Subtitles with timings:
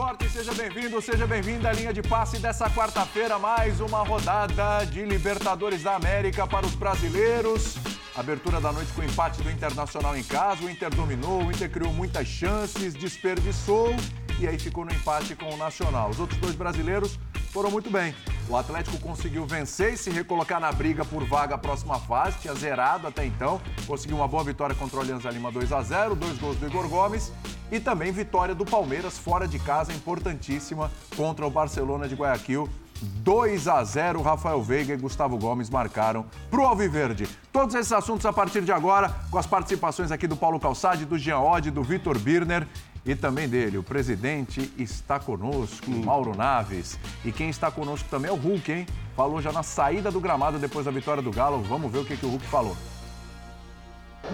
[0.00, 5.04] esporte, seja bem-vindo, seja bem-vinda à linha de passe dessa quarta-feira, mais uma rodada de
[5.04, 7.76] Libertadores da América para os brasileiros.
[8.16, 11.70] Abertura da noite com o empate do Internacional em casa, o Inter dominou, o Inter
[11.70, 13.94] criou muitas chances, desperdiçou
[14.38, 16.08] e aí ficou no empate com o Nacional.
[16.08, 17.18] Os outros dois brasileiros
[17.52, 18.14] foram muito bem.
[18.48, 22.54] O Atlético conseguiu vencer e se recolocar na briga por vaga à próxima fase, tinha
[22.54, 26.38] zerado até então, conseguiu uma boa vitória contra o Alianza Lima 2 a 0, dois
[26.38, 27.30] gols do Igor Gomes
[27.70, 32.68] e também vitória do Palmeiras fora de casa, importantíssima, contra o Barcelona de Guayaquil.
[33.02, 37.26] 2 a 0, Rafael Veiga e Gustavo Gomes marcaram para o Alviverde.
[37.52, 41.18] Todos esses assuntos a partir de agora, com as participações aqui do Paulo Calçade, do
[41.18, 42.66] Jean Oddi, do Vitor Birner
[43.04, 43.78] e também dele.
[43.78, 46.02] O presidente está conosco, hum.
[46.04, 46.98] Mauro Naves.
[47.24, 48.86] E quem está conosco também é o Hulk, hein?
[49.16, 51.62] Falou já na saída do gramado depois da vitória do Galo.
[51.62, 52.76] Vamos ver o que, que o Hulk falou.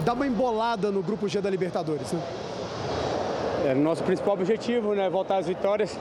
[0.03, 2.21] Dá uma embolada no grupo G da Libertadores, né?
[3.67, 5.09] É nosso principal objetivo, né?
[5.09, 5.99] Voltar às vitórias.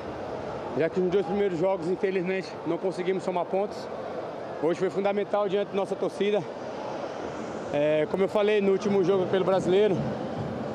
[0.78, 3.76] Já que nos dois primeiros jogos, infelizmente, não conseguimos somar pontos.
[4.62, 6.40] Hoje foi fundamental diante da nossa torcida.
[7.74, 9.96] É, como eu falei no último jogo pelo brasileiro,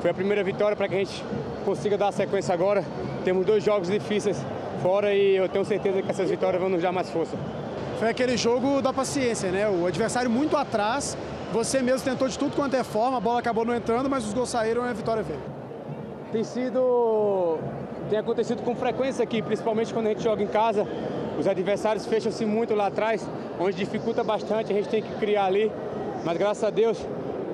[0.02, 1.24] foi a primeira vitória para que a gente
[1.64, 2.84] consiga dar a sequência agora.
[3.24, 4.36] Temos dois jogos difíceis
[4.82, 7.38] fora e eu tenho certeza que essas vitórias vão nos dar mais força.
[7.98, 9.66] Foi aquele jogo da paciência, né?
[9.66, 11.16] O adversário muito atrás,
[11.54, 14.34] você mesmo tentou de tudo quanto é forma, a bola acabou não entrando, mas os
[14.34, 15.61] gols saíram e a vitória veio.
[16.32, 17.58] Tem sido.
[18.10, 20.86] tem acontecido com frequência aqui, principalmente quando a gente joga em casa.
[21.38, 23.28] Os adversários fecham-se muito lá atrás,
[23.60, 25.70] onde dificulta bastante, a gente tem que criar ali.
[26.24, 26.98] Mas graças a Deus,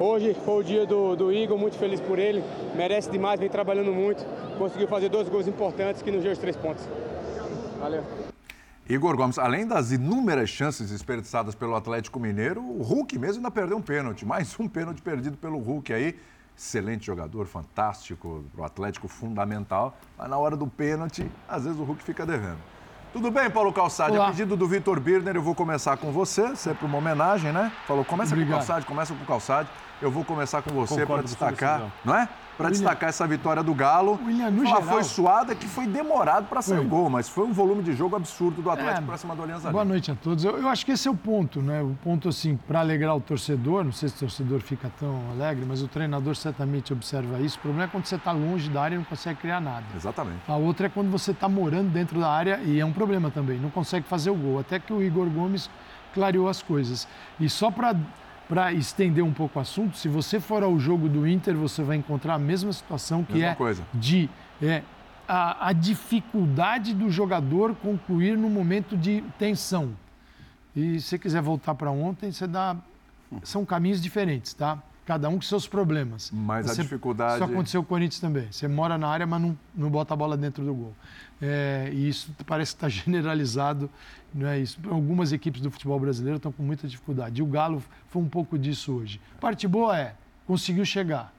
[0.00, 2.44] Hoje foi o dia do, do Igor, muito feliz por ele,
[2.76, 4.24] merece demais, vem trabalhando muito,
[4.56, 6.88] conseguiu fazer dois gols importantes que nos deu os três pontos.
[7.80, 8.04] Valeu.
[8.88, 13.76] Igor Gomes, além das inúmeras chances desperdiçadas pelo Atlético Mineiro, o Hulk mesmo ainda perdeu
[13.76, 14.24] um pênalti.
[14.24, 16.14] Mais um pênalti perdido pelo Hulk aí.
[16.58, 19.96] Excelente jogador, fantástico, o Atlético fundamental.
[20.18, 22.58] Mas na hora do pênalti, às vezes o Hulk fica devendo.
[23.12, 24.16] Tudo bem, Paulo Calçade?
[24.16, 24.26] Olá.
[24.26, 27.70] A pedido do Vitor Birner, eu vou começar com você, sempre uma homenagem, né?
[27.86, 28.48] Falou, começa Obrigado.
[28.48, 29.68] com o Calçade, começa com o Calçade.
[30.02, 32.28] Eu vou começar com você para destacar, não é?
[32.58, 34.18] Para destacar essa vitória do Galo.
[34.26, 37.52] William, no geral, foi suada que foi demorado para sair o gol, mas foi um
[37.52, 40.44] volume de jogo absurdo do Atlético é, para cima do Alianza Boa noite a todos.
[40.44, 41.80] Eu, eu, acho que esse é o ponto, né?
[41.80, 45.64] O ponto, assim, para alegrar o torcedor, não sei se o torcedor fica tão alegre,
[45.66, 47.58] mas o treinador certamente observa isso.
[47.58, 49.84] O problema é quando você está longe da área e não consegue criar nada.
[49.94, 50.40] Exatamente.
[50.48, 53.56] A outra é quando você está morando dentro da área e é um problema também,
[53.56, 54.58] não consegue fazer o gol.
[54.58, 55.70] Até que o Igor Gomes
[56.12, 57.06] clareou as coisas.
[57.38, 57.94] E só para
[58.48, 61.96] para estender um pouco o assunto, se você for ao jogo do Inter, você vai
[61.96, 63.86] encontrar a mesma situação que mesma é coisa.
[63.92, 64.30] de
[64.62, 64.82] é,
[65.26, 69.94] a, a, dificuldade do jogador concluir no momento de tensão.
[70.74, 72.76] E se você quiser voltar para ontem, você dá
[73.42, 74.82] são caminhos diferentes, tá?
[75.08, 76.30] Cada um com seus problemas.
[76.30, 77.36] Mas você, a dificuldade.
[77.36, 78.52] Isso aconteceu com o Corinthians também.
[78.52, 80.94] Você mora na área, mas não, não bota a bola dentro do gol.
[81.40, 83.88] É, e isso parece que está generalizado
[84.34, 84.78] não é isso.
[84.90, 87.40] Algumas equipes do futebol brasileiro estão com muita dificuldade.
[87.40, 89.18] E o Galo foi um pouco disso hoje.
[89.40, 90.14] Parte boa é,
[90.46, 91.32] conseguiu chegar.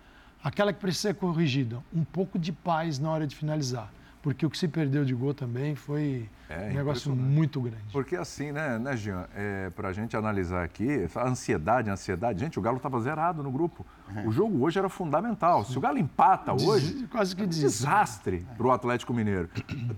[0.43, 3.93] Aquela que precisa ser corrigida, um pouco de paz na hora de finalizar.
[4.23, 7.83] Porque o que se perdeu de gol também foi é, um negócio muito grande.
[7.93, 12.39] Porque assim, né, né Jean, é, para a gente analisar aqui, a ansiedade, a ansiedade,
[12.39, 13.85] gente, o Galo estava zerado no grupo.
[14.15, 14.27] É.
[14.27, 15.63] O jogo hoje era fundamental.
[15.63, 19.47] Se o Galo empata hoje, quase que é um desastre para o Atlético Mineiro.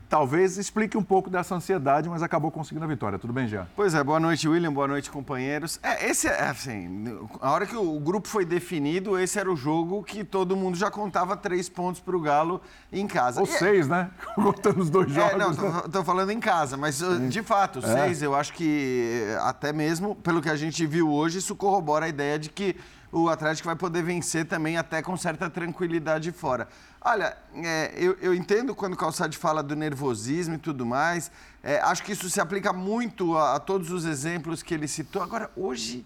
[0.09, 3.18] Talvez explique um pouco dessa ansiedade, mas acabou conseguindo a vitória.
[3.18, 3.66] Tudo bem, Jean?
[3.73, 5.79] Pois é, boa noite, William, boa noite, companheiros.
[5.81, 10.03] É, esse é, assim, a hora que o grupo foi definido, esse era o jogo
[10.03, 13.39] que todo mundo já contava três pontos para o Galo em casa.
[13.39, 14.12] Ou e, seis, né?
[14.35, 15.31] Contando os dois jogos.
[15.31, 17.29] É, não, tô, tô falando em casa, mas Sim.
[17.29, 17.81] de fato, é.
[17.81, 22.09] seis, eu acho que até mesmo pelo que a gente viu hoje, isso corrobora a
[22.09, 22.75] ideia de que
[23.12, 26.68] o Atlético vai poder vencer também até com certa tranquilidade fora.
[27.01, 31.31] Olha, é, eu, eu, entendo quando o Calçade fala do nervosismo e tudo mais,
[31.63, 35.21] é, acho que isso se aplica muito a, a todos os exemplos que ele citou.
[35.21, 36.06] Agora, hoje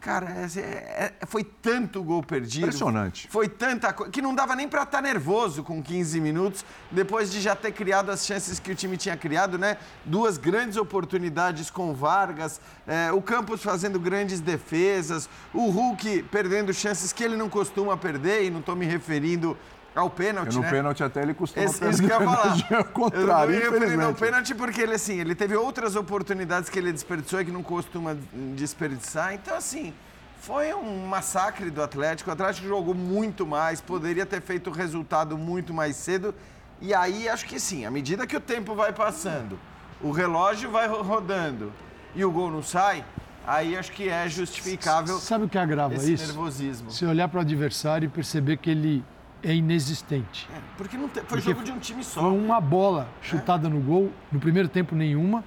[0.00, 2.66] Cara, é, é, foi tanto gol perdido.
[2.66, 3.26] Impressionante.
[3.28, 4.12] Foi tanta coisa.
[4.12, 7.72] Que não dava nem para estar tá nervoso com 15 minutos, depois de já ter
[7.72, 9.76] criado as chances que o time tinha criado, né?
[10.04, 17.12] Duas grandes oportunidades com Vargas, é, o Campos fazendo grandes defesas, o Hulk perdendo chances
[17.12, 19.56] que ele não costuma perder, e não estou me referindo
[19.94, 20.70] ao pênalti, no né?
[20.70, 21.94] pênalti até ele costuma Esse, perder.
[21.94, 22.78] Isso que eu ia falar.
[22.78, 26.78] Ao contrário, eu não ia no pênalti porque ele, assim, ele teve outras oportunidades que
[26.78, 28.16] ele desperdiçou e que não costuma
[28.54, 29.34] desperdiçar.
[29.34, 29.92] Então, assim,
[30.40, 32.30] foi um massacre do Atlético.
[32.30, 36.34] O Atlético jogou muito mais, poderia ter feito o resultado muito mais cedo.
[36.80, 39.58] E aí, acho que sim, à medida que o tempo vai passando,
[40.00, 41.72] o relógio vai rodando
[42.14, 43.04] e o gol não sai,
[43.44, 45.18] aí acho que é justificável.
[45.18, 46.26] Sabe o que agrava esse isso?
[46.26, 46.90] nervosismo.
[46.92, 49.04] Se olhar para o adversário e perceber que ele
[49.42, 50.48] é inexistente.
[50.54, 52.20] É, porque não te, foi porque jogo de um time só.
[52.20, 53.70] Foi uma bola chutada é.
[53.70, 55.44] no gol, no primeiro tempo nenhuma,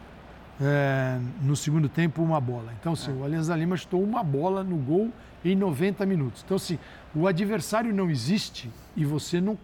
[0.60, 2.74] é, no segundo tempo uma bola.
[2.80, 3.14] Então, assim, é.
[3.14, 5.12] o Alianza Lima chutou uma bola no gol
[5.44, 6.44] em 90 minutos.
[6.46, 6.78] Então, assim,
[7.16, 9.58] o adversário não existe e você não.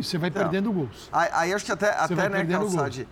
[0.00, 1.10] Você vai então, perdendo gols.
[1.12, 3.06] Aí, aí acho que até, até né, Calçade,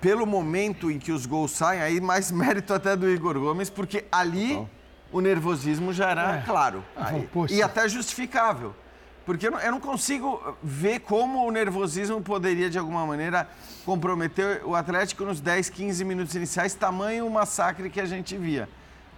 [0.00, 4.04] pelo momento em que os gols saem, aí mais mérito até do Igor Gomes, porque
[4.12, 4.66] ali
[5.10, 6.42] o nervosismo já era é.
[6.42, 6.84] claro.
[6.96, 8.74] Aí, e até justificável.
[9.24, 13.48] Porque eu não, eu não, consigo ver como o nervosismo poderia, de alguma maneira,
[13.84, 18.68] comprometer o Atlético nos 10, 15 minutos iniciais, tamanho massacre que a gente via.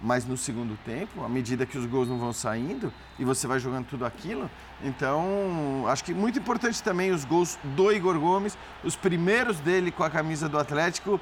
[0.00, 3.58] Mas no segundo tempo, à medida que os gols não vão saindo e você vai
[3.58, 4.50] jogando tudo aquilo,
[4.82, 10.04] então acho que muito importante também os gols do Igor Gomes, os primeiros dele com
[10.04, 11.18] a camisa do Atlético,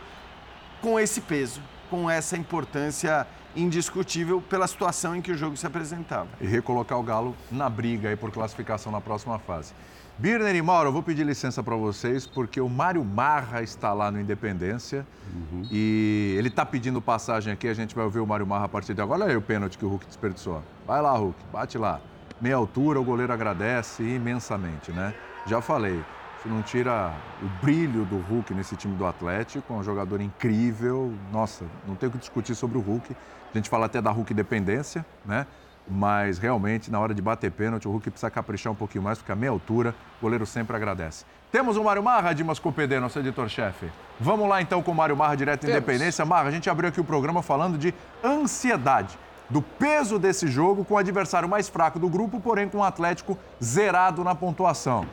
[0.81, 1.63] com esse peso,
[1.93, 6.31] com essa importância indiscutível pela situação em que o jogo se apresentava.
[6.41, 9.75] E recolocar o Galo na briga aí por classificação na próxima fase.
[10.17, 14.11] Birner e Mauro, eu vou pedir licença para vocês, porque o Mário Marra está lá
[14.11, 15.69] no Independência uhum.
[15.71, 17.69] e ele está pedindo passagem aqui.
[17.69, 19.25] A gente vai ouvir o Mário Marra a partir de agora.
[19.25, 20.63] Olha aí o pênalti que o Hulk desperdiçou.
[20.87, 22.01] Vai lá, Hulk, bate lá.
[22.41, 25.13] Meia altura, o goleiro agradece imensamente, né?
[25.47, 26.03] Já falei,
[26.43, 31.15] isso não tira o brilho do Hulk nesse time do Atlético, é um jogador incrível.
[31.31, 33.15] Nossa, não tem o que discutir sobre o Hulk.
[33.55, 35.47] A gente fala até da Hulk dependência, né?
[35.89, 39.31] Mas realmente, na hora de bater pênalti, o Hulk precisa caprichar um pouquinho mais, porque
[39.31, 41.25] a meia altura, o goleiro sempre agradece.
[41.53, 43.93] Temos o Mário Marra, Dimas Copedê, nosso editor-chefe.
[44.19, 45.77] Vamos lá então com o Mário Marra, direto Temos.
[45.77, 46.25] Independência.
[46.25, 49.17] Marra, a gente abriu aqui o programa falando de ansiedade,
[49.49, 53.39] do peso desse jogo com o adversário mais fraco do grupo, porém com o Atlético
[53.63, 55.07] zerado na pontuação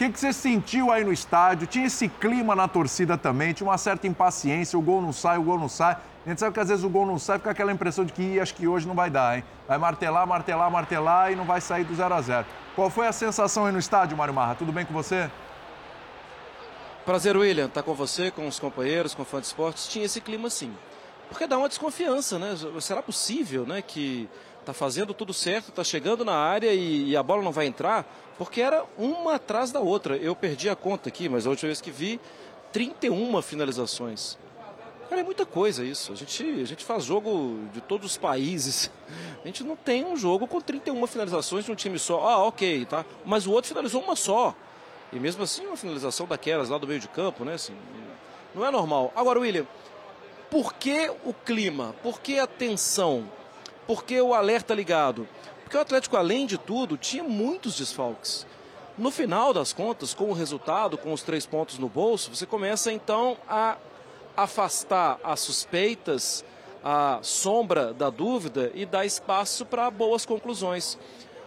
[0.00, 1.66] que, que você sentiu aí no estádio?
[1.66, 5.42] Tinha esse clima na torcida também, tinha uma certa impaciência, o gol não sai, o
[5.42, 5.98] gol não sai.
[6.24, 8.40] A gente sabe que às vezes o gol não sai, fica aquela impressão de que
[8.40, 9.44] acho que hoje não vai dar, hein?
[9.68, 13.12] Vai martelar, martelar, martelar e não vai sair do 0 a 0 Qual foi a
[13.12, 14.54] sensação aí no estádio, Mário Marra?
[14.54, 15.30] Tudo bem com você?
[17.04, 19.86] Prazer, William, estar tá com você, com os companheiros, com o fã de esportes.
[19.86, 20.72] Tinha esse clima sim.
[21.28, 22.54] Porque dá uma desconfiança, né?
[22.80, 24.28] Será possível, né, que
[24.64, 28.06] tá fazendo tudo certo, tá chegando na área e, e, a bola não vai entrar,
[28.40, 30.16] porque era uma atrás da outra.
[30.16, 32.18] Eu perdi a conta aqui, mas a última vez que vi,
[32.72, 34.38] 31 finalizações.
[35.10, 36.10] Cara, é muita coisa isso.
[36.10, 38.90] A gente, a gente faz jogo de todos os países.
[39.44, 42.26] A gente não tem um jogo com 31 finalizações de um time só.
[42.26, 43.04] Ah, ok, tá.
[43.26, 44.54] Mas o outro finalizou uma só.
[45.12, 47.52] E mesmo assim, uma finalização daquelas lá do meio de campo, né?
[47.52, 47.76] Assim,
[48.54, 49.12] não é normal.
[49.14, 49.66] Agora, William,
[50.50, 51.94] por que o clima?
[52.02, 53.30] Por que a tensão?
[53.86, 55.28] Por que o alerta ligado?
[55.70, 58.44] Porque o Atlético, além de tudo, tinha muitos desfalques.
[58.98, 62.90] No final das contas, com o resultado, com os três pontos no bolso, você começa
[62.90, 63.76] então a
[64.36, 66.44] afastar as suspeitas,
[66.82, 70.98] a sombra da dúvida e dar espaço para boas conclusões.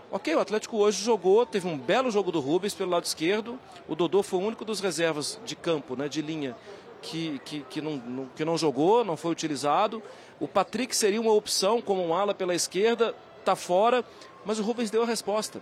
[0.09, 3.59] Ok, o Atlético hoje jogou, teve um belo jogo do Rubens pelo lado esquerdo.
[3.89, 6.55] O Dodô foi o único dos reservas de campo, né, de linha,
[7.01, 10.01] que, que, que, não, que não jogou, não foi utilizado.
[10.39, 14.03] O Patrick seria uma opção como um ala pela esquerda, está fora,
[14.45, 15.61] mas o Rubens deu a resposta.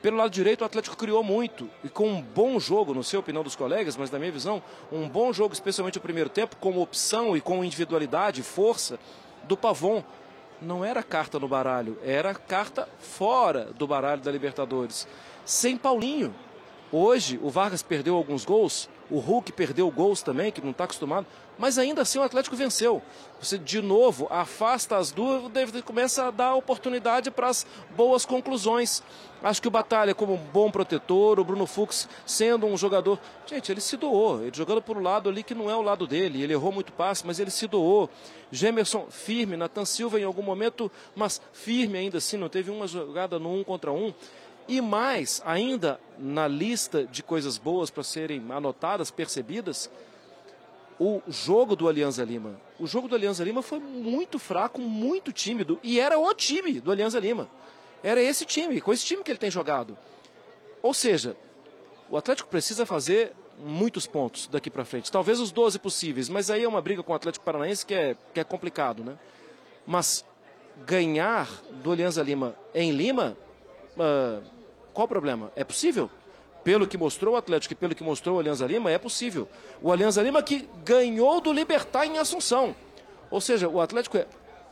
[0.00, 3.20] Pelo lado direito, o Atlético criou muito e com um bom jogo, não sei a
[3.20, 6.80] opinião dos colegas, mas na minha visão, um bom jogo, especialmente o primeiro tempo, como
[6.80, 8.98] opção e com individualidade, força
[9.44, 10.04] do Pavon.
[10.62, 15.06] Não era carta no baralho, era carta fora do baralho da Libertadores.
[15.44, 16.34] Sem Paulinho.
[16.92, 21.26] Hoje, o Vargas perdeu alguns gols, o Hulk perdeu gols também, que não está acostumado.
[21.58, 23.02] Mas ainda assim o Atlético venceu.
[23.40, 29.02] Você, de novo, afasta as dúvidas e começa a dar oportunidade para as boas conclusões.
[29.42, 33.18] Acho que o Batalha, como um bom protetor, o Bruno Fux sendo um jogador.
[33.46, 34.42] Gente, ele se doou.
[34.42, 36.42] Ele jogando por um lado ali que não é o lado dele.
[36.42, 38.08] Ele errou muito passe, mas ele se doou.
[38.50, 43.38] Gemerson firme, Nathan Silva em algum momento, mas firme ainda assim, não teve uma jogada
[43.38, 44.12] no um contra um.
[44.68, 49.90] E mais, ainda na lista de coisas boas para serem anotadas, percebidas,
[51.00, 52.60] o jogo do Alianza Lima.
[52.78, 55.80] O jogo do Alianza Lima foi muito fraco, muito tímido.
[55.82, 57.48] E era o time do Alianza Lima.
[58.02, 59.96] Era esse time, com esse time que ele tem jogado.
[60.82, 61.36] Ou seja,
[62.10, 65.10] o Atlético precisa fazer muitos pontos daqui para frente.
[65.10, 68.16] Talvez os 12 possíveis, mas aí é uma briga com o Atlético Paranaense que é,
[68.32, 69.18] que é complicado, né?
[69.86, 70.24] Mas
[70.86, 71.48] ganhar
[71.82, 73.36] do Alianza Lima em Lima,
[73.96, 74.57] uh,
[74.92, 75.50] qual o problema?
[75.54, 76.10] É possível?
[76.68, 79.48] pelo que mostrou o Atlético e pelo que mostrou o Alianza Lima, é possível.
[79.80, 82.76] O Alianza Lima que ganhou do Libertar em Assunção.
[83.30, 84.26] Ou seja, o Atlético é,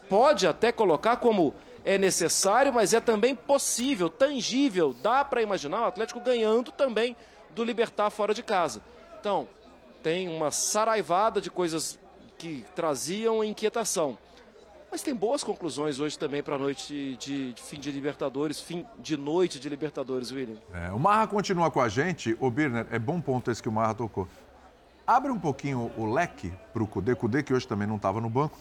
[0.07, 1.55] pode até colocar como
[1.87, 4.95] é necessário, mas é também possível, tangível.
[5.03, 7.17] Dá para imaginar o Atlético ganhando também
[7.55, 8.83] do Libertar fora de casa.
[9.19, 9.49] Então,
[10.03, 11.99] tem uma saraivada de coisas
[12.37, 14.19] que traziam inquietação.
[14.97, 18.87] Mas tem boas conclusões hoje também para a noite de, de, fim de Libertadores, fim
[18.99, 20.57] de noite de Libertadores, William.
[20.73, 22.35] É, o Marra continua com a gente.
[22.41, 24.27] O Birner, é bom ponto esse que o Marra tocou.
[25.07, 28.31] Abre um pouquinho o leque para o Cudê, Cudê que hoje também não estava no
[28.31, 28.59] banco.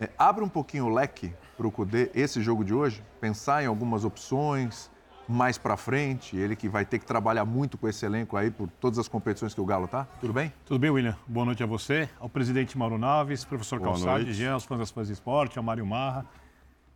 [0.00, 3.66] É, abre um pouquinho o leque para o Cudê, esse jogo de hoje, pensar em
[3.66, 4.90] algumas opções
[5.28, 8.68] mais para frente, ele que vai ter que trabalhar muito com esse elenco aí por
[8.80, 10.06] todas as competições que o Galo tá.
[10.20, 10.52] Tudo bem?
[10.64, 11.16] Tudo bem, William.
[11.26, 14.90] Boa noite a você, ao presidente Mauro Naves, professor Boa Calçade, Jean, aos fãs das
[14.90, 16.24] fãs de esporte, ao Mário Marra.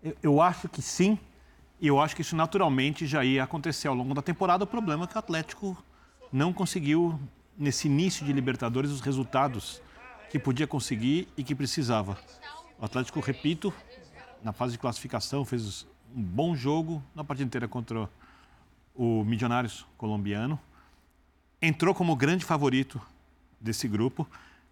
[0.03, 1.19] Eu, eu acho que sim,
[1.81, 4.65] e eu acho que isso naturalmente já ia acontecer ao longo da temporada.
[4.65, 5.77] O problema é que o Atlético
[6.33, 7.19] não conseguiu,
[7.59, 9.83] nesse início de Libertadores, os resultados
[10.31, 12.17] que podia conseguir e que precisava.
[12.79, 13.73] O Atlético, repito,
[14.43, 18.09] na fase de classificação, fez um bom jogo na partida inteira contra
[19.01, 20.61] o Milionários colombiano.
[21.63, 23.01] Entrou como grande favorito
[23.59, 24.29] desse grupo.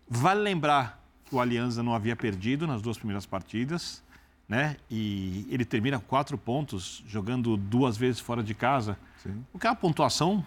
[0.07, 4.03] Vale lembrar que o Alianza não havia perdido nas duas primeiras partidas,
[4.47, 4.77] né?
[4.91, 8.99] E ele termina quatro pontos, jogando duas vezes fora de casa.
[9.23, 9.43] Sim.
[9.51, 10.45] O que é uma pontuação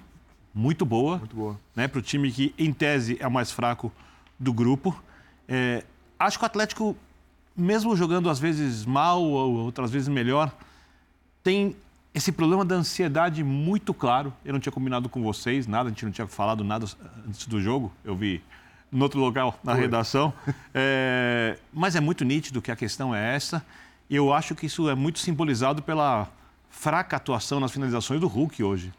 [0.54, 1.60] muito boa, muito boa.
[1.76, 1.88] Né?
[1.88, 3.92] para o time que, em tese, é o mais fraco
[4.38, 4.96] do grupo.
[5.48, 5.84] É,
[6.20, 6.96] acho que o Atlético,
[7.58, 10.56] mesmo jogando às vezes mal ou outras vezes melhor,
[11.44, 11.76] tem
[12.14, 14.34] esse problema da ansiedade muito claro.
[14.44, 16.86] Eu não tinha combinado com vocês nada, a gente não tinha falado nada
[17.28, 17.92] antes do jogo.
[18.04, 18.44] Eu vi
[18.92, 19.82] no outro local, na Foi.
[19.82, 20.34] redação.
[20.74, 23.66] É, mas é muito nítido que a questão é essa.
[24.10, 26.28] E eu acho que isso é muito simbolizado pela
[26.70, 28.94] fraca atuação nas finalizações do Hulk hoje.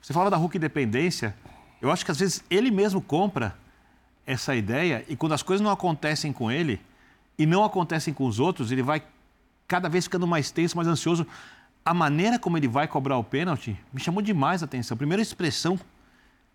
[0.00, 1.34] Você fala da Hulk dependência,
[1.80, 3.56] eu acho que às vezes ele mesmo compra
[4.26, 6.80] essa ideia e quando as coisas não acontecem com ele
[7.38, 9.02] e não acontecem com os outros, ele vai
[9.66, 11.26] cada vez ficando mais tenso, mais ansioso
[11.88, 14.94] a maneira como ele vai cobrar o pênalti me chamou demais a atenção.
[14.94, 15.80] Primeira expressão,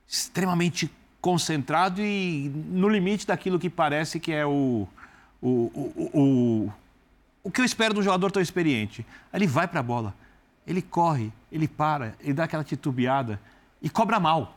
[0.08, 4.88] extremamente concentrado e no limite daquilo que parece que é o,
[5.42, 6.74] o, o, o,
[7.46, 9.04] o que eu espero do jogador tão experiente.
[9.34, 10.14] Ele vai para a bola,
[10.68, 13.42] ele corre, ele para, ele dá aquela titubeada
[13.82, 14.56] e cobra mal.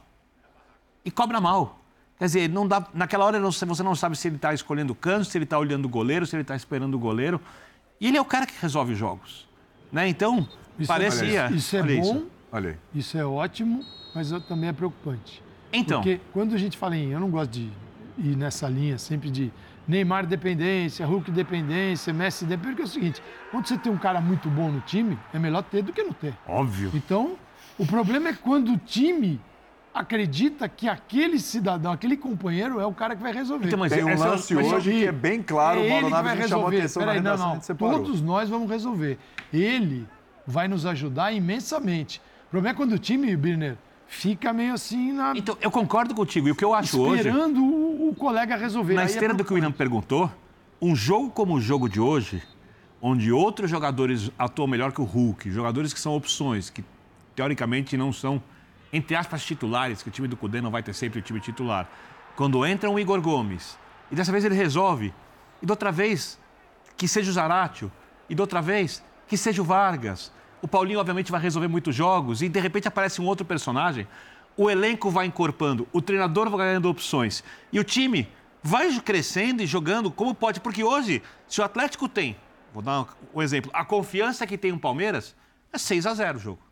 [1.06, 1.80] E cobra mal.
[2.18, 5.24] Quer dizer, não dá, naquela hora você não sabe se ele está escolhendo o canto,
[5.24, 7.40] se ele está olhando o goleiro, se ele está esperando o goleiro.
[7.98, 9.45] E ele é o cara que resolve os jogos.
[9.96, 10.08] Né?
[10.08, 10.46] Então,
[10.78, 11.46] isso é Parecia.
[11.46, 12.28] É, isso é Olha bom, isso.
[12.94, 13.82] isso é ótimo,
[14.14, 15.42] mas também é preocupante.
[15.72, 16.02] Então.
[16.02, 17.12] Porque quando a gente fala em.
[17.12, 17.70] Eu não gosto de
[18.18, 19.50] ir nessa linha sempre de
[19.88, 24.20] Neymar dependência, Hulk dependência, Messi dependência, porque é o seguinte: quando você tem um cara
[24.20, 26.34] muito bom no time, é melhor ter do que não ter.
[26.46, 26.90] Óbvio.
[26.92, 27.38] Então,
[27.78, 29.40] o problema é quando o time
[29.96, 33.66] acredita que aquele cidadão, aquele companheiro é o cara que vai resolver.
[33.66, 36.66] Então, mas tem um lance hoje que é bem claro, é o Mauro Naves chamou
[36.66, 37.76] a atenção Peraí, na não, não.
[37.76, 39.18] Todos nós vamos resolver.
[39.50, 40.06] Ele
[40.46, 42.20] vai nos ajudar imensamente.
[42.46, 45.32] O problema é quando o time, Birner, fica meio assim na.
[45.34, 46.46] Então, eu concordo contigo.
[46.48, 47.28] E o que eu acho Esperando hoje.
[47.28, 48.94] Esperando o, o, colega resolver.
[48.94, 50.30] Na Aí é esteira é do que o William perguntou,
[50.80, 52.42] um jogo como o jogo de hoje,
[53.00, 56.84] onde outros jogadores atuam melhor que o Hulk, jogadores que são opções, que
[57.34, 58.42] teoricamente não são,
[58.92, 61.88] entre aspas, titulares, que o time do Cudê não vai ter sempre o time titular.
[62.34, 63.78] Quando entra um Igor Gomes,
[64.10, 65.12] e dessa vez ele resolve,
[65.62, 66.38] e da outra vez
[66.96, 67.90] que seja o Zaratio,
[68.28, 70.32] e da outra vez que seja o Vargas.
[70.62, 74.06] O Paulinho, obviamente, vai resolver muitos jogos e de repente aparece um outro personagem.
[74.56, 78.28] O elenco vai encorpando, o treinador vai ganhando opções e o time
[78.62, 80.60] vai crescendo e jogando como pode.
[80.60, 82.36] Porque hoje, se o Atlético tem,
[82.72, 85.36] vou dar um exemplo, a confiança que tem o Palmeiras,
[85.72, 86.62] é 6 a 0 o jogo.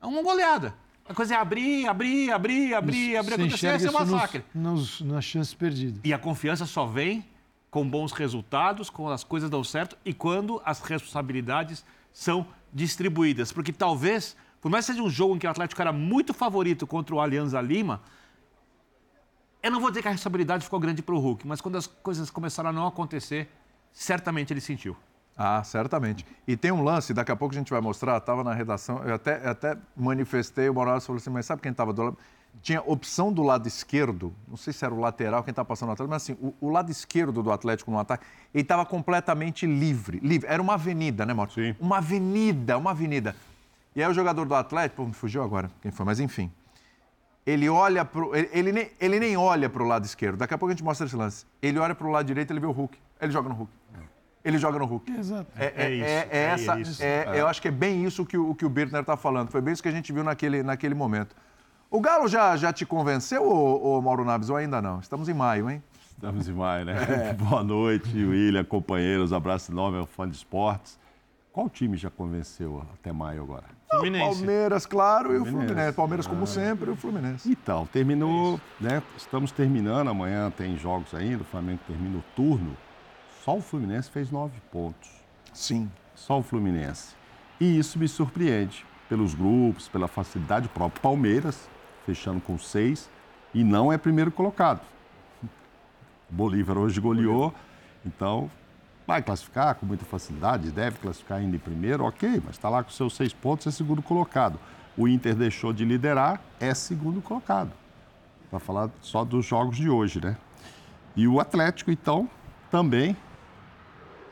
[0.00, 0.74] É uma goleada.
[1.10, 3.34] A coisa é abrir, abrir, abrir, abrir, abrir.
[3.34, 4.44] Acontecer, é ser um massacre.
[4.54, 6.00] Nos, nas chances perdidas.
[6.04, 7.26] E a confiança só vem
[7.68, 13.50] com bons resultados, quando as coisas dão certo e quando as responsabilidades são distribuídas.
[13.50, 16.86] Porque talvez, por mais que seja um jogo em que o Atlético era muito favorito
[16.86, 18.00] contra o Alianza Lima,
[19.64, 21.88] eu não vou dizer que a responsabilidade ficou grande para o Hulk, mas quando as
[21.88, 23.48] coisas começaram a não acontecer,
[23.92, 24.96] certamente ele sentiu.
[25.42, 26.26] Ah, certamente.
[26.46, 29.14] E tem um lance, daqui a pouco a gente vai mostrar, estava na redação, eu
[29.14, 32.18] até, até manifestei, o Morales falou assim, mas sabe quem estava do lado?
[32.60, 35.92] tinha opção do lado esquerdo, não sei se era o lateral, quem estava passando no
[35.94, 40.20] Atlético, mas assim, o, o, lado esquerdo do Atlético no ataque, ele estava completamente livre,
[40.22, 40.46] livre.
[40.46, 41.52] Era uma avenida, né, Mauro?
[41.52, 41.74] Sim.
[41.80, 43.34] Uma avenida, uma avenida.
[43.96, 46.52] E aí o jogador do Atlético, pô, me fugiu agora quem foi, mas enfim.
[47.46, 48.36] Ele olha pro.
[48.36, 50.36] Ele, ele nem, ele nem olha para o lado esquerdo.
[50.36, 51.46] Daqui a pouco a gente mostra esse lance.
[51.62, 52.98] Ele olha para o lado direito, ele vê o Hulk.
[53.20, 53.72] Ele joga no Hulk.
[54.44, 55.12] Ele joga no Hulk.
[55.12, 55.50] Exato.
[55.56, 56.80] É, é, é, isso, é, é essa.
[56.80, 57.02] Isso.
[57.34, 59.50] Eu acho que é bem isso que o, que o Birner está falando.
[59.50, 61.36] Foi bem isso que a gente viu naquele, naquele momento.
[61.90, 65.00] O Galo já, já te convenceu, ô, ô Mauro Naves, ou ainda não?
[65.00, 65.82] Estamos em maio, hein?
[66.06, 67.30] Estamos em maio, né?
[67.30, 67.32] É.
[67.42, 70.98] Boa noite, William, companheiros, abraço enorme ao fã de esportes.
[71.52, 73.64] Qual time já convenceu até maio agora?
[73.90, 74.36] Fluminense.
[74.36, 75.48] Palmeiras, claro, Fluminense.
[75.48, 75.96] e o Fluminense.
[75.96, 76.46] Palmeiras, como ah.
[76.46, 77.50] sempre, e o Fluminense.
[77.50, 79.02] Então, terminou, né?
[79.16, 82.76] Estamos terminando, amanhã tem jogos ainda, o Flamengo termina o turno.
[83.44, 85.10] Só o Fluminense fez nove pontos.
[85.54, 85.90] Sim.
[86.14, 87.14] Só o Fluminense.
[87.58, 90.66] E isso me surpreende, pelos grupos, pela facilidade.
[90.66, 91.68] O próprio Palmeiras,
[92.04, 93.08] fechando com seis,
[93.54, 94.82] e não é primeiro colocado.
[95.42, 95.48] O
[96.34, 97.54] Bolívar hoje goleou,
[98.04, 98.50] então
[99.06, 102.90] vai classificar com muita facilidade, deve classificar ainda em primeiro, ok, mas está lá com
[102.90, 104.60] seus seis pontos, é segundo colocado.
[104.96, 107.72] O Inter deixou de liderar, é segundo colocado.
[108.50, 110.36] Para falar só dos jogos de hoje, né?
[111.16, 112.28] E o Atlético, então,
[112.70, 113.16] também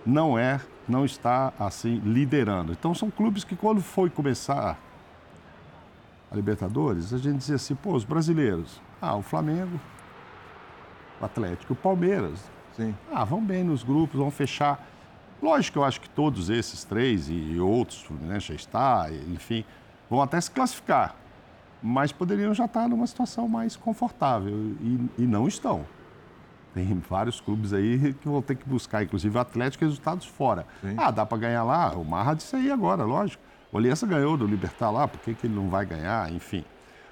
[0.05, 2.73] não é, não está assim liderando.
[2.73, 4.78] Então são clubes que quando foi começar
[6.31, 9.81] a Libertadores, a gente dizia assim, pô, os brasileiros, ah, o Flamengo,
[11.21, 12.38] o Atlético, o Palmeiras.
[12.76, 12.95] Sim.
[13.12, 14.87] Ah, vão bem nos grupos, vão fechar.
[15.43, 19.64] Lógico que eu acho que todos esses três e outros, Fluminense já está, enfim,
[20.09, 21.14] vão até se classificar.
[21.83, 25.85] Mas poderiam já estar numa situação mais confortável e, e não estão.
[26.78, 30.64] Tem vários clubes aí que vão ter que buscar, inclusive o Atlético, resultados fora.
[30.80, 30.94] Sim.
[30.97, 31.90] Ah, dá para ganhar lá?
[31.94, 33.42] O Marra disse aí agora, lógico.
[33.73, 36.32] O Aliança ganhou do Libertar lá, por que, que ele não vai ganhar?
[36.32, 36.64] Enfim.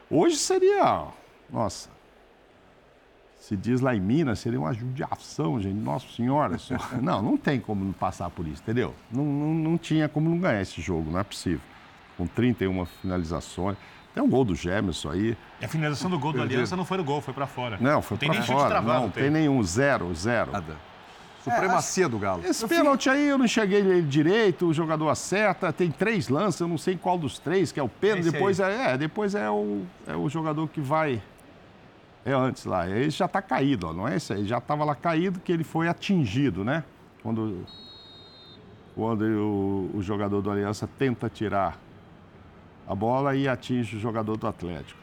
[0.08, 1.08] Hoje seria,
[1.50, 1.88] nossa,
[3.40, 5.75] se diz lá em Minas, seria uma judiação, gente.
[5.75, 6.56] Nossa Senhora.
[7.02, 8.94] não, não tem como passar por isso, entendeu?
[9.11, 11.61] Não, não, não tinha como não ganhar esse jogo, não é possível.
[12.16, 13.76] Com 31 finalizações.
[14.16, 15.37] Tem um gol do Gêmeos aí.
[15.61, 17.76] E a finalização do gol do Aliança não foi no gol, foi para fora.
[17.78, 18.70] Não, foi para fora.
[18.70, 19.25] Travado, não, tem.
[19.25, 19.62] tem nenhum.
[19.62, 20.52] Zero, zero.
[20.52, 20.75] Nada.
[21.44, 22.42] Supremacia é, do Galo.
[22.42, 26.66] Esse pênalti aí eu não cheguei ele direito, o jogador acerta, tem três lances, eu
[26.66, 28.30] não sei qual dos três, que é o pênalti.
[28.30, 31.23] Depois é, é, depois é o, é o jogador que vai
[32.25, 32.88] é antes lá.
[32.88, 34.46] Ele já está caído, ó, não é isso aí?
[34.46, 36.82] Já estava lá caído que ele foi atingido, né?
[37.23, 37.66] Quando,
[38.94, 41.78] quando o, o jogador do Aliança tenta tirar
[42.87, 45.00] a bola e atinge o jogador do Atlético.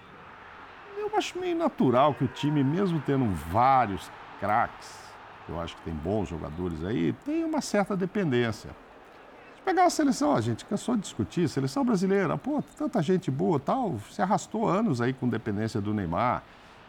[0.97, 4.09] Eu acho meio natural que o time, mesmo tendo vários
[4.39, 5.03] craques,
[5.47, 8.69] eu acho que tem bons jogadores aí, tem uma certa dependência.
[9.55, 13.59] Se pegar a seleção, a gente cansou de discutir, seleção brasileira, pô, tanta gente boa
[13.59, 16.43] tal, se arrastou anos aí com dependência do Neymar.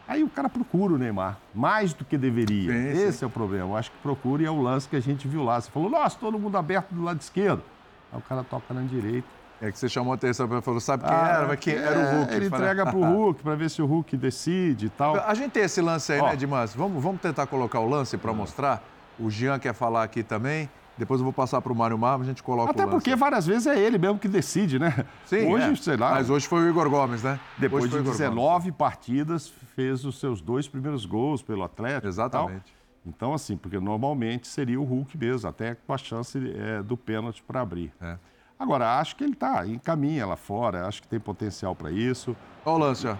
[0.07, 2.71] Aí o cara procura o Neymar, mais do que deveria.
[2.71, 3.25] Sim, Esse sim.
[3.25, 3.69] é o problema.
[3.71, 5.59] Eu acho que procura e é o lance que a gente viu lá.
[5.59, 7.63] Você falou, nossa, todo mundo aberto do lado esquerdo.
[8.11, 9.27] Aí o cara toca na direita.
[9.65, 11.57] É que você chamou a atenção e falou, sabe quem ah, era?
[11.57, 12.33] Quem era o é, Hulk.
[12.35, 15.15] Ele entrega para o Hulk para ver se o Hulk decide e tal.
[15.15, 16.75] A gente tem esse lance aí, Ó, né, Dimas?
[16.75, 18.83] Vamos, vamos tentar colocar o lance para mostrar?
[19.19, 20.69] O Jean quer falar aqui também.
[20.97, 23.67] Depois eu vou passar para o Mário Mar, a gente coloca Até porque várias vezes
[23.67, 25.05] é ele mesmo que decide, né?
[25.25, 25.75] Sim, hoje, é.
[25.75, 26.11] sei lá.
[26.11, 27.37] Mas hoje foi o Igor Gomes, né?
[27.57, 32.07] Depois de 19 partidas, fez os seus dois primeiros gols pelo Atlético.
[32.07, 32.73] Exatamente.
[33.05, 37.43] Então, assim, porque normalmente seria o Hulk mesmo, até com a chance é, do pênalti
[37.43, 37.91] para abrir.
[38.01, 38.17] É.
[38.57, 42.35] Agora, acho que ele está em caminho lá fora, acho que tem potencial para isso.
[42.65, 43.15] Olha o lance, ó.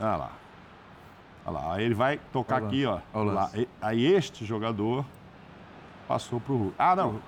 [0.00, 0.30] Olha lá.
[1.44, 1.74] Olha lá.
[1.74, 3.00] Aí ele vai tocar aqui, ó.
[3.12, 3.50] Olha lá.
[3.82, 5.04] Aí este jogador
[6.06, 6.74] passou para o Hulk.
[6.78, 7.20] Ah, não.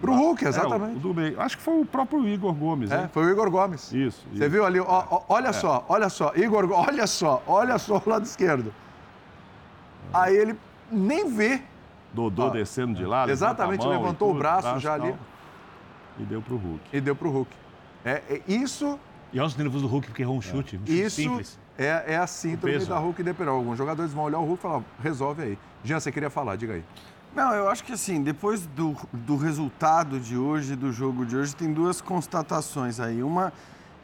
[0.00, 1.04] Para o Hulk, exatamente.
[1.04, 1.40] É, o, o meio.
[1.40, 2.90] Acho que foi o próprio Igor Gomes.
[2.90, 3.10] É, né?
[3.12, 3.92] foi o Igor Gomes.
[3.92, 4.26] Isso.
[4.32, 4.80] Você viu ali?
[4.80, 5.52] Ó, ó, olha é.
[5.52, 6.32] só, olha só.
[6.34, 8.74] Igor, olha só, olha só o lado esquerdo.
[10.12, 10.58] Aí ele
[10.90, 11.62] nem vê.
[12.12, 13.30] Dodô descendo de lado.
[13.30, 15.14] Exatamente, levantou o braço, braço já ali.
[16.18, 16.80] E deu para o Hulk.
[16.92, 17.50] E deu para o Hulk.
[18.04, 18.98] É, é, isso.
[19.32, 20.76] E olha os nervos do Hulk, porque errou um chute.
[20.76, 21.58] Um chute isso simples.
[21.78, 23.56] É, é a síndrome da Hulk de Perol.
[23.56, 25.58] Alguns jogadores vão olhar o Hulk e falar, resolve aí.
[25.82, 26.84] Jean, você queria falar, diga aí.
[27.34, 31.56] Não, eu acho que assim, depois do, do resultado de hoje, do jogo de hoje,
[31.56, 33.22] tem duas constatações aí.
[33.22, 33.52] Uma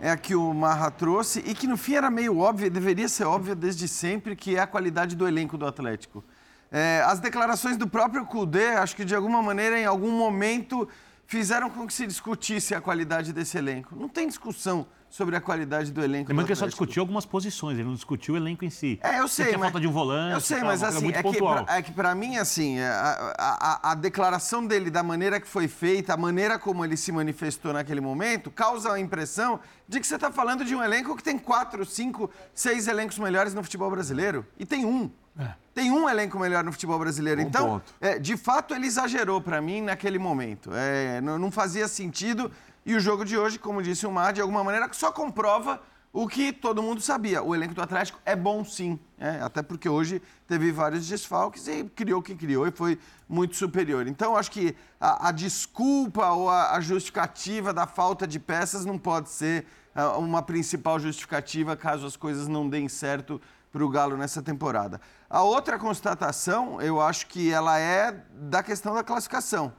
[0.00, 3.24] é a que o Marra trouxe e que no fim era meio óbvia, deveria ser
[3.24, 6.24] óbvia desde sempre, que é a qualidade do elenco do Atlético.
[6.70, 10.88] É, as declarações do próprio Kudê, acho que de alguma maneira, em algum momento,
[11.28, 13.94] fizeram com que se discutisse a qualidade desse elenco.
[13.94, 16.30] Não tem discussão sobre a qualidade do elenco.
[16.30, 18.98] Lembrando que ele só discutiu algumas posições, ele não discutiu o elenco em si.
[19.02, 19.52] É, eu sei.
[19.52, 19.60] Mas...
[19.60, 20.34] falta de um volante.
[20.34, 23.92] Eu sei, mas assim, é que, pra, é que para mim, assim, é, a, a,
[23.92, 28.00] a, declaração dele, da maneira que foi feita, a maneira como ele se manifestou naquele
[28.00, 31.84] momento, causa a impressão de que você está falando de um elenco que tem quatro,
[31.84, 34.46] cinco, seis elencos melhores no futebol brasileiro.
[34.58, 35.10] E tem um.
[35.38, 35.52] É.
[35.72, 37.40] Tem um elenco melhor no futebol brasileiro.
[37.42, 40.70] Bom então, é, de fato, ele exagerou para mim naquele momento.
[40.74, 42.50] É, não, não fazia sentido
[42.88, 45.78] e o jogo de hoje, como disse o Mar, de alguma maneira só comprova
[46.10, 47.42] o que todo mundo sabia.
[47.42, 48.98] O elenco do Atlético é bom sim.
[49.18, 52.98] É, até porque hoje teve vários desfalques e criou o que criou e foi
[53.28, 54.06] muito superior.
[54.06, 58.96] Então, acho que a, a desculpa ou a, a, justificativa da falta de peças não
[58.96, 63.38] pode ser a, uh, uma principal justificativa caso as coisas não deem certo
[63.72, 65.00] para o Galo nessa temporada.
[65.28, 69.72] A outra constatação, eu acho que ela é da questão da classificação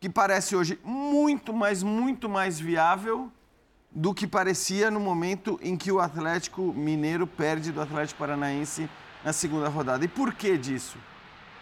[0.00, 3.30] que parece hoje muito, mas muito mais viável
[3.92, 8.88] do que parecia no momento em que o Atlético Mineiro perde do Atlético Paranaense
[9.22, 10.02] na segunda rodada.
[10.02, 10.96] E por que disso?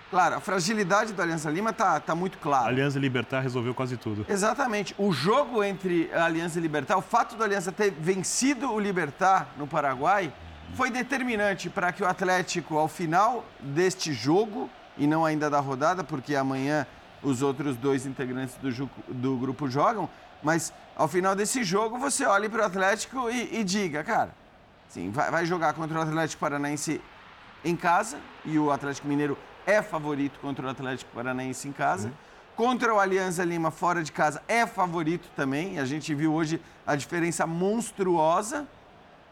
[0.08, 2.66] Claro, a fragilidade do Aliança Lima tá, tá muito clara.
[2.66, 4.24] A Aliança Libertar resolveu quase tudo.
[4.28, 4.94] Exatamente.
[4.96, 9.48] O jogo entre a Aliança e Libertar, o fato do Aliança ter vencido o Libertar
[9.56, 10.32] no Paraguai,
[10.74, 16.02] foi determinante para que o Atlético, ao final deste jogo, e não ainda da rodada,
[16.02, 16.87] porque amanhã
[17.22, 20.09] os outros dois integrantes do, do grupo jogam,
[20.42, 24.31] mas ao final desse jogo você olhe para o Atlético e, e, diga, cara,
[24.88, 27.00] sim, vai, vai jogar contra o Atlético Paranaense
[27.64, 32.09] em casa, e o Atlético Mineiro é favorito contra o Atlético Paranaense em casa.
[32.09, 32.14] Uhum.
[32.57, 35.78] Contra o Alianza Lima fora de casa é favorito também.
[35.78, 38.66] A gente viu hoje a diferença monstruosa.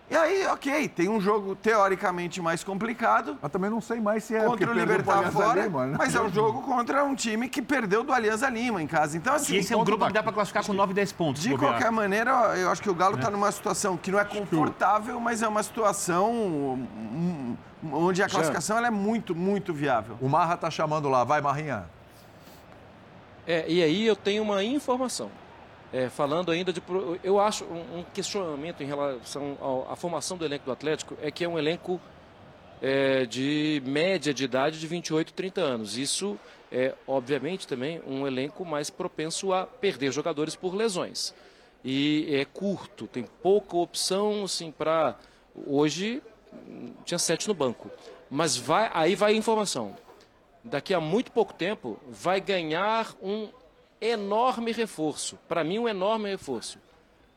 [0.08, 3.36] E aí, ok, tem um jogo teoricamente mais complicado.
[3.42, 5.96] Mas também não sei mais se é contra o Libertar fora, Lima, né?
[5.98, 9.16] mas é um jogo contra um time que perdeu do Alianza Lima em casa.
[9.16, 11.42] Então assim, e esse é um grupo que dá para classificar com 9, 10 pontos.
[11.42, 13.30] De qualquer maneira, eu acho que o Galo está é.
[13.32, 16.86] numa situação que não é confortável, mas é uma situação
[17.92, 20.16] onde a classificação é muito, muito viável.
[20.20, 21.84] O Marra está chamando lá, vai Marrinha.
[23.44, 25.30] É, e aí eu tenho uma informação.
[25.96, 26.82] É, falando ainda de.
[27.24, 29.56] Eu acho um questionamento em relação
[29.88, 31.98] à formação do elenco do Atlético é que é um elenco
[32.82, 35.96] é, de média de idade de 28, 30 anos.
[35.96, 36.38] Isso
[36.70, 41.32] é, obviamente, também um elenco mais propenso a perder jogadores por lesões.
[41.82, 45.16] E é curto, tem pouca opção assim, para.
[45.66, 46.22] Hoje,
[47.06, 47.90] tinha sete no banco.
[48.30, 49.96] Mas vai, aí vai a informação.
[50.62, 53.48] Daqui a muito pouco tempo, vai ganhar um
[54.10, 55.38] enorme reforço.
[55.48, 56.78] Para mim, um enorme reforço.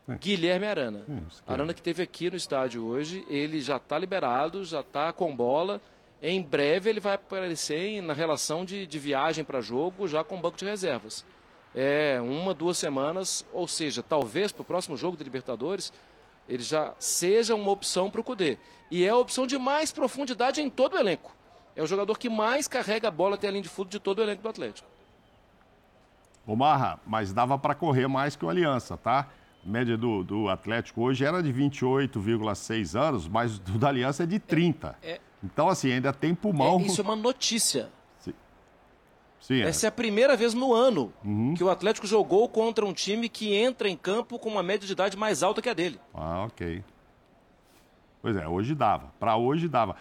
[0.08, 0.16] É.
[0.16, 1.06] Guilherme Arana.
[1.08, 5.36] É, Arana que teve aqui no estádio hoje, ele já está liberado, já está com
[5.36, 5.82] bola.
[6.22, 10.58] Em breve ele vai aparecer na relação de, de viagem para jogo, já com banco
[10.58, 11.26] de reservas.
[11.74, 15.94] É uma, duas semanas, ou seja, talvez para o próximo jogo de Libertadores,
[16.48, 18.58] ele já seja uma opção para o Cudê.
[18.90, 21.34] E é a opção de mais profundidade em todo o elenco.
[21.76, 24.20] É o jogador que mais carrega a bola até a linha de fundo de todo
[24.20, 24.90] o elenco do Atlético.
[26.50, 29.28] Ô Marra, mas dava para correr mais que o Aliança, tá?
[29.64, 34.26] A média do, do Atlético hoje era de 28,6 anos, mas do da Aliança é
[34.26, 34.98] de 30.
[35.00, 36.80] É, é, então, assim, ainda tem pulmão.
[36.80, 37.90] É, isso é uma notícia.
[39.40, 39.68] Sim, é.
[39.68, 41.54] Essa é a primeira vez no ano uhum.
[41.54, 44.92] que o Atlético jogou contra um time que entra em campo com uma média de
[44.92, 46.00] idade mais alta que a dele.
[46.14, 46.84] Ah, ok.
[48.24, 49.14] Pois é, hoje dava.
[49.20, 49.96] Para hoje dava.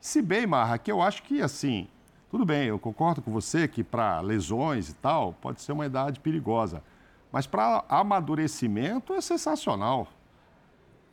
[0.00, 1.86] Se bem, Marra, que eu acho que assim,
[2.32, 6.18] tudo bem, eu concordo com você que para lesões e tal, pode ser uma idade
[6.18, 6.82] perigosa.
[7.30, 10.08] Mas para amadurecimento é sensacional.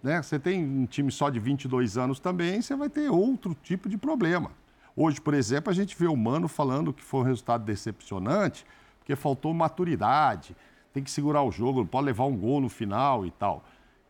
[0.01, 0.21] Né?
[0.21, 3.97] Você tem um time só de 22 anos também, você vai ter outro tipo de
[3.97, 4.51] problema.
[4.95, 8.65] Hoje, por exemplo, a gente vê o Mano falando que foi um resultado decepcionante,
[8.99, 10.55] porque faltou maturidade,
[10.93, 13.65] tem que segurar o jogo, não pode levar um gol no final e tal.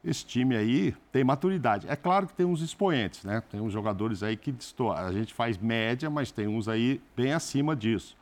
[0.10, 1.88] Esse time aí tem maturidade.
[1.88, 3.44] É claro que tem uns expoentes, né?
[3.48, 4.52] Tem uns jogadores aí que.
[4.96, 8.18] A gente faz média, mas tem uns aí bem acima disso.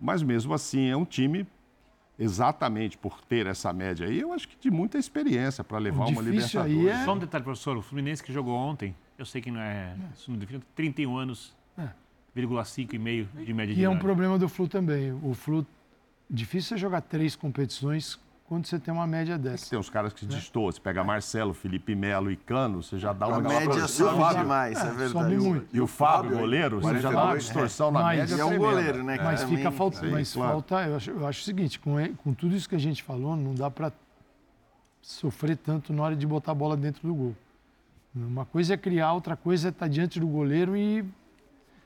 [0.00, 1.46] Mas mesmo assim é um time
[2.18, 6.22] exatamente por ter essa média aí, eu acho que de muita experiência para levar uma
[6.22, 6.86] Libertadores.
[6.86, 7.04] É...
[7.04, 10.30] Só um detalhe, professor, o Fluminense que jogou ontem, eu sei que não é, isso
[10.30, 11.88] não define, 31 anos, é.
[12.64, 15.12] 5 e meio de média de E é um problema do Flu também.
[15.22, 15.66] O Flu,
[16.28, 18.18] difícil é jogar três competições
[18.50, 19.70] quando você tem uma média dessa.
[19.70, 20.34] Tem uns caras que né?
[20.34, 20.72] destoam.
[20.72, 23.36] Você pega Marcelo, Felipe Melo e Cano, você já dá uma...
[23.36, 25.12] A média sobe demais, é, é verdade.
[25.12, 25.68] Sobe muito.
[25.72, 29.20] E o Fábio, goleiro, você já dá uma distorção na média é um goleiro, né?
[29.22, 30.50] Mas fica falta, Sim, mas claro.
[30.50, 30.82] falta...
[30.82, 33.54] Eu acho, eu acho o seguinte, com, com tudo isso que a gente falou, não
[33.54, 33.92] dá para
[35.00, 37.36] sofrer tanto na hora de botar a bola dentro do gol.
[38.12, 41.04] Uma coisa é criar, outra coisa é estar diante do goleiro e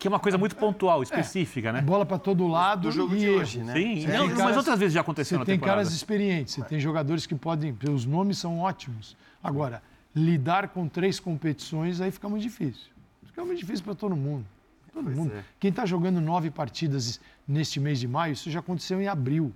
[0.05, 1.81] que é uma coisa muito pontual, específica, é, né?
[1.81, 2.83] Bola para todo lado.
[2.83, 3.21] Do jogo e...
[3.21, 3.73] de hoje, né?
[3.73, 5.79] Sim, não, caras, mas outras vezes já aconteceu na tem temporada.
[5.79, 7.75] caras experientes, você tem jogadores que podem.
[7.90, 9.17] Os nomes são ótimos.
[9.43, 9.83] Agora,
[10.14, 12.93] lidar com três competições aí fica muito difícil.
[13.25, 14.45] Fica muito difícil para todo mundo.
[14.93, 15.33] Todo pois mundo.
[15.33, 15.43] É.
[15.59, 19.55] Quem está jogando nove partidas neste mês de maio, isso já aconteceu em abril.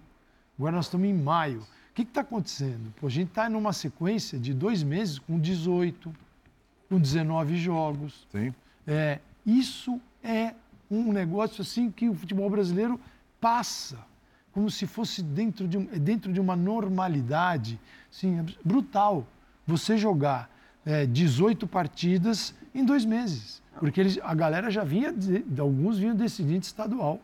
[0.59, 1.61] Agora nós estamos em maio.
[1.61, 2.91] O que está acontecendo?
[2.99, 6.11] Pô, a gente está numa sequência de dois meses com 18,
[6.89, 8.27] com 19 jogos.
[8.33, 8.55] Sim.
[8.87, 10.55] É, isso é
[10.91, 13.01] um negócio assim que o futebol brasileiro
[13.41, 13.99] passa,
[14.53, 17.79] como se fosse dentro de, um, dentro de uma normalidade
[18.11, 19.27] assim, brutal.
[19.67, 20.51] Você jogar
[20.85, 23.63] é, 18 partidas em dois meses.
[23.79, 25.15] Porque eles, a galera já vinha,
[25.59, 27.21] alguns vinham decidindo estadual.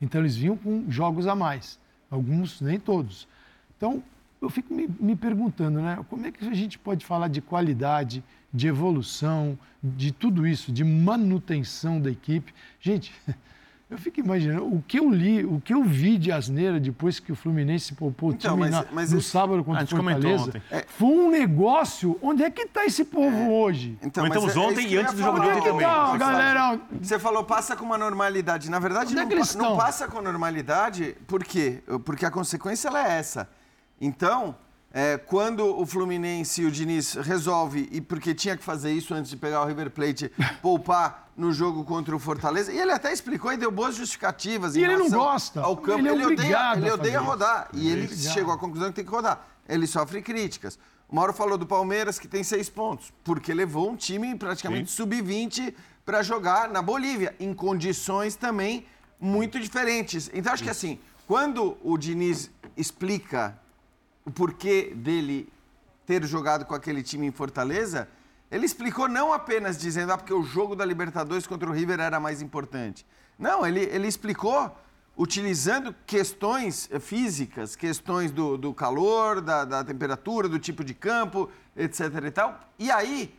[0.00, 1.78] Então eles vinham com jogos a mais.
[2.10, 3.26] Alguns, nem todos.
[3.76, 4.02] Então,
[4.40, 5.98] eu fico me, me, perguntando, né?
[6.08, 10.82] Como é que a gente pode falar de qualidade, de evolução, de tudo isso, de
[10.84, 12.54] manutenção da equipe?
[12.80, 13.12] Gente,
[13.90, 17.32] Eu fico imaginando, o que eu li, o que eu vi de asneira depois que
[17.32, 19.86] o Fluminense poupou o Então, time mas- na- mas no esse- sábado A contra o
[19.88, 20.62] Fortaleza, ontem.
[20.88, 22.18] foi um negócio.
[22.20, 23.96] Onde é que está esse povo hoje?
[24.02, 25.86] Então, Comentamos mas é- é ontem e antes do jogo de ontem também.
[25.86, 28.70] Não, Você galera, Você falou passa com uma normalidade.
[28.70, 31.16] Na verdade, é não, não passa com normalidade.
[31.26, 31.82] Por quê?
[32.04, 33.48] Porque a consequência ela é essa.
[33.98, 34.54] Então,
[34.92, 39.30] é, quando o Fluminense e o Diniz resolve, e porque tinha que fazer isso antes
[39.30, 43.52] de pegar o River Plate, poupar no jogo contra o Fortaleza, e ele até explicou
[43.52, 44.74] e deu boas justificativas.
[44.76, 45.60] E ele não gosta.
[45.60, 46.00] Ao campo.
[46.00, 47.30] Ele é odeia, obrigado ele odeia fazer isso.
[47.30, 47.68] rodar.
[47.72, 48.32] E ele Obrigado.
[48.32, 49.46] chegou à conclusão que tem que rodar.
[49.68, 50.78] Ele sofre críticas.
[51.08, 55.74] O Mauro falou do Palmeiras, que tem seis pontos, porque levou um time praticamente sub-20
[56.04, 58.86] para jogar na Bolívia, em condições também
[59.20, 60.30] muito diferentes.
[60.34, 63.58] Então, acho que assim, quando o Diniz explica
[64.28, 65.50] o porquê dele
[66.04, 68.06] ter jogado com aquele time em Fortaleza,
[68.50, 72.20] ele explicou não apenas dizendo, ah, porque o jogo da Libertadores contra o River era
[72.20, 73.06] mais importante.
[73.38, 74.76] Não, ele, ele explicou
[75.16, 81.50] utilizando questões eh, físicas, questões do, do calor, da, da temperatura, do tipo de campo,
[81.74, 82.00] etc.
[82.26, 82.60] e tal.
[82.78, 83.34] E aí,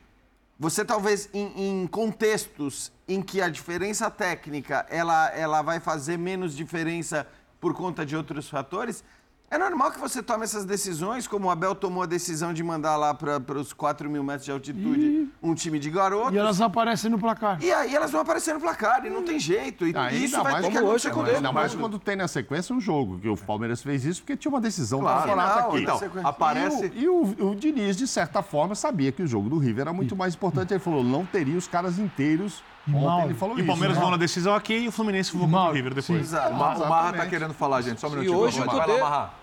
[0.58, 6.56] você talvez em, em contextos em que a diferença técnica ela, ela vai fazer menos
[6.56, 7.28] diferença
[7.60, 9.04] por conta de outros fatores,
[9.52, 12.96] é normal que você tome essas decisões, como o Abel tomou a decisão de mandar
[12.96, 16.34] lá para os 4 mil metros de altitude um time de garotos.
[16.34, 17.58] e elas aparecem no placar.
[17.64, 19.86] E aí elas vão aparecer no placar e não tem jeito.
[19.88, 22.76] E Ainda isso vai ter que acontecer hoje, com Ainda mais quando tem na sequência
[22.76, 25.22] um jogo, que o Palmeiras fez isso porque tinha uma decisão Claro.
[25.22, 26.08] favorável Final, aqui.
[26.18, 26.92] então, aparece.
[26.96, 29.82] E, o, e o- o Diniz, de certa forma, sabia que o jogo do River
[29.82, 30.74] era muito mais importante.
[30.74, 32.62] Ele falou, não teria os caras inteiros.
[32.88, 33.66] Ontem Mauro, ele falou E o.
[33.68, 34.02] Palmeiras né?
[34.02, 36.22] ganhou na decisão aqui e o Fluminense voou contra o River depois.
[36.22, 36.54] Exato.
[36.54, 37.30] O Ma- o Marra tá Exatamente.
[37.30, 38.00] querendo falar, gente.
[38.00, 38.38] Só um minutinho.
[38.38, 39.34] hoje vai lá, Marra.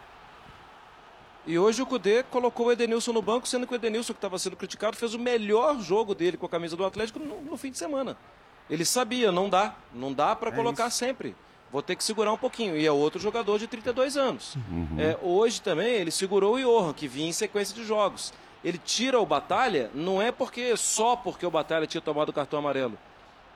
[1.47, 4.37] E hoje o Cudê colocou o Edenilson no banco, sendo que o Edenilson, que estava
[4.39, 7.71] sendo criticado, fez o melhor jogo dele com a camisa do Atlético no, no fim
[7.71, 8.17] de semana.
[8.69, 9.77] Ele sabia, não dá.
[9.95, 11.37] Não dá para colocar sempre.
[11.71, 12.77] Vou ter que segurar um pouquinho.
[12.77, 14.57] E é outro jogador de 32 anos.
[14.99, 18.33] É, hoje também ele segurou o Johan, que vinha em sequência de jogos.
[18.65, 22.59] Ele tira o Batalha, não é porque só porque o Batalha tinha tomado o cartão
[22.59, 22.99] amarelo.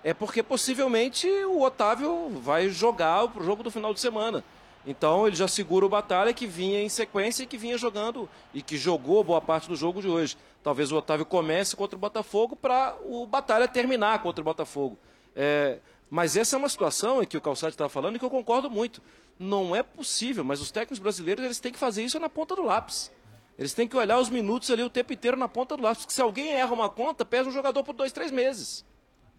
[0.05, 4.45] É porque possivelmente o Otávio vai jogar o jogo do final de semana.
[4.87, 8.63] Então ele já segura o Batalha que vinha em sequência e que vinha jogando e
[8.63, 10.37] que jogou boa parte do jogo de hoje.
[10.63, 14.99] Talvez o Otávio comece contra o Botafogo para o Batalha terminar contra o Botafogo.
[15.37, 18.31] É, mas essa é uma situação em que o Calçado estava falando e que eu
[18.31, 19.03] concordo muito.
[19.39, 22.63] Não é possível, mas os técnicos brasileiros eles têm que fazer isso na ponta do
[22.63, 23.11] lápis.
[23.59, 26.05] Eles têm que olhar os minutos ali o tempo inteiro na ponta do lápis.
[26.05, 28.85] Porque se alguém erra uma conta, pesa um jogador por dois, três meses.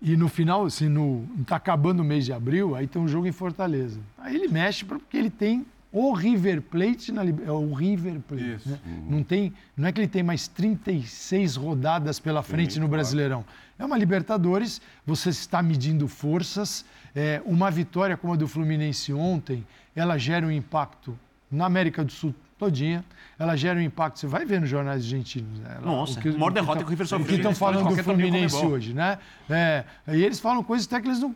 [0.01, 3.27] E no final, se no tá acabando o mês de abril, aí tem um jogo
[3.27, 3.99] em Fortaleza.
[4.17, 8.69] Aí ele mexe porque ele tem o River Plate na é o River Plate, Isso.
[8.69, 8.79] né?
[9.09, 13.43] Não tem, não é que ele tem mais 36 rodadas pela frente no Brasileirão.
[13.77, 16.85] É uma Libertadores, você está medindo forças.
[17.13, 21.17] É, uma vitória como a do Fluminense ontem, ela gera um impacto
[21.51, 23.03] na América do Sul todinha.
[23.41, 25.59] Ela gera um impacto, você vai ver nos jornais argentinos.
[25.59, 25.73] né?
[25.77, 27.89] Ela- Nossa, o que- maior o derrota que o River O sofreu que estão falando
[27.95, 29.17] do Fluminense hoje, né?
[29.49, 31.35] É, e eles falam coisas até que eles não,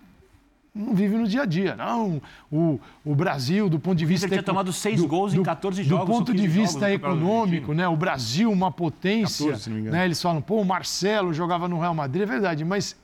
[0.74, 1.76] não vivem no dia a dia.
[1.76, 4.28] Não, o, o Brasil, do ponto de vista...
[4.28, 7.74] tinha eco- tomado seis gols em 14 jogos, Do ponto de 15 jogos vista econômico,
[7.74, 7.88] né?
[7.88, 9.46] O Brasil, uma potência.
[9.48, 9.98] 14, se não me engano.
[9.98, 10.06] né?
[10.06, 12.96] Eles falam, pô, o Marcelo jogava no Real Madrid, é verdade, mas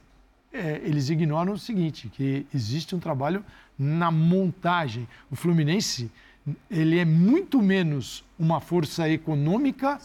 [0.54, 3.44] é, eles ignoram o seguinte, que existe um trabalho
[3.80, 5.08] na montagem.
[5.32, 6.12] O Fluminense,
[6.70, 10.00] ele é muito menos uma força econômica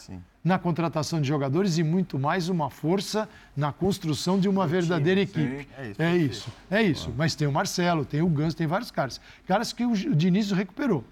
[0.45, 5.67] na contratação de jogadores e muito mais uma força na construção de uma verdadeira equipe.
[5.77, 7.15] É isso, É isso, é isso.
[7.17, 9.21] Mas tem o Marcelo, tem o Ganso, tem vários caras.
[9.47, 11.05] Caras que o, o Diniz recuperou.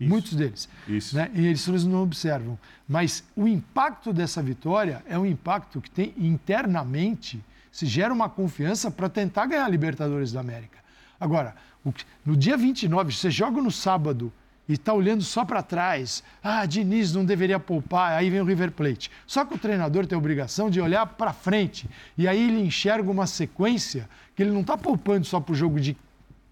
[0.00, 0.68] Muitos deles.
[0.86, 1.16] Isso.
[1.16, 1.30] Né?
[1.34, 2.58] E eles, não observam.
[2.88, 8.90] Mas o impacto dessa vitória é um impacto que tem internamente, se gera uma confiança
[8.90, 10.78] para tentar ganhar a Libertadores da América.
[11.20, 11.92] Agora, o
[12.24, 14.32] no dia 29, você joga no sábado
[14.68, 16.22] e está olhando só para trás.
[16.42, 19.10] Ah, Diniz não deveria poupar, aí vem o River Plate.
[19.26, 21.88] Só que o treinador tem a obrigação de olhar para frente.
[22.16, 25.80] E aí ele enxerga uma sequência que ele não está poupando só para o jogo
[25.80, 25.96] de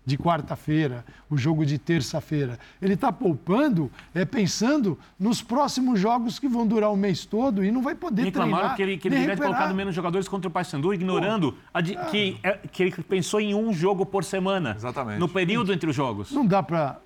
[0.07, 2.59] de quarta-feira, o jogo de terça-feira.
[2.81, 7.73] Ele está poupando, é, pensando nos próximos jogos que vão durar o mês todo e
[7.73, 8.77] não vai poder Reclamaram treinar.
[8.77, 9.38] que ele, que ele recuperar.
[9.53, 13.53] colocado menos jogadores contra o Paysandu, ignorando a de- que, é- que ele pensou em
[13.53, 14.75] um jogo por semana.
[14.77, 15.19] Exatamente.
[15.19, 16.31] No período entre os jogos.
[16.31, 17.01] Não dá para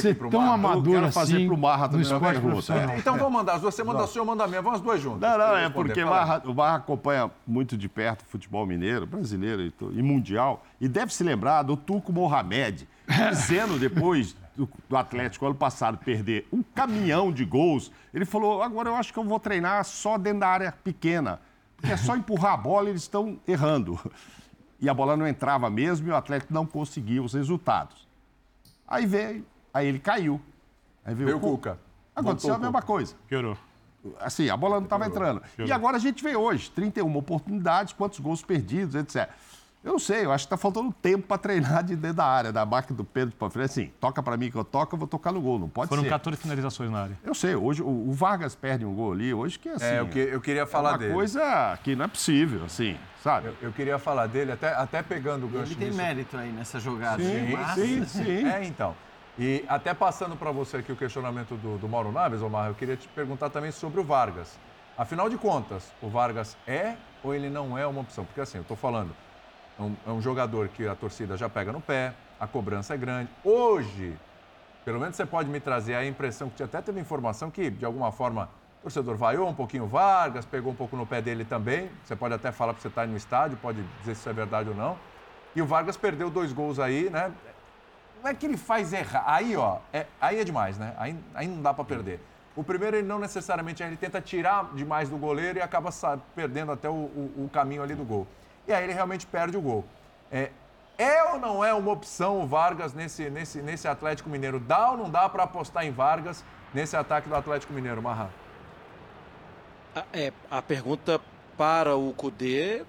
[0.00, 2.06] ser tão amador quero fazer assim pro Marra também
[2.40, 2.96] profissional.
[2.96, 3.74] Então vamos mandar as duas.
[3.74, 4.62] Você manda a sua, eu mando a minha.
[4.62, 5.20] Vamos as duas juntas.
[5.28, 6.04] Não, não, é porque.
[6.04, 10.86] Barra- o Barra acompanha muito de perto o futebol mineiro, brasileiro e, e mundial, e
[10.88, 12.86] deve se lembrar do Turco Mohamed,
[13.30, 18.90] dizendo depois do, do Atlético ano passado perder um caminhão de gols, ele falou: agora
[18.90, 21.40] eu acho que eu vou treinar só dentro da área pequena,
[21.74, 23.98] porque é só empurrar a bola e eles estão errando.
[24.78, 28.06] e a bola não entrava mesmo e o Atlético não conseguia os resultados.
[28.86, 30.38] Aí veio, aí ele caiu.
[31.02, 31.78] Aí veio, veio o Cuca.
[32.14, 33.14] Aconteceu a mesma coisa.
[33.26, 33.56] Piorou.
[34.20, 35.40] Assim, a bola não estava entrando.
[35.40, 35.66] Piorou.
[35.66, 39.30] E agora a gente vê hoje, 31 oportunidades, quantos gols perdidos, etc.
[39.86, 42.52] Eu não sei, eu acho que está faltando tempo para treinar de dentro da área,
[42.52, 43.66] da máquina do Pedro para frente.
[43.66, 46.02] Assim, toca para mim que eu toco, eu vou tocar no gol, não pode Foram
[46.02, 46.08] ser.
[46.08, 47.18] Foram 14 finalizações na área.
[47.22, 49.84] Eu sei, hoje o, o, Vargas perde um gol ali, hoje que é assim.
[49.84, 51.14] É, eu, que, eu queria falar é uma dele.
[51.14, 53.46] coisa que não é possível, assim, sabe?
[53.46, 55.98] Eu, eu queria falar dele, até, até pegando o gancho Ele tem nisso.
[55.98, 57.22] mérito aí nessa jogada.
[57.22, 58.44] Sim, sim, sim.
[58.44, 58.92] É, então.
[59.38, 62.96] E até passando para você aqui o questionamento do, do Mauro Naves, Omar, eu queria
[62.96, 64.58] te perguntar também sobre o Vargas.
[64.98, 68.24] Afinal de contas, o Vargas é ou ele não é uma opção?
[68.24, 69.14] Porque assim, eu estou falando,
[69.78, 72.96] é um, é um, jogador que a torcida já pega no pé, a cobrança é
[72.96, 73.30] grande.
[73.44, 74.16] Hoje,
[74.84, 78.12] pelo menos você pode me trazer a impressão que até teve informação que, de alguma
[78.12, 78.48] forma,
[78.80, 81.90] o torcedor vaiou um pouquinho o Vargas, pegou um pouco no pé dele também.
[82.04, 84.68] Você pode até falar para você estar no estádio, pode dizer se isso é verdade
[84.68, 84.96] ou não.
[85.54, 87.32] E o Vargas perdeu dois gols aí, né?
[88.22, 89.24] Não é que ele faz errar.
[89.26, 90.94] Aí, ó, é, aí é demais, né?
[90.96, 92.20] Aí, aí não dá para perder.
[92.56, 95.90] O primeiro, ele não necessariamente, ele tenta tirar demais do goleiro e acaba
[96.34, 98.26] perdendo até o, o, o, caminho ali do gol.
[98.66, 99.84] E aí ele realmente perde o gol.
[100.30, 100.50] É,
[100.98, 104.58] é ou não é uma opção o Vargas nesse, nesse, nesse Atlético Mineiro?
[104.58, 108.30] Dá ou não dá para apostar em Vargas nesse ataque do Atlético Mineiro, Marra?
[110.12, 111.20] É, a pergunta
[111.56, 112.84] para o Cudê,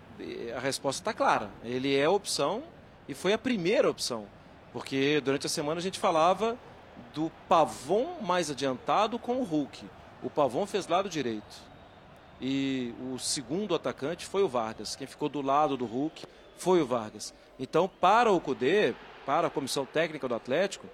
[0.55, 1.49] a resposta está clara.
[1.63, 2.63] Ele é opção
[3.07, 4.25] e foi a primeira opção.
[4.73, 6.57] Porque durante a semana a gente falava
[7.13, 9.85] do Pavon mais adiantado com o Hulk.
[10.21, 11.66] O Pavon fez lado direito.
[12.39, 14.95] E o segundo atacante foi o Vargas.
[14.95, 16.25] Quem ficou do lado do Hulk
[16.57, 17.33] foi o Vargas.
[17.59, 18.93] Então, para o Cudê,
[19.25, 20.87] para a comissão técnica do Atlético,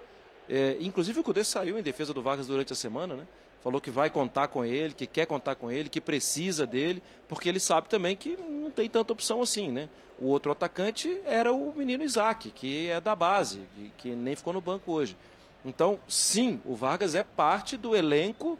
[0.48, 3.26] é, inclusive o Cudê saiu em defesa do Vargas durante a semana, né?
[3.62, 7.48] Falou que vai contar com ele, que quer contar com ele, que precisa dele, porque
[7.48, 9.88] ele sabe também que não tem tanta opção assim, né?
[10.18, 13.62] O outro atacante era o menino Isaac, que é da base,
[13.96, 15.16] que, nem ficou no banco hoje.
[15.64, 18.58] Então, sim, o Vargas é parte do elenco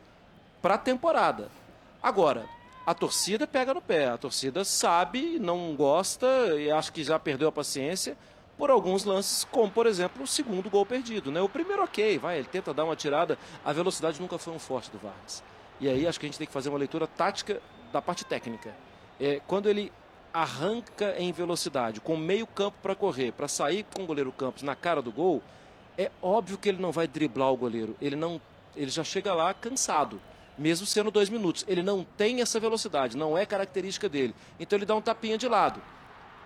[0.63, 1.51] para a temporada.
[2.03, 2.47] Agora,
[2.87, 6.27] a torcida pega no pé, a torcida sabe, não gosta
[6.59, 8.17] e acho que já perdeu a paciência
[8.59, 11.33] por alguns lances, como por exemplo o segundo gol perdido.
[11.33, 11.41] Né?
[11.41, 14.91] O primeiro, ok, vai, ele tenta dar uma tirada, a velocidade nunca foi um forte
[14.91, 15.43] do Vargas.
[15.81, 17.61] E aí acho que a gente tem que fazer uma leitura tática
[17.93, 18.75] da parte técnica.
[19.19, 19.91] É, quando ele
[20.33, 24.75] arranca em velocidade, com meio campo para correr, para sair com o goleiro Campos na
[24.75, 25.43] cara do gol,
[25.97, 27.97] é óbvio que ele não vai driblar o goleiro.
[28.01, 28.41] Ele não,
[28.75, 30.21] ele já chega lá cansado,
[30.57, 31.65] mesmo sendo dois minutos.
[31.69, 34.35] Ele não tem essa velocidade, não é característica dele.
[34.59, 35.81] Então ele dá um tapinha de lado.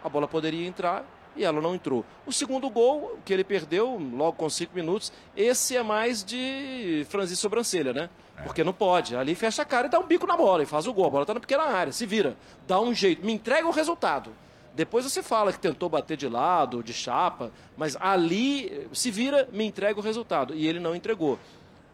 [0.03, 1.05] A bola poderia entrar
[1.37, 2.05] e ela não entrou.
[2.27, 7.37] O segundo gol, que ele perdeu logo com cinco minutos, esse é mais de franzir
[7.37, 8.11] sobrancelha, né?
[8.37, 8.43] É.
[8.43, 9.17] Porque não pode.
[9.17, 11.07] Ali fecha a cara e dá um bico na bola e faz o gol.
[11.07, 14.33] A bola está na pequena área, se vira, dá um jeito, me entrega o resultado.
[14.75, 19.65] Depois você fala que tentou bater de lado, de chapa, mas ali se vira, me
[19.65, 20.55] entrega o resultado.
[20.55, 21.39] E ele não entregou.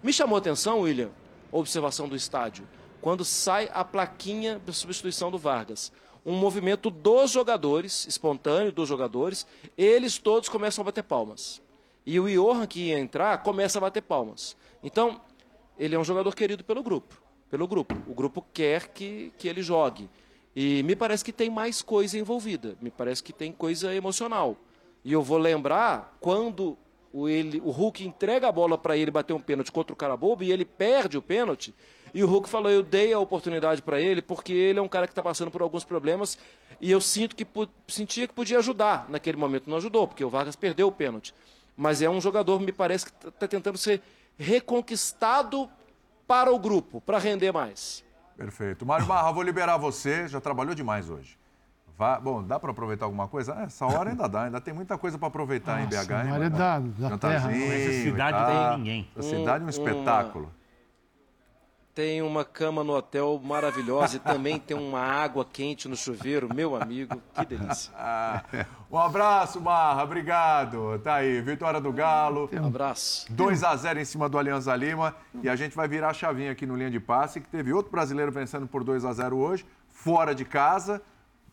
[0.03, 1.09] Me chamou a atenção, William,
[1.59, 2.67] observação do estádio,
[3.01, 5.93] quando sai a plaquinha de substituição do Vargas.
[6.27, 11.63] Um movimento dos jogadores, espontâneo dos jogadores, eles todos começam a bater palmas.
[12.07, 14.57] E o Johan que ia entrar começa a bater palmas.
[14.83, 15.21] Então,
[15.79, 17.23] ele é um jogador querido pelo grupo.
[17.51, 17.95] Pelo grupo.
[18.09, 20.09] O grupo quer que, que ele jogue.
[20.57, 24.57] E me parece que tem mais coisa envolvida, me parece que tem coisa emocional.
[25.05, 26.79] E eu vou lembrar quando
[27.15, 30.17] o, ele, o Hulk entrega a bola para ele bater um pênalti contra o cara
[30.17, 31.73] bobo e ele perde o pênalti.
[32.13, 35.07] E o Hulk falou: Eu dei a oportunidade para ele porque ele é um cara
[35.07, 36.37] que está passando por alguns problemas
[36.81, 37.47] e eu sinto que
[37.87, 39.71] sentia que podia ajudar naquele momento.
[39.71, 41.33] Não ajudou, porque o Vargas perdeu o pênalti.
[41.77, 44.03] Mas é um jogador, me parece, que está tentando ser
[44.37, 45.71] reconquistado
[46.27, 48.05] para o grupo, para render mais.
[48.37, 48.85] Perfeito.
[48.85, 50.27] Mário Barra, vou liberar você.
[50.27, 51.39] Já trabalhou demais hoje.
[51.97, 53.55] Vá, bom, dá para aproveitar alguma coisa?
[53.61, 56.11] É, essa hora ainda dá, ainda tem muita coisa para aproveitar Nossa, em BH.
[56.11, 57.49] Hein, área da, da terra.
[57.49, 57.59] Não
[58.39, 59.09] tem ninguém.
[59.17, 60.45] Essa cidade é um espetáculo.
[60.47, 60.65] Uma
[61.95, 66.75] tem uma cama no hotel maravilhosa e também tem uma água quente no chuveiro, meu
[66.75, 67.93] amigo, que delícia.
[68.91, 70.99] um abraço, Marra, obrigado.
[71.05, 72.51] Tá aí, vitória do Galo.
[72.53, 73.33] Um abraço.
[73.33, 76.51] 2 a 0 em cima do Alianza Lima e a gente vai virar a chavinha
[76.51, 79.65] aqui no linha de passe, que teve outro brasileiro vencendo por 2 a 0 hoje,
[79.89, 81.01] fora de casa.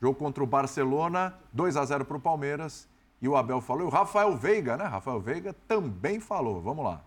[0.01, 2.89] Jogo contra o Barcelona, 2 a 0 para o Palmeiras.
[3.21, 4.85] E o Abel falou, e o Rafael Veiga, né?
[4.85, 6.59] Rafael Veiga também falou.
[6.59, 7.03] Vamos lá.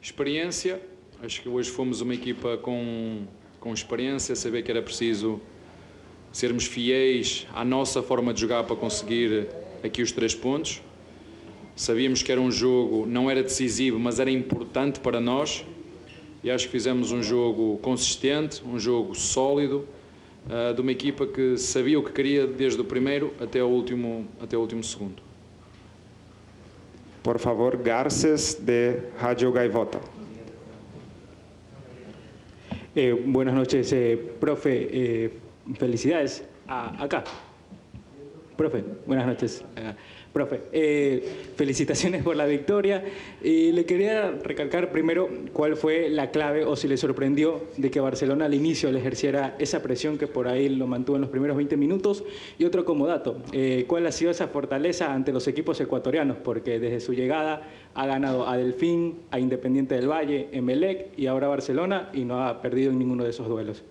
[0.00, 0.80] Experiência,
[1.20, 3.26] acho que hoje fomos uma equipa com,
[3.58, 5.40] com experiência, saber que era preciso
[6.30, 9.48] sermos fiéis à nossa forma de jogar para conseguir
[9.82, 10.80] aqui os três pontos.
[11.74, 15.64] Sabíamos que era um jogo, não era decisivo, mas era importante para nós.
[16.42, 19.86] E acho que fizemos um jogo consistente, um jogo sólido,
[20.46, 24.26] uh, de uma equipa que sabia o que queria desde o primeiro até o último,
[24.40, 25.22] até o último segundo.
[27.22, 30.00] Por favor, Garces de Rádio Gaivota.
[32.96, 34.88] Eh, buenas noches, eh, profe.
[34.90, 35.30] Eh,
[35.78, 36.42] felicidades.
[36.66, 37.22] Ah, acá.
[38.56, 39.62] Profe, buenas noches.
[40.32, 41.22] Profe, eh,
[41.56, 43.04] felicitaciones por la victoria.
[43.42, 48.00] Y le quería recalcar primero cuál fue la clave o si le sorprendió de que
[48.00, 51.56] Barcelona al inicio le ejerciera esa presión que por ahí lo mantuvo en los primeros
[51.56, 52.24] 20 minutos.
[52.58, 56.78] Y otro como dato, eh, cuál ha sido esa fortaleza ante los equipos ecuatorianos, porque
[56.78, 57.62] desde su llegada
[57.94, 62.60] ha ganado a Delfín, a Independiente del Valle, Emelec y ahora Barcelona y no ha
[62.62, 63.82] perdido en ninguno de esos duelos.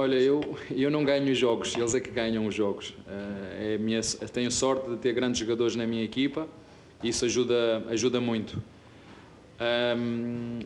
[0.00, 2.90] Olha, eu, eu não ganho jogos, eles é que ganham os jogos.
[2.90, 4.00] Uh, é minha,
[4.32, 6.48] tenho sorte de ter grandes jogadores na minha equipa
[7.02, 8.60] isso ajuda, ajuda muito.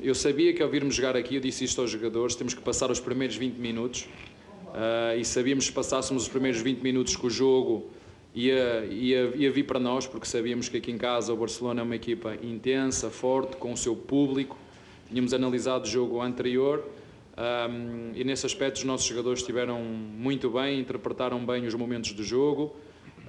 [0.02, 2.90] Eu sabia que ao virmos jogar aqui, eu disse isto aos jogadores, temos que passar
[2.90, 4.02] os primeiros 20 minutos
[4.68, 7.90] uh, e sabíamos que se passássemos os primeiros 20 minutos que o jogo
[8.34, 11.84] ia, ia, ia vir para nós, porque sabíamos que aqui em casa o Barcelona é
[11.84, 14.58] uma equipa intensa, forte, com o seu público.
[15.08, 16.84] Tínhamos analisado o jogo anterior
[17.36, 22.22] um, e nesse aspecto os nossos jogadores estiveram muito bem, interpretaram bem os momentos do
[22.22, 22.76] jogo.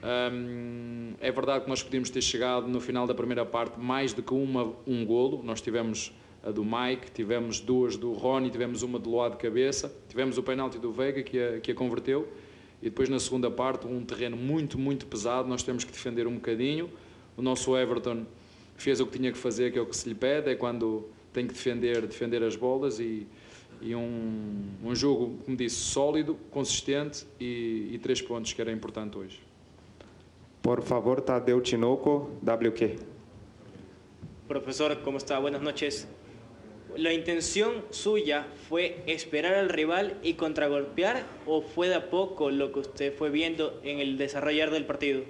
[0.04, 4.22] Um, é verdade que nós podíamos ter chegado no final da primeira parte mais do
[4.22, 5.42] que uma, um golo.
[5.44, 9.96] Nós tivemos a do Mike, tivemos duas do Rony, tivemos uma do lado de cabeça,
[10.10, 12.28] tivemos o penalti do Veiga que a, que a converteu.
[12.82, 16.36] E depois na segunda parte, um terreno muito, muito pesado, nós temos que defender um
[16.36, 16.90] bocadinho.
[17.38, 18.26] O nosso Everton
[18.76, 21.08] fez o que tinha que fazer, que é o que se lhe pede, é quando
[21.32, 23.26] tem que defender, defender as bolas e,
[23.84, 29.18] e um, um jogo, como disse, sólido, consistente e, e três pontos que era importante
[29.18, 29.42] hoje.
[30.62, 32.96] Por favor, Tadeu Tinoco, WQ.
[34.48, 35.38] Profesor, ¿cómo está?
[35.38, 36.08] Buenas noches.
[36.96, 42.72] ¿La intención suya fue esperar al rival y contragolpear o fue de a poco lo
[42.72, 45.24] que usted fue viendo en el desarrollar del partido?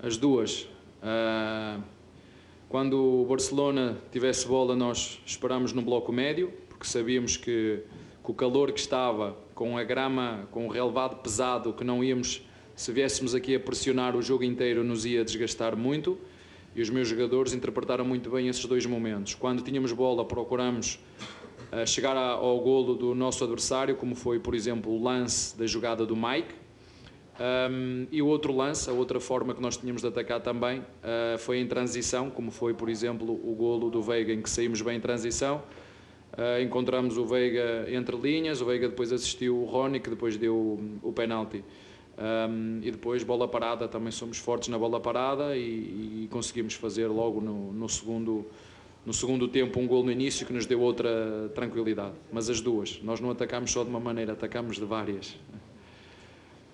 [0.00, 0.66] As duas.
[1.02, 1.82] Uh,
[2.68, 7.80] quando o Barcelona tivesse bola, nós esperámos no bloco médio, porque sabíamos que,
[8.22, 12.42] o calor que estava, com a grama, com o relevado pesado, que não íamos,
[12.74, 16.18] se viéssemos aqui a pressionar o jogo inteiro, nos ia desgastar muito.
[16.74, 19.34] E os meus jogadores interpretaram muito bem esses dois momentos.
[19.34, 20.98] Quando tínhamos bola, procuramos
[21.72, 26.04] uh, chegar ao golo do nosso adversário, como foi, por exemplo, o lance da jogada
[26.04, 26.54] do Mike.
[27.70, 31.38] Um, e o outro lance, a outra forma que nós tínhamos de atacar também, uh,
[31.38, 34.98] foi em transição, como foi, por exemplo, o golo do Veiga, em que saímos bem
[34.98, 35.62] em transição
[36.36, 40.54] Uh, encontramos o Veiga entre linhas, o Veiga depois assistiu o Rony, que depois deu
[40.54, 41.64] o, o penalti.
[42.18, 47.08] Um, e depois bola parada, também somos fortes na bola parada e, e conseguimos fazer
[47.08, 48.46] logo no, no, segundo,
[49.04, 52.14] no segundo tempo um gol no início que nos deu outra tranquilidade.
[52.32, 55.36] Mas as duas, nós não atacamos só de uma maneira, atacamos de várias.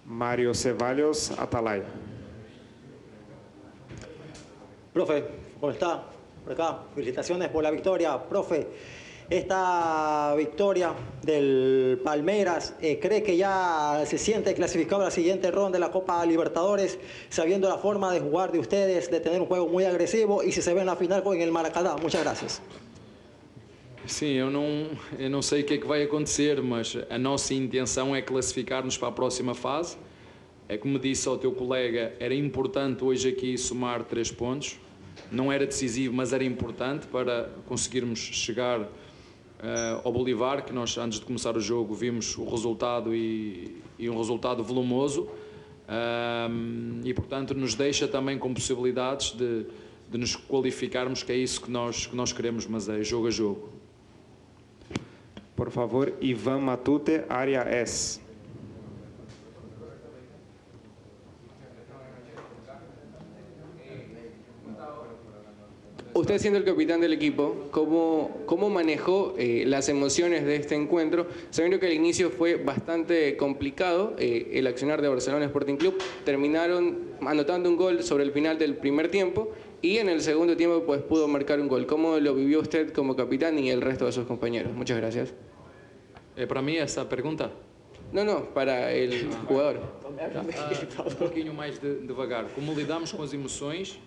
[0.05, 1.87] Mário Ceballos, Atalaya.
[4.93, 5.25] Profe,
[5.59, 6.05] ¿cómo está?
[6.45, 8.19] Por acá, felicitaciones por la victoria.
[8.19, 8.67] Profe,
[9.37, 15.79] esta victoria del Palmeiras, eh, ¿cree que ya se siente clasificado a la siguiente ronda
[15.79, 16.99] de la Copa Libertadores,
[17.31, 20.61] sabiendo la forma de jugar de ustedes, de tener un juego muy agresivo y si
[20.61, 21.97] se ve en la final con el Maracanã?
[22.03, 22.63] Muchas gracias.
[24.05, 27.55] Sim, eu não, eu não sei o que é que vai acontecer, mas a nossa
[27.55, 29.97] intenção é classificar-nos para a próxima fase.
[30.69, 34.79] É como disse ao teu colega, era importante hoje aqui somar três pontos.
[35.31, 38.89] Não era decisivo, mas era importante para conseguirmos chegar
[40.03, 44.17] ao Bolivar, que nós antes de começar o jogo vimos o resultado e, e um
[44.17, 45.29] resultado volumoso
[45.89, 49.67] um, e portanto nos deixa também com possibilidades de,
[50.11, 53.31] de nos qualificarmos, que é isso que nós, que nós queremos, mas é jogo a
[53.31, 53.69] jogo.
[55.55, 58.21] Por favor, Ivan Matute, área S.
[66.15, 71.27] Usted siendo el capitán del equipo, ¿cómo, cómo manejó eh, las emociones de este encuentro?
[71.49, 75.97] Sabiendo que el inicio fue bastante complicado, eh, el accionar de Barcelona Sporting Club,
[76.27, 80.83] terminaron anotando un gol sobre el final del primer tiempo y en el segundo tiempo
[80.85, 81.87] pues pudo marcar un gol.
[81.87, 84.75] ¿Cómo lo vivió usted como capitán y el resto de sus compañeros?
[84.75, 85.33] Muchas gracias.
[86.37, 87.53] Eh, para mí esa pregunta?
[88.13, 89.81] No, no, para el jugador.
[90.23, 92.45] Ah, um pouquinho mais de, devagar.
[92.55, 93.99] Como lidamos com as emoções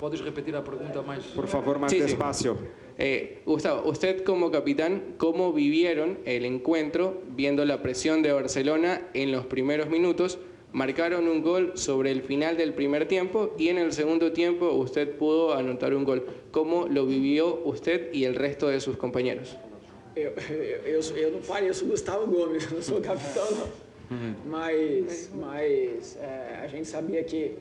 [0.00, 1.18] ¿Puedes repetir la pregunta más?
[1.26, 2.56] Por favor, más despacio.
[2.96, 9.30] Eh, Gustavo, usted como capitán, ¿cómo vivieron el encuentro viendo la presión de Barcelona en
[9.30, 10.38] los primeros minutos?
[10.72, 15.16] Marcaron un gol sobre el final del primer tiempo y en el segundo tiempo usted
[15.16, 16.26] pudo anotar un gol.
[16.50, 19.56] ¿Cómo lo vivió usted y el resto de sus compañeros?
[20.16, 20.32] eu,
[20.84, 23.90] eu, eu, não pareço o Gustavo Gomes, eu não sou capitão, não.
[24.46, 27.56] Mas, mas é, a gente sabia que,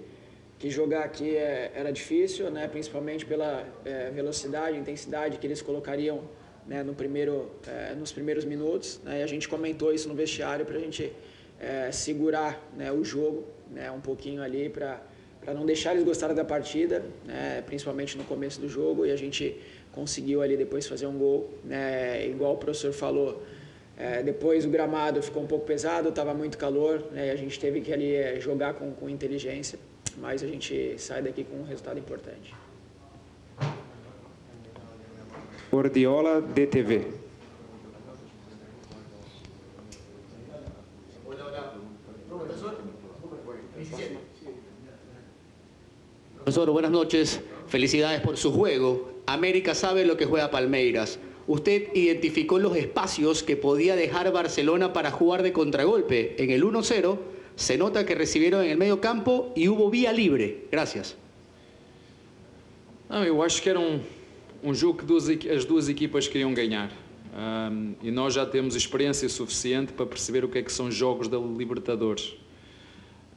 [0.59, 2.67] que jogar aqui é, era difícil, né?
[2.67, 6.21] principalmente pela é, velocidade, intensidade que eles colocariam
[6.67, 8.99] né, no primeiro, é, nos primeiros minutos.
[9.05, 9.21] Né?
[9.21, 11.13] E a gente comentou isso no vestiário para a gente
[11.59, 15.01] é, segurar né, o jogo né, um pouquinho ali para
[15.47, 19.05] não deixar eles gostarem da partida, né, principalmente no começo do jogo.
[19.05, 19.57] E a gente
[19.93, 21.49] conseguiu ali depois fazer um gol.
[21.63, 23.41] Né, igual o professor falou,
[23.97, 27.57] é, depois o gramado ficou um pouco pesado, estava muito calor, né, e a gente
[27.57, 29.79] teve que ali é, jogar com, com inteligência,
[30.21, 32.53] mas a gente sai daqui com um resultado importante.
[35.71, 37.19] Ordiola DTV.
[46.49, 47.41] Profesor, buenas noches.
[47.67, 49.11] Felicidades por su juego.
[49.27, 51.19] América sabe lo que juega Palmeiras.
[51.45, 56.41] Usted identificó los espacios que podía dejar Barcelona para jugar de contragolpe.
[56.43, 57.17] En el 1-0
[57.59, 60.65] se nota que recibieron en el medio campo y hubo vía libre.
[60.71, 61.17] Gracias.
[63.09, 63.99] Não, eu acho que era um,
[64.63, 66.89] um jogo que as duas equipas queriam ganhar.
[67.35, 71.27] Um, e nós já temos experiência suficiente para perceber o que é que são jogos
[71.27, 72.33] da Libertadores.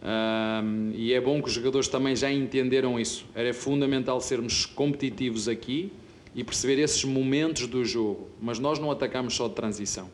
[0.00, 3.26] Um, e é bom que os jogadores também já entenderam isso.
[3.34, 5.90] Era fundamental sermos competitivos aqui
[6.32, 8.28] e perceber esses momentos do jogo.
[8.40, 10.08] Mas nós não atacamos só de transição.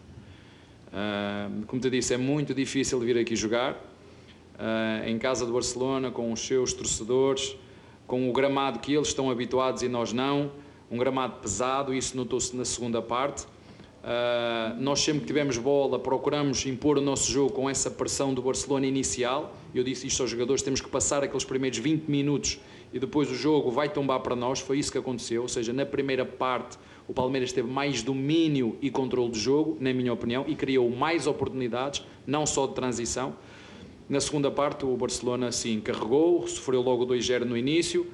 [0.89, 3.88] Uh, como te disse, é muito difícil vir aqui jogar
[4.59, 7.57] uh, em casa do Barcelona com os seus torcedores,
[8.07, 10.53] com o gramado que eles estão habituados e nós não.
[10.91, 13.47] Um gramado pesado, isso notou-se na segunda parte.
[13.99, 18.41] Uh, nós sempre que tivemos bola procuramos impor o nosso jogo com essa pressão do
[18.41, 19.55] Barcelona inicial.
[19.75, 22.59] Eu disse isto aos jogadores: temos que passar aqueles primeiros 20 minutos
[22.93, 24.61] e depois o jogo vai tombar para nós.
[24.61, 25.43] Foi isso que aconteceu.
[25.43, 29.93] Ou seja, na primeira parte o Palmeiras teve mais domínio e controle de jogo, na
[29.93, 33.35] minha opinião, e criou mais oportunidades, não só de transição.
[34.09, 38.07] Na segunda parte, o Barcelona sim carregou, sofreu logo 2-0 no início,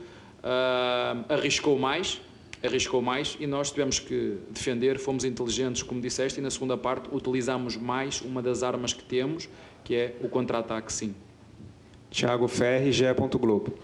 [0.42, 2.20] uh, arriscou mais,
[2.64, 7.09] arriscou mais e nós tivemos que defender, fomos inteligentes, como disseste, e na segunda parte
[7.12, 9.49] utilizamos mais uma das armas que temos,
[9.84, 11.14] que é o contra-ataque, sim.
[12.11, 13.14] Tiago Ferri, Gé.
[13.14, 13.74] Globo.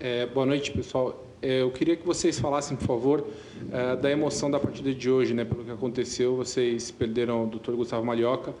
[0.00, 1.24] É, boa noite, pessoal.
[1.40, 3.26] É, eu queria que vocês falassem, por favor,
[3.70, 6.36] é, da emoção da partida de hoje, né, pelo que aconteceu.
[6.36, 7.72] Vocês perderam o Dr.
[7.72, 8.54] Gustavo Malhoca.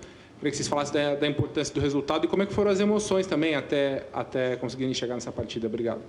[0.44, 2.78] Queria que vocês falassem da, da, importância do resultado e como é que foram as
[2.78, 5.66] emoções também até, até conseguirem chegar nessa partida.
[5.66, 6.02] Obrigado.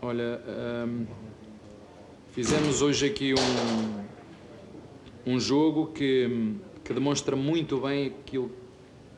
[0.00, 0.40] Olha,
[0.86, 1.06] um
[2.30, 8.48] Fizemos hoje aqui um, um jogo que, que demonstra muito bem aquilo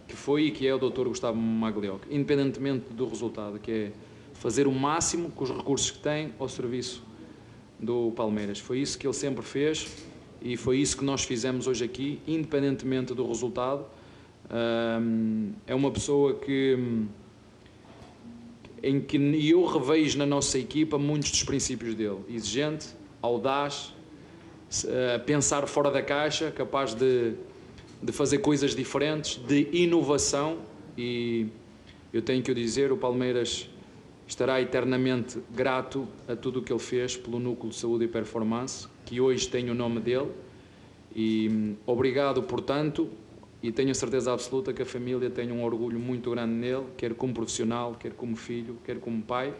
[0.08, 1.08] que foi e que é o Dr.
[1.08, 3.92] Gustavo Maglioc, independentemente do resultado, que é
[4.32, 7.04] fazer o máximo com os recursos que tem ao serviço
[7.78, 8.58] do Palmeiras.
[8.58, 9.86] Foi isso que ele sempre fez
[10.40, 13.84] e foi isso que nós fizemos hoje aqui, independentemente do resultado.
[15.66, 16.78] É uma pessoa que
[18.82, 19.16] em que
[19.48, 22.88] eu revejo na nossa equipa muitos dos princípios dele, exigente,
[23.22, 23.94] audaz,
[24.84, 27.32] uh, pensar fora da caixa, capaz de,
[28.02, 30.58] de fazer coisas diferentes, de inovação
[30.98, 31.46] e
[32.12, 33.68] eu tenho que o dizer, o Palmeiras
[34.26, 38.86] estará eternamente grato a tudo o que ele fez pelo Núcleo de Saúde e Performance,
[39.04, 40.30] que hoje tem o nome dele.
[41.14, 43.10] E hum, obrigado, portanto,
[43.64, 47.14] e tenho a certeza absoluta que a família tem um orgulho muito grande nele, quer
[47.14, 49.54] como profissional, quer como filho, quer como pai.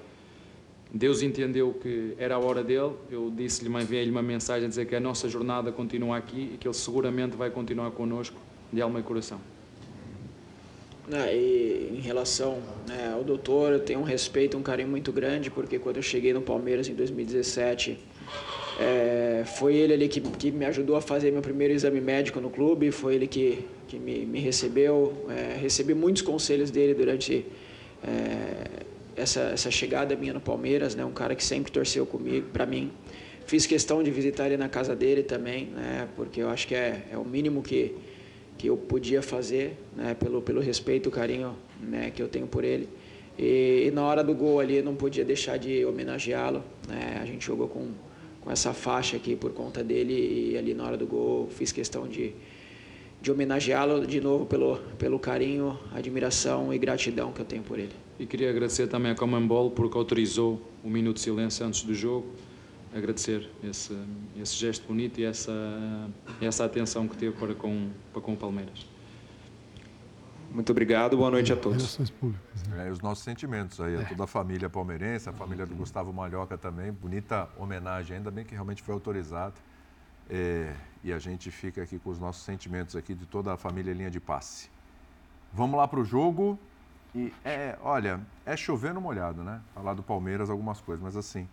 [0.92, 2.92] Deus entendeu que era a hora dele.
[3.10, 6.68] Eu disse-lhe, enviei-lhe uma mensagem a dizer que a nossa jornada continua aqui e que
[6.68, 8.36] ele seguramente vai continuar conosco
[8.70, 9.40] de alma e coração.
[11.10, 15.50] É, e em relação né, ao doutor, eu tenho um respeito, um carinho muito grande,
[15.50, 17.98] porque quando eu cheguei no Palmeiras em 2017,
[18.78, 22.50] é, foi ele ali que, que me ajudou a fazer meu primeiro exame médico no
[22.50, 25.26] clube, foi ele que, que me, me recebeu.
[25.28, 27.44] É, recebi muitos conselhos dele durante
[28.06, 28.84] é,
[29.16, 31.04] essa, essa chegada minha no Palmeiras, né?
[31.04, 32.90] Um cara que sempre torceu comigo, para mim.
[33.46, 36.08] Fiz questão de visitar ele na casa dele também, né?
[36.16, 37.94] Porque eu acho que é, é o mínimo que,
[38.56, 40.14] que eu podia fazer, né?
[40.14, 42.10] Pelo, pelo respeito, o carinho né?
[42.14, 42.88] que eu tenho por ele.
[43.38, 47.18] E, e na hora do gol ali, não podia deixar de homenageá-lo, né?
[47.20, 47.88] A gente jogou com,
[48.40, 52.06] com essa faixa aqui por conta dele e ali na hora do gol fiz questão
[52.06, 52.32] de,
[53.24, 57.94] de homenageá-lo de novo pelo, pelo carinho, admiração e gratidão que eu tenho por ele.
[58.18, 62.26] E queria agradecer também a Comembol porque autorizou o minuto de silêncio antes do jogo.
[62.94, 63.96] Agradecer esse,
[64.38, 65.52] esse gesto bonito e essa,
[66.38, 68.86] essa atenção que teve para com, para com o Palmeiras.
[70.50, 71.98] Muito obrigado, boa noite a todos.
[72.76, 76.58] É, os nossos sentimentos aí, a toda a família palmeirense, a família do Gustavo Malhoca
[76.58, 76.92] também.
[76.92, 79.54] Bonita homenagem, ainda bem que realmente foi autorizado.
[80.30, 83.92] É, e a gente fica aqui com os nossos sentimentos aqui de toda a família
[83.92, 84.70] Linha de Passe.
[85.52, 86.58] Vamos lá para o jogo.
[87.14, 89.60] E é, olha, é chover no molhado, né?
[89.74, 91.48] Falar do Palmeiras algumas coisas, mas assim,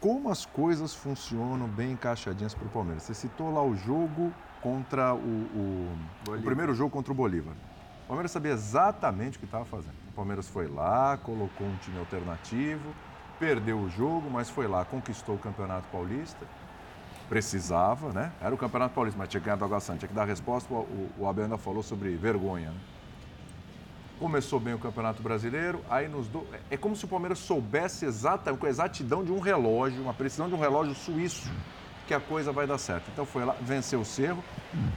[0.00, 3.02] como as coisas funcionam bem encaixadinhas para o Palmeiras.
[3.02, 7.54] Você citou lá o jogo contra o, o, o, primeiro jogo contra o Bolívar.
[8.04, 9.94] O Palmeiras sabia exatamente o que estava fazendo.
[10.10, 12.94] O Palmeiras foi lá, colocou um time alternativo,
[13.38, 16.46] perdeu o jogo, mas foi lá, conquistou o Campeonato Paulista.
[17.28, 18.32] Precisava, né?
[18.40, 20.72] Era o Campeonato Paulista, mas tinha que ganhar do Água Santa, tinha que dar resposta.
[20.72, 22.78] O, o Abel ainda falou sobre vergonha, né?
[24.18, 26.46] começou bem o Campeonato Brasileiro, aí nos do...
[26.70, 30.48] é como se o Palmeiras soubesse exatamente, com a exatidão de um relógio, uma precisão
[30.48, 31.50] de um relógio suíço,
[32.06, 33.08] que a coisa vai dar certo.
[33.12, 34.42] Então foi lá, venceu o Cerro,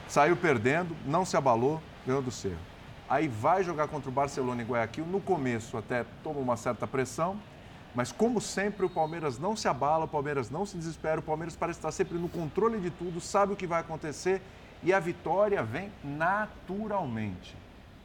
[0.07, 2.57] saiu perdendo, não se abalou, ganhou do Cerro.
[3.09, 7.37] Aí vai jogar contra o Barcelona em Guayaquil, no começo até toma uma certa pressão,
[7.93, 11.55] mas como sempre o Palmeiras não se abala, o Palmeiras não se desespera, o Palmeiras
[11.55, 14.41] parece estar sempre no controle de tudo, sabe o que vai acontecer
[14.83, 17.55] e a vitória vem naturalmente.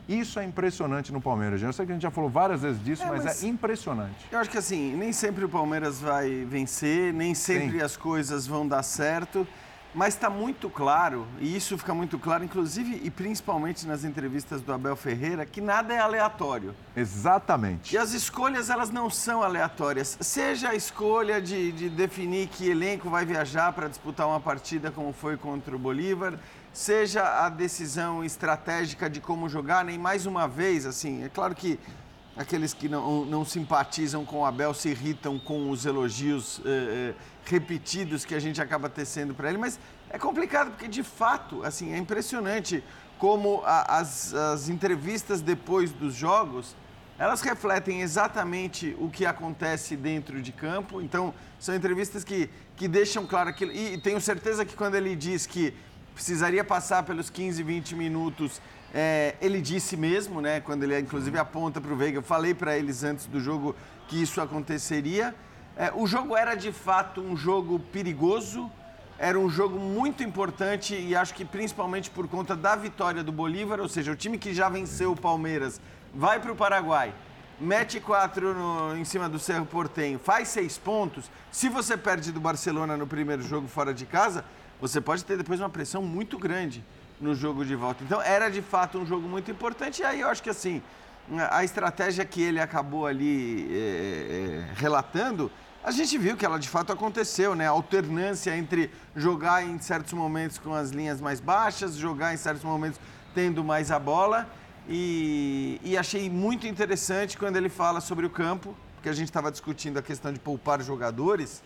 [0.08, 1.60] Isso é impressionante no Palmeiras.
[1.60, 4.26] Eu sei que a gente já falou várias vezes disso, é, mas, mas, é impressionante.
[4.30, 7.84] Eu acho que assim, nem sempre o Palmeiras vai vencer, nem sempre Sim.
[7.84, 9.46] as coisas vão dar certo,
[9.96, 14.70] mas está muito claro, e isso fica muito claro, inclusive e principalmente nas entrevistas do
[14.70, 16.74] Abel Ferreira, que nada é aleatório.
[16.94, 17.94] Exatamente.
[17.94, 20.18] E as escolhas, elas não são aleatórias.
[20.20, 25.14] Seja a escolha de, de definir que elenco vai viajar para disputar uma partida como
[25.14, 26.34] foi contra o Bolívar,
[26.74, 31.80] seja a decisão estratégica de como jogar, nem mais uma vez, assim, é claro que
[32.36, 37.14] aqueles que não, não simpatizam com o Abel se irritam com os elogios eh, eh,
[37.46, 39.78] repetidos que a gente acaba tecendo para ele, mas
[40.10, 42.82] é complicado porque, de fato, assim, é impressionante
[43.18, 46.76] como a, as, as entrevistas depois dos jogos,
[47.18, 53.26] elas refletem exatamente o que acontece dentro de campo, então são entrevistas que, que deixam
[53.26, 55.74] claro aquilo, e tenho certeza que quando ele diz que
[56.16, 58.60] precisaria passar pelos 15, 20 minutos.
[58.94, 62.76] É, ele disse mesmo, né, quando ele inclusive aponta para o Veiga, eu falei para
[62.76, 63.76] eles antes do jogo
[64.08, 65.34] que isso aconteceria.
[65.76, 68.70] É, o jogo era de fato um jogo perigoso,
[69.18, 73.78] era um jogo muito importante e acho que principalmente por conta da vitória do Bolívar,
[73.80, 75.78] ou seja, o time que já venceu o Palmeiras
[76.14, 77.12] vai para o Paraguai,
[77.60, 81.30] mete quatro no, em cima do Cerro Portenho, faz seis pontos.
[81.52, 84.46] Se você perde do Barcelona no primeiro jogo fora de casa,
[84.80, 86.82] você pode ter depois uma pressão muito grande
[87.20, 88.02] no jogo de volta.
[88.02, 90.00] Então era de fato um jogo muito importante.
[90.00, 90.82] E aí eu acho que assim,
[91.50, 95.50] a estratégia que ele acabou ali é, é, relatando,
[95.82, 97.66] a gente viu que ela de fato aconteceu, né?
[97.66, 102.64] A alternância entre jogar em certos momentos com as linhas mais baixas, jogar em certos
[102.64, 102.98] momentos
[103.34, 104.48] tendo mais a bola.
[104.88, 109.50] E, e achei muito interessante quando ele fala sobre o campo, porque a gente estava
[109.50, 111.62] discutindo a questão de poupar jogadores.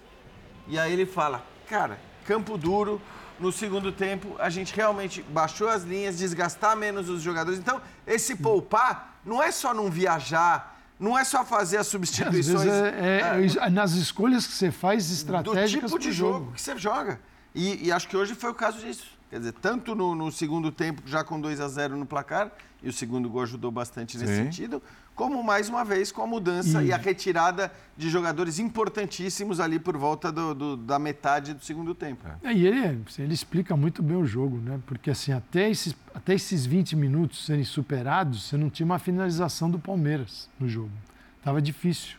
[0.68, 3.00] E aí ele fala, cara, campo duro.
[3.40, 7.58] No segundo tempo, a gente realmente baixou as linhas, desgastar menos os jogadores.
[7.58, 12.66] Então, esse poupar não é só não viajar, não é só fazer as substituições.
[12.66, 16.38] É, é, é, nas escolhas que você faz estratégicas do tipo de jogo.
[16.38, 17.18] jogo que você joga.
[17.54, 19.06] E, e, acho que hoje foi o caso disso.
[19.30, 22.52] Quer dizer, tanto no, no segundo tempo, já com 2 a 0 no placar,
[22.82, 24.44] e o segundo gol ajudou bastante nesse Sim.
[24.44, 24.82] sentido,
[25.14, 29.78] como mais uma vez com a mudança e, e a retirada de jogadores importantíssimos ali
[29.78, 32.26] por volta do, do, da metade do segundo tempo.
[32.42, 34.80] É, e ele, ele explica muito bem o jogo, né?
[34.86, 39.70] Porque assim, até esses, até esses 20 minutos serem superados, você não tinha uma finalização
[39.70, 40.92] do Palmeiras no jogo.
[41.38, 42.16] Estava difícil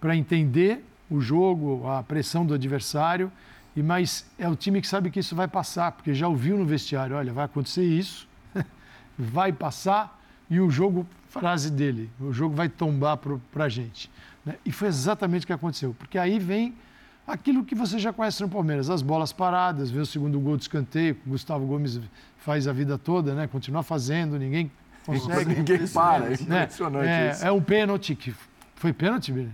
[0.00, 3.32] para entender o jogo, a pressão do adversário.
[3.74, 6.64] E mas é o time que sabe que isso vai passar, porque já ouviu no
[6.64, 8.27] vestiário, olha, vai acontecer isso,
[9.18, 14.10] vai passar e o jogo frase dele: o jogo vai tombar para a gente.
[14.44, 14.56] Né?
[14.64, 16.74] E foi exatamente o que aconteceu, porque aí vem
[17.26, 20.62] aquilo que você já conhece no Palmeiras: as bolas paradas, vê o segundo gol de
[20.62, 22.00] escanteio, Gustavo Gomes
[22.38, 23.46] faz a vida toda, né?
[23.46, 24.70] continua fazendo, ninguém
[25.04, 25.54] consegue.
[25.54, 26.34] ninguém para, é, né?
[26.62, 27.44] impressionante é, isso.
[27.44, 28.34] É um pênalti que.
[28.76, 29.50] Foi pênalti, Billy?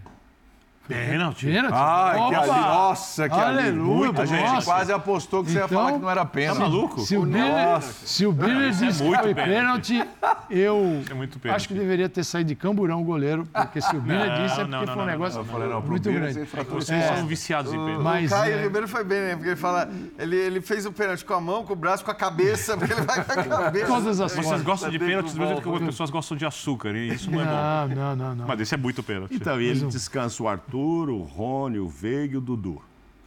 [0.86, 1.46] Pênalti?
[1.46, 1.74] Pênalti?
[1.74, 4.20] Ah, que ali, nossa, que Aleluia, ali.
[4.20, 6.58] A gente quase apostou que você então, ia falar que não era pênalti.
[6.58, 7.00] Tá maluco?
[7.00, 10.06] Se o Biller, se o Biller disse é que foi pênalti,
[10.50, 11.56] eu é muito pênalti.
[11.56, 14.64] acho que deveria ter saído de camburão o goleiro, porque se o Biller disse é
[14.64, 16.44] porque não, não, foi um negócio não, não, muito grande.
[16.68, 17.16] Vocês é.
[17.16, 18.02] são viciados em pênalti.
[18.02, 18.62] Mas, o Caio é...
[18.62, 19.36] Ribeiro foi bem, né?
[19.36, 22.10] Porque ele fala, ele, ele fez o pênalti com a mão, com o braço, com
[22.10, 23.86] a cabeça, porque ele vai com a cabeça.
[23.86, 27.08] Todas as Vocês gostam de pênaltis do mesmo que as pessoas gostam de açúcar, e
[27.08, 27.94] isso não é bom.
[27.94, 28.46] Não, não, não.
[28.46, 29.34] Mas esse é muito pênalti.
[29.34, 32.82] Então, e ele descansa o Arthur, o Ron, Rony, o Veiga e o Dudu.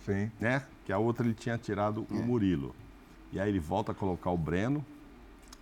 [0.06, 0.32] Sim.
[0.40, 0.64] Né?
[0.86, 2.22] Que a outra ele tinha tirado o é.
[2.22, 2.76] Murilo.
[3.32, 4.86] E aí ele volta a colocar o Breno,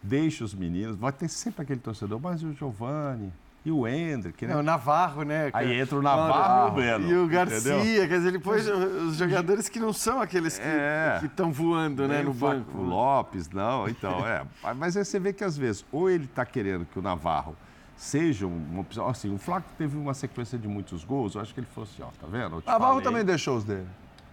[0.01, 3.33] deixa os meninos, vai ter sempre aquele torcedor, mas o Giovani,
[3.65, 4.53] e o Hendrick, né?
[4.53, 5.49] É, o Navarro, né?
[5.51, 7.07] Aí entra o Navarro e o Belo.
[7.07, 8.07] E o Garcia, entendeu?
[8.07, 11.19] quer dizer, ele pôs os jogadores que não são aqueles que É.
[11.23, 12.77] estão voando, né, no o banco.
[12.77, 14.45] Lopes, não, então, é.
[14.75, 17.55] Mas aí você vê que às vezes, ou ele está querendo que o Navarro
[17.95, 19.07] seja uma opção.
[19.07, 22.03] Assim, o Flaco teve uma sequência de muitos gols, eu acho que ele falou assim,
[22.03, 22.63] ó, tá vendo?
[22.65, 23.87] Navarro também deixou os dele.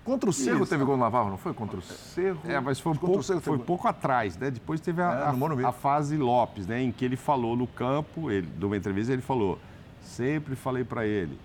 [0.04, 0.70] Contra o Cerro Isso.
[0.70, 1.54] teve gol do Navarro, não foi?
[1.54, 2.40] Contra o Cerro.
[2.44, 4.50] É, mas foi um pouco, Cerro foi pouco atrás, né?
[4.50, 6.82] Depois teve a, É, no a- a fase Lopes, né?
[6.82, 9.60] Em que ele falou no campo, ele, numa entrevista, ele falou:
[10.00, 11.38] sempre falei para ele,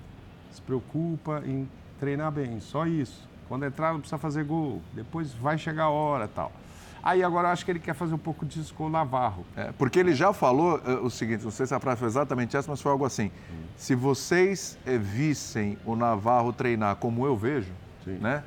[0.51, 3.27] se preocupa em treinar bem, só isso.
[3.47, 4.81] Quando entrar, não precisa fazer gol.
[4.91, 6.51] Depois vai chegar a hora tal.
[7.03, 9.45] Aí agora eu acho que ele quer fazer um pouco disso com o Navarro.
[9.55, 12.55] É, porque ele já falou eh, o seguinte, não sei se a frase foi exatamente
[12.57, 13.31] essa, mas foi algo assim.
[13.75, 17.71] Se vocês eh, vissem o Navarro treinar como eu vejo,
[18.05, 18.43] né?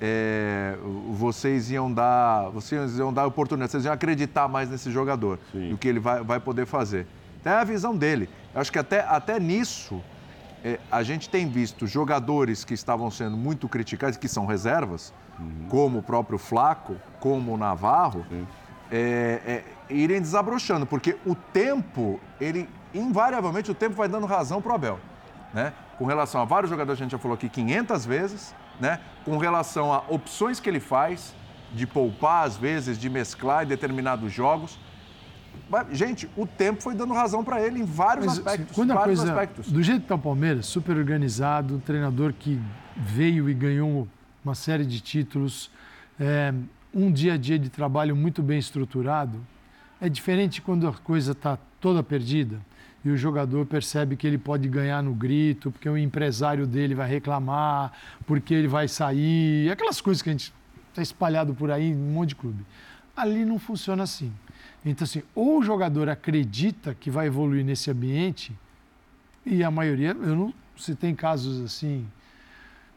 [0.00, 0.76] eh,
[1.10, 5.86] vocês iam dar, vocês iam dar oportunidade, vocês iam acreditar mais nesse jogador, do que
[5.86, 7.06] ele vai, vai poder fazer.
[7.40, 8.28] Então é a visão dele.
[8.54, 10.02] Eu acho que até, até nisso
[10.64, 15.12] eh, a gente tem visto jogadores que estavam sendo muito criticados, que são reservas,
[15.68, 18.26] como o próprio Flaco, como o Navarro,
[18.90, 19.64] é, é,
[19.94, 24.98] irem desabrochando, porque o tempo, ele invariavelmente o tempo vai dando razão para o Abel,
[25.54, 25.72] né?
[25.98, 29.00] Com relação a vários jogadores que a gente já falou aqui 500 vezes, né?
[29.24, 31.34] Com relação a opções que ele faz
[31.72, 34.78] de poupar às vezes, de mesclar em determinados jogos.
[35.68, 38.94] Mas, gente, o tempo foi dando razão para ele em vários Mas, aspectos, Quando a
[38.94, 39.70] vários coisa, aspectos.
[39.70, 42.60] do jeito que está o Palmeiras, super organizado, um treinador que
[42.96, 44.08] veio e ganhou
[44.44, 45.70] uma série de títulos,
[46.18, 46.52] é,
[46.94, 49.40] um dia a dia de trabalho muito bem estruturado,
[50.00, 52.60] é diferente quando a coisa está toda perdida
[53.04, 57.08] e o jogador percebe que ele pode ganhar no grito, porque o empresário dele vai
[57.08, 57.92] reclamar,
[58.26, 60.52] porque ele vai sair, aquelas coisas que a gente
[60.90, 62.64] está espalhado por aí em um monte de clube.
[63.16, 64.32] Ali não funciona assim.
[64.84, 68.52] Então, assim, ou o jogador acredita que vai evoluir nesse ambiente,
[69.44, 72.06] e a maioria, eu não, se tem casos assim,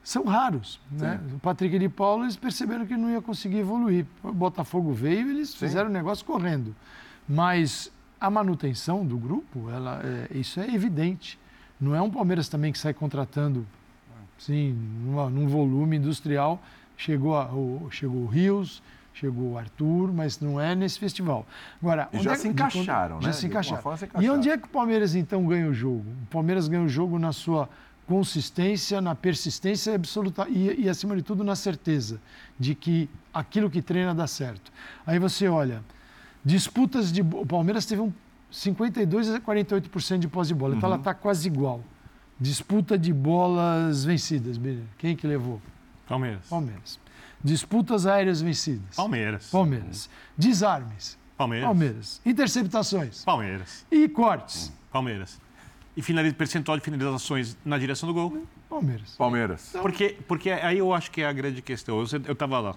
[0.04, 0.80] são raros.
[0.92, 1.20] Né?
[1.34, 4.06] O Patrick e de Paulo, eles perceberam que não ia conseguir evoluir.
[4.22, 6.76] O Botafogo veio e eles fizeram o negócio correndo.
[7.28, 11.40] Mas a manutenção do grupo, ela, é, isso é evidente.
[11.80, 13.66] Não é um Palmeiras também que sai contratando
[14.38, 14.74] sim,
[15.06, 16.62] numa, num volume industrial.
[16.98, 18.84] Chegou, a, o, chegou o Rios,
[19.14, 21.46] chegou o Arthur, mas não é nesse festival.
[21.82, 23.34] Agora, E onde já é- se encaixaram, já né?
[23.34, 23.82] se De encaixaram.
[23.82, 24.36] forma se E encaixaram.
[24.36, 26.06] onde é que o Palmeiras então ganha o jogo?
[26.24, 27.70] O Palmeiras ganha o jogo na sua
[28.08, 32.20] consistência, na persistência absoluta e, e, acima de tudo, na certeza
[32.60, 34.72] de que aquilo que treina dá certo.
[35.06, 35.84] Aí você olha,
[36.44, 37.22] disputas de.
[37.22, 38.12] O Palmeiras teve um
[38.52, 40.94] 52 a 48% de posse de bola, então Uhum.
[40.96, 41.82] ela está quase igual.
[42.40, 44.60] Disputa de bolas vencidas.
[44.98, 45.62] Quem que levou?
[46.08, 46.46] Palmeiras.
[46.50, 47.00] Palmeiras.
[47.44, 48.96] Disputas aéreas vencidas.
[48.96, 49.50] Palmeiras.
[49.50, 50.10] Palmeiras.
[50.38, 51.18] Desarmes.
[51.38, 51.66] Palmeiras.
[51.68, 52.22] Palmeiras.
[52.26, 53.24] Interceptações.
[53.24, 53.86] Palmeiras.
[53.92, 54.72] E cortes.
[54.92, 55.40] Palmeiras.
[55.96, 58.48] E finaliza, percentual de finalizações na direção do gol?
[58.68, 59.16] Palmeiras.
[59.16, 59.70] Palmeiras.
[59.82, 62.00] Porque, porque aí eu acho que é a grande questão.
[62.00, 62.76] Eu estava lá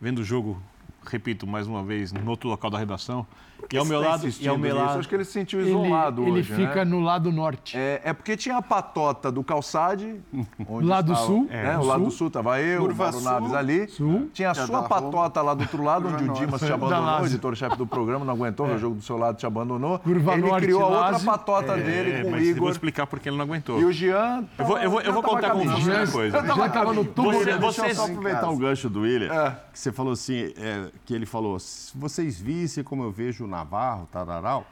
[0.00, 0.60] vendo o jogo,
[1.06, 3.26] repito mais uma vez, no outro local da redação.
[3.70, 4.28] E ao meu tá lado.
[4.40, 4.84] E ao meu nisso?
[4.86, 4.98] lado.
[5.00, 6.84] Acho que ele se sentiu Ele- isolado ele hoje, fica né?
[6.84, 7.76] no lado norte.
[7.76, 10.18] É, é porque tinha a patota do Calçade.
[10.66, 11.46] onde Lado estava- sul.
[11.50, 12.10] É, É, o do lado sul.
[12.10, 13.30] sul estava eu, Curva o Mauro sul.
[13.32, 13.86] Naves ali.
[14.32, 17.26] Tinha a é sua patota lá do outro lado, onde o Dimas te abandonou, o
[17.26, 18.74] editor-chefe do programa, não aguentou, É.
[18.74, 19.98] o jogo do seu lado te abandonou.
[19.98, 21.26] Curva ele norte, criou a outra Lázio.
[21.26, 22.70] patota É, dele com o mas eu vou Igor.
[22.70, 23.78] explicar porque ele não aguentou.
[23.78, 24.44] E o Jean.
[24.58, 26.38] Eu vou, eu vou, eu vou tava contar com você uma Jean- coisa.
[26.38, 27.04] Jean tava tava no.
[27.04, 29.50] Você- Deixa eu só aproveitar o gancho do William, É.
[29.70, 33.48] que você falou assim, é, que ele falou, se vocês vissem como eu vejo o
[33.48, 34.66] Navarro, Tararal,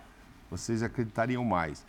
[0.51, 1.85] vocês acreditariam mais.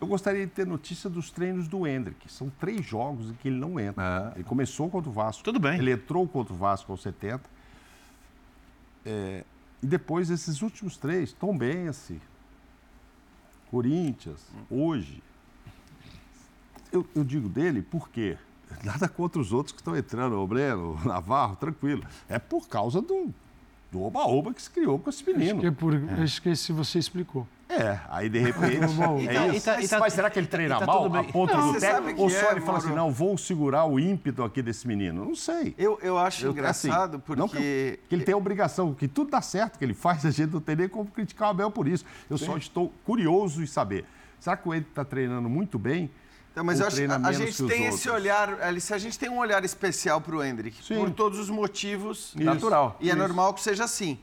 [0.00, 2.30] Eu gostaria de ter notícia dos treinos do Hendrick.
[2.30, 4.32] São três jogos em que ele não entra.
[4.34, 5.42] Ele começou contra o Vasco.
[5.42, 5.78] Tudo bem.
[5.78, 7.42] Ele entrou contra o Vasco aos 70.
[9.06, 9.44] É,
[9.82, 12.20] e depois, esses últimos três, Tom Bense,
[13.70, 14.40] Corinthians,
[14.70, 15.22] hoje.
[16.92, 18.36] Eu, eu digo dele porque
[18.84, 22.04] nada contra os outros que estão entrando, o Breno, o Navarro, tranquilo.
[22.28, 23.32] É por causa do
[23.90, 25.52] do oba-oba que se criou com esse menino.
[25.52, 27.46] Acho que, é por, acho que esse você explicou.
[27.68, 28.78] É, aí de repente.
[29.28, 29.56] É isso.
[29.56, 31.72] E tá- e tá- Mas será que ele treina e tá mal a ponto Não,
[31.72, 32.20] do técnico?
[32.22, 35.24] Ou que só é, ele fala assim, não, vou segurar o ímpeto aqui desse menino?
[35.24, 35.74] Não sei.
[35.76, 37.98] Eu, eu acho Eu- engraçado assim, Não que, porque.
[38.08, 40.60] que ele tem a obrigação, que tudo dá certo que ele faz, a gente não
[40.60, 42.04] tem nem como criticar o Abel por isso.
[42.30, 42.58] Eu só Sim.
[42.58, 44.04] estou curioso em saber.
[44.38, 46.10] Será que o Ed está treinando muito bem?
[46.56, 48.00] Então, mas eu acho, treina a, gente que tem outros?
[48.00, 50.94] esse olhar, Alice, a gente tem um olhar especial para o Hendrick, Sim.
[50.94, 52.32] por todos os motivos.
[52.34, 52.42] Isso.
[52.42, 52.96] Natural.
[52.98, 53.18] E é Isso.
[53.18, 54.18] normal que seja assim.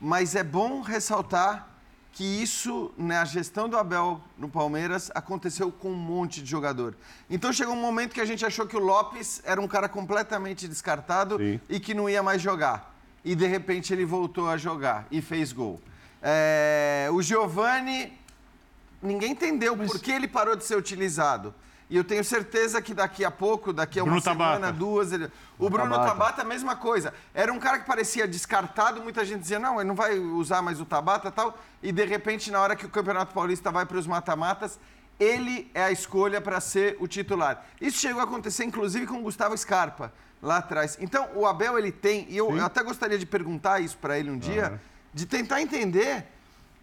[0.00, 1.68] Mas é bom ressaltar
[2.12, 6.94] que isso, na gestão do Abel no Palmeiras, aconteceu com um monte de jogador.
[7.28, 10.68] Então chegou um momento que a gente achou que o Lopes era um cara completamente
[10.68, 11.36] descartado
[11.68, 12.94] e que não ia mais jogar.
[13.24, 15.80] E de repente ele voltou a jogar e fez gol.
[16.22, 18.12] É, o Giovani
[19.02, 21.52] ninguém entendeu por que ele parou de ser utilizado.
[21.92, 24.72] E eu tenho certeza que daqui a pouco, daqui a uma Bruno semana, Tabata.
[24.72, 25.12] duas.
[25.12, 25.30] Ele...
[25.58, 26.08] O Bruno Tabata.
[26.08, 27.12] Tabata, a mesma coisa.
[27.34, 30.80] Era um cara que parecia descartado, muita gente dizia, não, ele não vai usar mais
[30.80, 31.58] o Tabata e tal.
[31.82, 34.80] E de repente, na hora que o Campeonato Paulista vai para os mata-matas,
[35.20, 37.62] ele é a escolha para ser o titular.
[37.78, 40.96] Isso chegou a acontecer, inclusive, com o Gustavo Scarpa, lá atrás.
[40.98, 44.30] Então, o Abel, ele tem, e eu, eu até gostaria de perguntar isso para ele
[44.30, 44.80] um dia,
[45.12, 46.24] de tentar entender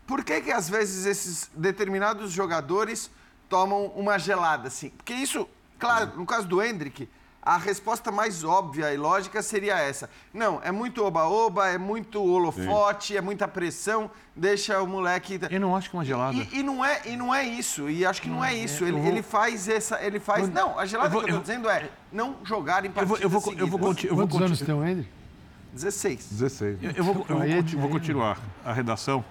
[0.05, 3.09] por que, que às vezes esses determinados jogadores
[3.49, 4.89] tomam uma gelada assim?
[4.91, 5.47] Porque isso,
[5.77, 7.09] claro, no caso do Hendrick,
[7.41, 10.09] a resposta mais óbvia e lógica seria essa.
[10.33, 15.39] Não, é muito oba-oba, é muito holofote, é muita pressão, deixa o moleque.
[15.49, 16.35] Eu não acho que é uma gelada.
[16.37, 18.83] E, e não é, e não é isso, e acho que não é isso.
[18.83, 19.99] eu Ele, vou- ele faz essa.
[20.03, 20.47] Ele faz.
[20.47, 22.91] Eu- Não, a gelada eu vou- que eu tô eu- dizendo é não jogar em
[22.95, 25.09] Eu vou- eu vou- eu vou conti- eu vou Quantos anos tem o Hendrick?
[25.73, 26.27] 16.
[26.29, 26.77] 16.
[26.83, 29.23] Eu, eu vou, eu vou é vou continuar a redação.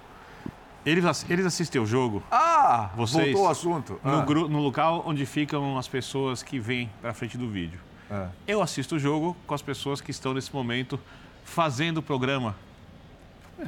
[0.88, 2.22] Eles, eles assistem o jogo.
[2.30, 4.00] Ah, vocês, voltou o assunto.
[4.02, 4.24] No, Ah.
[4.24, 7.78] gru- no local onde ficam as pessoas que vêm para frente do vídeo.
[8.10, 8.26] É.
[8.46, 10.98] Eu assisto o jogo com as pessoas que estão nesse momento
[11.44, 12.54] fazendo o programa.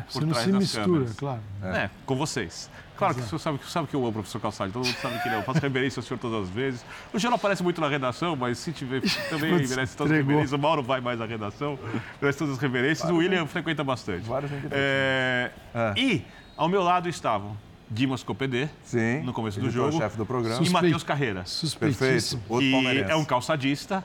[0.09, 1.17] Você por não trás se mistura, câmeras.
[1.17, 1.41] claro.
[1.65, 1.91] É.
[2.07, 2.71] com vocês.
[2.97, 4.95] Claro que o senhor sabe, que- sabe que eu amo o professor Calçade, todo mundo
[4.99, 5.39] sabe que ele é.
[5.39, 6.85] Eu faço reverência ao senhor todas as vezes.
[7.13, 9.01] O senhor não aparece muito na redação, mas se tiver,
[9.31, 10.53] também Putz, merece todas as reverências.
[10.53, 11.79] O Mauro vai mais à redação,
[12.21, 13.11] merece todas as reverências.
[13.11, 14.25] o William frequenta bastante.
[14.71, 15.51] É,
[15.97, 16.23] E,
[16.61, 17.57] ao meu lado estavam
[17.91, 20.63] Dimas Copedê, Sim, no começo do jogo, do programa.
[20.65, 20.69] e.
[20.69, 21.45] Matheus Carreira.
[21.79, 24.05] Perfeito, outro que é um calçadista,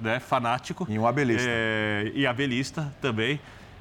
[0.00, 0.86] né, fanático.
[0.88, 1.46] E um abelista.
[1.46, 3.38] É, e abelista também.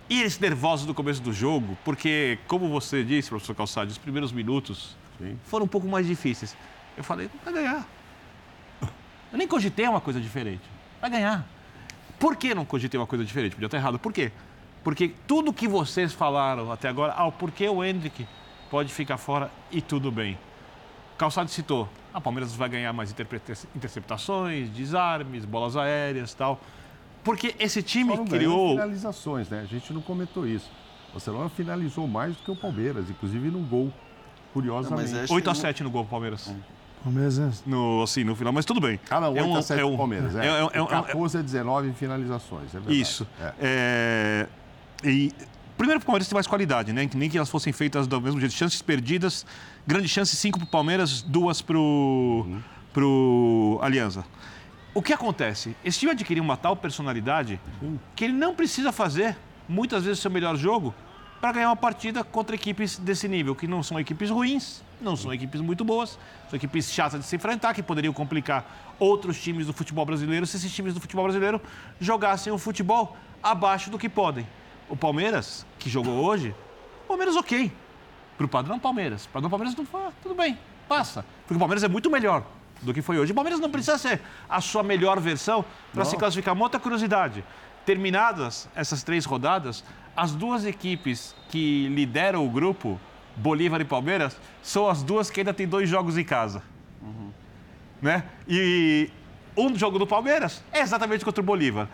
[0.09, 4.33] E eles nervosos no começo do jogo, porque, como você disse, professor Calçade, os primeiros
[4.33, 4.97] minutos
[5.45, 6.55] foram um pouco mais difíceis.
[6.97, 7.87] Eu falei, vai ganhar.
[9.31, 10.63] Eu nem cogitei uma coisa diferente.
[10.99, 11.47] Vai ganhar.
[12.19, 13.53] Por que não cogitei uma coisa diferente?
[13.55, 13.97] Podia estar errado.
[13.97, 14.33] Por quê?
[14.83, 18.27] Porque tudo que vocês falaram até agora, ah, por que o Hendrick
[18.69, 20.37] pode ficar fora e tudo bem.
[21.17, 23.13] Calçado citou, a Palmeiras vai ganhar mais
[23.75, 26.59] interceptações, desarmes, bolas aéreas tal.
[27.23, 28.71] Porque esse time Só não criou.
[28.71, 29.59] finalizações, né?
[29.61, 30.71] A gente não comentou isso.
[31.09, 33.93] O Barcelona finalizou mais do que o Palmeiras, inclusive num gol.
[34.53, 35.31] Curiosamente.
[35.31, 36.53] 8 a 7 no gol, Palmeiras.
[37.03, 37.49] Palmeiras é...
[37.65, 38.99] No, assim, no final, mas tudo bem.
[39.09, 40.35] Ah, não, 8 É um- a 7 é um- Palmeiras.
[40.35, 42.99] É, é- é- é- é- 14 a 19 em finalizações, é verdade.
[42.99, 43.27] Isso.
[43.59, 44.47] É.
[45.03, 45.31] E,
[45.77, 47.09] primeiro, que o Palmeiras tem mais qualidade, né?
[47.15, 48.53] Nem que elas fossem feitas do mesmo jeito.
[48.53, 49.45] Chances perdidas,
[49.85, 52.59] grande chance, cinco para o Palmeiras, duas para o
[52.93, 54.25] pro Aliança.
[54.93, 55.75] O que acontece?
[55.85, 57.59] Esse time adquiriu uma tal personalidade
[58.15, 59.37] que ele não precisa fazer,
[59.67, 60.93] muitas vezes, o seu melhor jogo
[61.39, 65.33] para ganhar uma partida contra equipes desse nível, que não são equipes ruins, não são
[65.33, 69.73] equipes muito boas, são equipes chatas de se enfrentar, que poderiam complicar outros times do
[69.73, 71.59] futebol brasileiro se esses times do futebol brasileiro
[71.99, 74.45] jogassem o futebol abaixo do que podem.
[74.91, 76.53] O Palmeiras, que jogou hoje,
[77.05, 77.71] o Palmeiras ok.
[78.37, 79.25] Para o padrão Palmeiras.
[79.25, 81.25] Para o Palmeiras não foi, tudo bem, passa.
[81.43, 82.43] Porque o Palmeiras é muito melhor
[82.81, 83.31] do que foi hoje.
[83.31, 84.19] O Palmeiras não precisa ser
[84.49, 85.63] a sua melhor versão
[85.93, 86.53] para se classificar.
[86.53, 87.41] Uma outra curiosidade:
[87.85, 89.81] terminadas essas três rodadas,
[90.13, 92.99] as duas equipes que lideram o grupo,
[93.37, 96.61] Bolívar e Palmeiras, são as duas que ainda têm dois jogos em casa.
[98.01, 98.25] Né?
[98.45, 99.09] E
[99.55, 101.87] um jogo do Palmeiras é exatamente contra o Bolívar.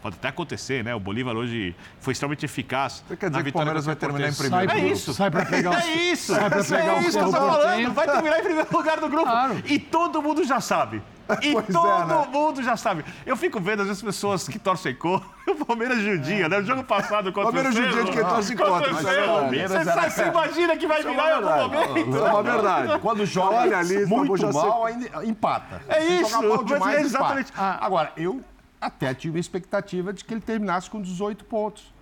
[0.00, 0.94] Pode até acontecer, né?
[0.94, 3.02] O Bolívar hoje foi extremamente eficaz.
[3.08, 4.92] Você quer dizer que o Palmeiras vai terminar em primeiro É do grupo?
[4.94, 5.14] isso.
[5.14, 6.34] Sai pra pegar o- É isso.
[6.34, 7.92] sai pra pegar é o isso que eu tô falando.
[7.92, 9.30] Vai terminar em primeiro lugar do grupo.
[9.64, 11.02] E todo mundo já sabe.
[11.42, 12.28] E Pois é, todo né?
[12.32, 13.04] mundo já sabe.
[13.26, 15.26] Eu fico vendo às vezes pessoas que torcem contra.
[15.46, 16.58] O Palmeiras judia, né?
[16.58, 17.88] O jogo passado contra Palmeiras o Cerro.
[17.88, 19.68] judia de quem torce contra, o mas é.
[19.68, 21.98] Você, sabe, você imagina que vai Isso é virar em algum momento.
[21.98, 22.98] Isso é uma verdade.
[23.00, 25.82] Quando joga Olha ali, muito mal, ainda empata.
[25.88, 27.84] É Se isso, jogar mal mas demais, é exatamente- empata.
[27.84, 28.40] Agora, eu
[28.80, 31.94] até tive a expectativa de que ele terminasse com 18 pontos.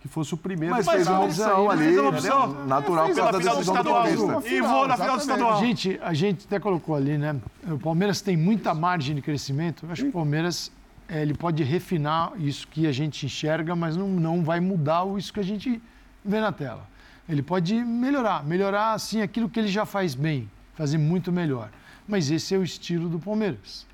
[0.00, 0.74] Que fosse o primeiro.
[0.74, 2.02] Mas a fez uma opção ali, entendeu?
[2.02, 4.02] uma opção natural por Pela causa da final do decisão do estadual.
[4.26, 4.54] Paulista.
[4.54, 5.52] E vou na final do estadual.
[5.54, 7.36] A gente, a gente até colocou ali, né?
[7.66, 9.86] O Palmeiras tem muita margem de crescimento.
[9.86, 10.70] Eu acho que o Palmeiras
[11.08, 15.16] eh, ele pode refinar isso que a gente enxerga, mas não, não vai mudar o-
[15.16, 15.80] isso que a gente
[16.22, 16.86] vê na tela.
[17.26, 21.70] Ele pode melhorar, melhorar assim aquilo que ele já faz bem, fazer muito melhor.
[22.06, 23.86] Mas esse é o estilo do Palmeiras.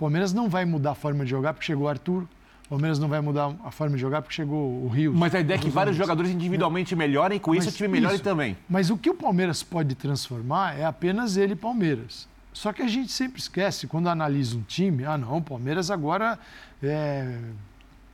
[0.00, 2.22] O Palmeiras não vai mudar a forma de jogar porque chegou o Arthur.
[2.22, 5.12] O Palmeiras não vai mudar a forma de jogar porque chegou o Rio.
[5.12, 8.14] Mas a ideia é que vários jogadores individualmente melhorem, com isso o Mas time melhore
[8.14, 8.24] isso.
[8.24, 8.56] também.
[8.66, 12.26] Mas o que o Palmeiras pode transformar é apenas ele Palmeiras.
[12.50, 16.38] Só que a gente sempre esquece, quando analisa um time, ah não, o Palmeiras agora
[16.82, 17.38] é,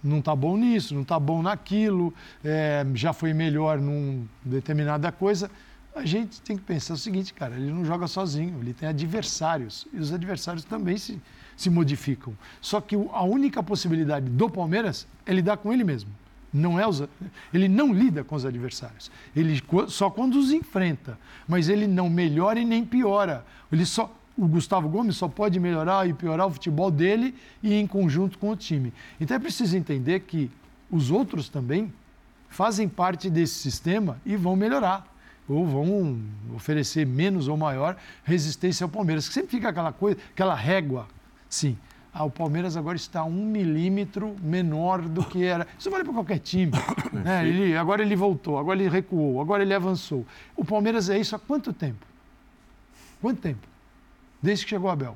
[0.02, 2.12] não está bom nisso, não está bom naquilo,
[2.44, 5.48] é, já foi melhor num determinada coisa.
[5.94, 9.86] A gente tem que pensar o seguinte, cara, ele não joga sozinho, ele tem adversários.
[9.92, 11.18] E os adversários também se,
[11.56, 12.36] se modificam.
[12.60, 16.10] Só que a única possibilidade do Palmeiras é lidar com ele mesmo.
[16.52, 17.02] Não é os,
[17.52, 19.10] ele não lida com os adversários.
[19.34, 21.18] Ele só quando os enfrenta.
[21.48, 23.44] Mas ele não melhora e nem piora.
[23.72, 27.86] Ele só, o Gustavo Gomes só pode melhorar e piorar o futebol dele e em
[27.86, 28.92] conjunto com o time.
[29.20, 30.50] Então é preciso entender que
[30.90, 31.92] os outros também
[32.48, 35.12] fazem parte desse sistema e vão melhorar
[35.48, 36.18] ou vão
[36.54, 39.26] oferecer menos ou maior resistência ao Palmeiras.
[39.26, 41.06] Sempre fica aquela coisa, aquela régua,
[41.48, 41.76] sim.
[42.12, 45.66] Ah, o Palmeiras agora está um milímetro menor do que era.
[45.78, 46.72] Isso vale para qualquer time.
[47.12, 47.46] né?
[47.46, 50.24] ele, agora ele voltou, agora ele recuou, agora ele avançou.
[50.56, 52.06] O Palmeiras é isso há quanto tempo?
[53.20, 53.68] Quanto tempo?
[54.40, 55.14] Desde que chegou o Abel.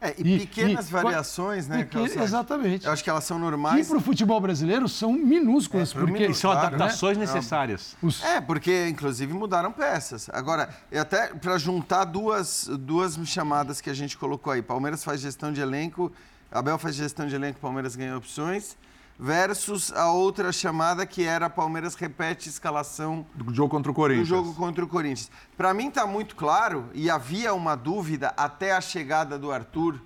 [0.00, 2.86] É, e, e pequenas e, variações, né, pequeno, Exatamente.
[2.86, 3.84] Eu acho que elas são normais.
[3.84, 5.90] E para o futebol brasileiro são minúsculas.
[5.90, 7.26] É, porque são claro, adaptações né?
[7.26, 7.96] necessárias.
[8.22, 10.30] É, porque inclusive mudaram peças.
[10.32, 14.62] Agora, até para juntar duas, duas chamadas que a gente colocou aí.
[14.62, 16.12] Palmeiras faz gestão de elenco,
[16.50, 18.76] Abel faz gestão de elenco, Palmeiras ganha opções
[19.18, 24.28] versus a outra chamada que era Palmeiras repete escalação do jogo contra o Corinthians.
[24.28, 25.30] Do jogo contra o Corinthians.
[25.56, 30.00] Para mim está muito claro e havia uma dúvida até a chegada do Arthur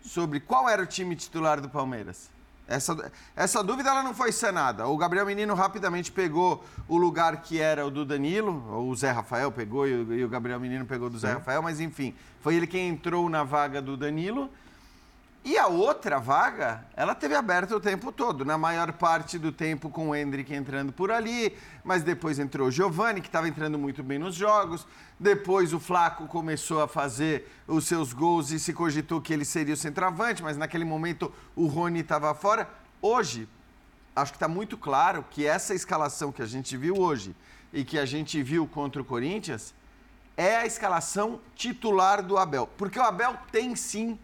[0.00, 2.30] sobre qual era o time titular do Palmeiras.
[2.66, 4.86] Essa, essa dúvida ela não foi sanada.
[4.86, 9.10] O Gabriel Menino rapidamente pegou o lugar que era o do Danilo, ou o Zé
[9.10, 11.34] Rafael pegou e o, e o Gabriel Menino pegou do Zé Sim.
[11.34, 14.48] Rafael, mas enfim, foi ele quem entrou na vaga do Danilo.
[15.44, 19.90] E a outra vaga, ela teve aberta o tempo todo, na maior parte do tempo
[19.90, 24.04] com o Hendrick entrando por ali, mas depois entrou o Giovani, que estava entrando muito
[24.04, 24.86] bem nos jogos.
[25.18, 29.74] Depois o Flaco começou a fazer os seus gols e se cogitou que ele seria
[29.74, 32.68] o centroavante, mas naquele momento o Rony estava fora.
[33.00, 33.48] Hoje,
[34.14, 37.34] acho que está muito claro que essa escalação que a gente viu hoje
[37.72, 39.74] e que a gente viu contra o Corinthians
[40.36, 42.68] é a escalação titular do Abel.
[42.78, 44.16] Porque o Abel tem sim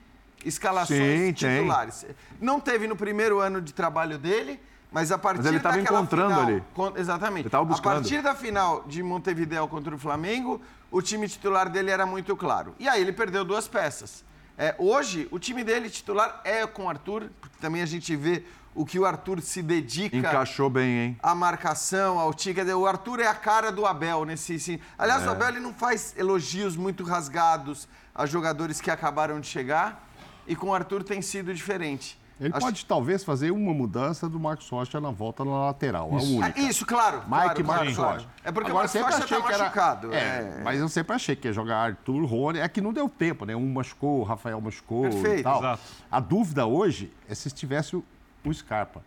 [0.45, 2.03] escalações Sim, titulares.
[2.03, 2.17] Tem.
[2.41, 4.61] Não teve no primeiro ano de trabalho dele,
[4.91, 6.63] mas a partir mas ele estava encontrando final, ali.
[6.97, 7.49] Exatamente.
[7.55, 7.93] Ele buscando.
[7.93, 10.61] A partir da final de Montevideo contra o Flamengo,
[10.91, 12.75] o time titular dele era muito claro.
[12.79, 14.25] E aí ele perdeu duas peças.
[14.57, 18.45] É, hoje, o time dele titular é com o Arthur, porque também a gente vê
[18.75, 20.17] o que o Arthur se dedica.
[20.17, 21.17] Encaixou bem, hein?
[21.23, 22.61] A marcação, ao tique.
[22.61, 24.59] O Arthur é a cara do Abel nesse.
[24.59, 24.81] Sim.
[24.97, 25.29] Aliás, é.
[25.29, 30.08] o Abel ele não faz elogios muito rasgados a jogadores que acabaram de chegar
[30.49, 32.19] e com o Arthur tem sido diferente.
[32.41, 32.65] Ele Acho...
[32.65, 36.27] pode talvez fazer uma mudança do Marcos Rocha na volta na lateral, isso.
[36.27, 36.61] a única.
[36.61, 37.19] Ah, isso, claro.
[37.19, 38.29] Mike claro, Marcos claro, Rocha.
[38.45, 40.13] É porque Agora, o Marcos Rocha está machucado.
[40.13, 40.25] Era...
[40.25, 42.61] É, é, mas eu sempre achei que ia jogar Arthur, Rony.
[42.61, 43.57] É que não deu tempo, né?
[43.57, 45.41] Um machucou, o Rafael machucou Perfeito.
[45.41, 45.59] e tal.
[45.59, 45.83] Exato.
[46.11, 48.05] A dúvida hoje é se tivesse o,
[48.45, 49.03] o Scarpa.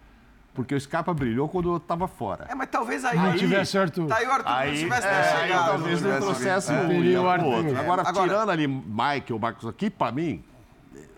[0.54, 2.48] Porque o Scarpa brilhou quando eu estava fora.
[2.50, 3.18] É, mas talvez aí...
[3.18, 4.08] Não tivesse Arthur.
[4.08, 5.66] Tá aí o Arthur aí, não tivesse é, chegado.
[5.68, 7.78] Talvez não trouxesse é, o, o Arthur.
[7.78, 10.44] Agora, Agora, tirando ali Mike ou Marcos aqui, para mim,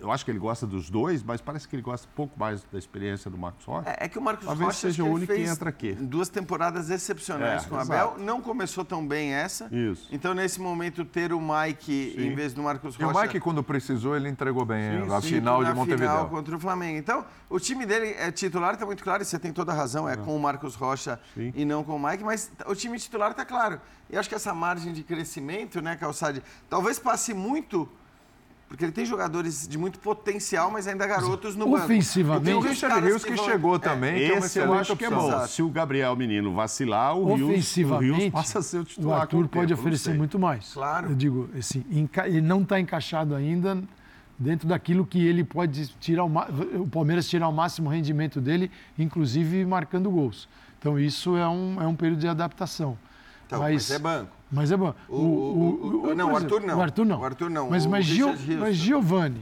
[0.03, 2.61] eu acho que ele gosta dos dois, mas parece que ele gosta um pouco mais
[2.69, 3.89] da experiência do Marcos Rocha.
[3.89, 5.93] É, é que o Marcos Talvez Rocha seja o único que entra aqui.
[5.93, 8.15] Duas temporadas excepcionais é, com o Abel.
[8.19, 9.73] Não começou tão bem essa.
[9.73, 10.09] Isso.
[10.11, 12.27] Então, nesse momento, ter o Mike Sim.
[12.27, 13.17] em vez do Marcos Rocha.
[13.17, 16.09] E o Mike, quando precisou, ele entregou bem sim, a final de Montevideo.
[16.09, 16.97] final contra o Flamengo.
[16.97, 20.09] Então, o time dele é titular, está muito claro, e você tem toda a razão,
[20.09, 21.53] é, é com o Marcos Rocha sim.
[21.55, 23.79] e não com o Mike, mas o time titular está claro.
[24.09, 27.89] E acho que essa margem de crescimento, né, Calçade, talvez passe muito
[28.73, 31.85] porque ele tem jogadores de muito potencial, mas ainda garotos no banco.
[31.85, 32.57] Ofensivamente.
[32.57, 35.45] O Richard Rios que, chegou é, também, que é esse eu acho que é bom.
[35.45, 39.19] Se o Gabriel Menino vacilar, o Rios, o Rios passa a ser o titular.
[39.19, 40.73] O Arthur pode tempo, oferecer muito mais.
[40.73, 41.11] Claro.
[41.11, 41.85] Eu digo, assim,
[42.25, 43.77] ele não está encaixado ainda
[44.39, 49.63] dentro daquilo que ele pode tirar, o, o Palmeiras tirar o máximo rendimento dele, inclusive
[49.65, 50.49] marcando gols.
[50.79, 52.97] Então isso é um, é um período de adaptação.
[53.53, 54.31] Então, mas, mas é banco.
[54.51, 54.93] Mas é bom.
[55.07, 56.77] O, o, o, não, o Arthur não.
[56.77, 57.19] O Arthur não.
[57.19, 57.69] O Arthur não.
[57.69, 59.41] Mas, mas, Gio, mas Giovanni.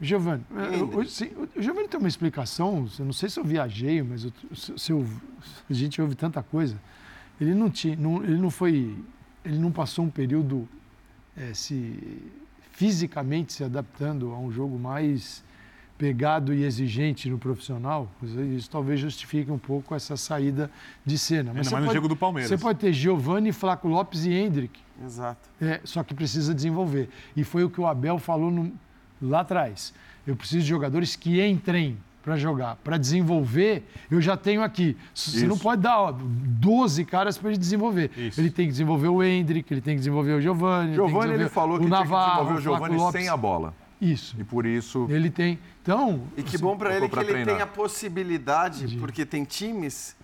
[0.00, 0.44] Giovanni,
[0.94, 4.32] o, sim, o Giovanni tem uma explicação, eu não sei se eu viajei, mas eu,
[4.54, 5.04] se eu,
[5.68, 6.80] a gente ouve tanta coisa.
[7.40, 8.96] Ele não, tinha, não, ele não foi,
[9.44, 10.68] ele não passou um período
[11.36, 12.22] é, se
[12.72, 15.42] fisicamente se adaptando a um jogo mais
[15.98, 18.08] pegado e exigente no profissional,
[18.56, 20.70] isso talvez justifique um pouco essa saída
[21.04, 21.52] de cena.
[21.52, 22.48] Mas Ainda mais no jogo do Palmeiras.
[22.48, 24.80] Você pode ter Giovanni, Flaco Lopes e Hendrick.
[25.04, 25.50] Exato.
[25.60, 27.08] É, só que precisa desenvolver.
[27.36, 28.72] E foi o que o Abel falou no,
[29.20, 29.92] lá atrás.
[30.24, 32.76] Eu preciso de jogadores que entrem para jogar.
[32.76, 34.96] Para desenvolver, eu já tenho aqui.
[35.12, 35.46] Você Isso.
[35.46, 38.10] não pode dar ó, 12 caras para ele desenvolver.
[38.16, 38.40] Isso.
[38.40, 40.94] Ele tem que desenvolver o Hendrick, ele tem que desenvolver o Giovanni.
[40.94, 43.74] Giovanni, ele, ele falou o que Navarro, tem que desenvolver o Giovanni sem a bola.
[44.00, 44.36] Isso.
[44.38, 45.06] E por isso.
[45.10, 45.58] Ele tem.
[45.82, 46.28] Então.
[46.36, 47.54] E que bom para ele que ele treinar.
[47.54, 48.96] tem a possibilidade, de...
[48.98, 50.16] porque tem times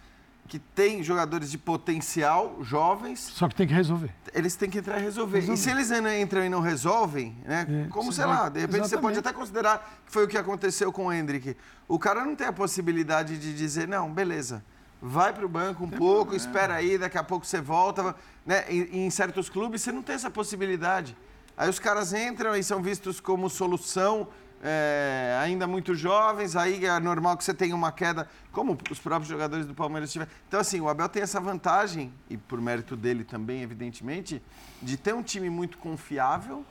[0.46, 3.18] que têm jogadores de potencial, jovens.
[3.20, 4.10] Só que tem que resolver.
[4.32, 5.38] Eles têm que entrar e resolver.
[5.40, 5.60] resolver.
[5.60, 7.86] E se eles entram e não resolvem, né?
[7.86, 8.36] É, como, sei vai...
[8.36, 8.90] lá, de repente Exatamente.
[8.90, 11.56] você pode até considerar que foi o que aconteceu com o Hendrick.
[11.88, 14.62] O cara não tem a possibilidade de dizer, não, beleza
[15.06, 16.36] vai para o banco um tem pouco, problema.
[16.36, 18.16] espera aí, daqui a pouco você volta.
[18.46, 18.64] Né?
[18.70, 21.14] Em, em certos clubes você não tem essa possibilidade.
[21.56, 24.28] Aí os caras entram e são vistos como solução
[24.66, 29.28] é, ainda muito jovens, aí é normal que você tenha uma queda, como os próprios
[29.28, 30.30] jogadores do Palmeiras tiveram.
[30.48, 34.42] Então, assim, o Abel tem essa vantagem, e por mérito dele também, evidentemente,
[34.80, 36.64] de ter um time muito confiável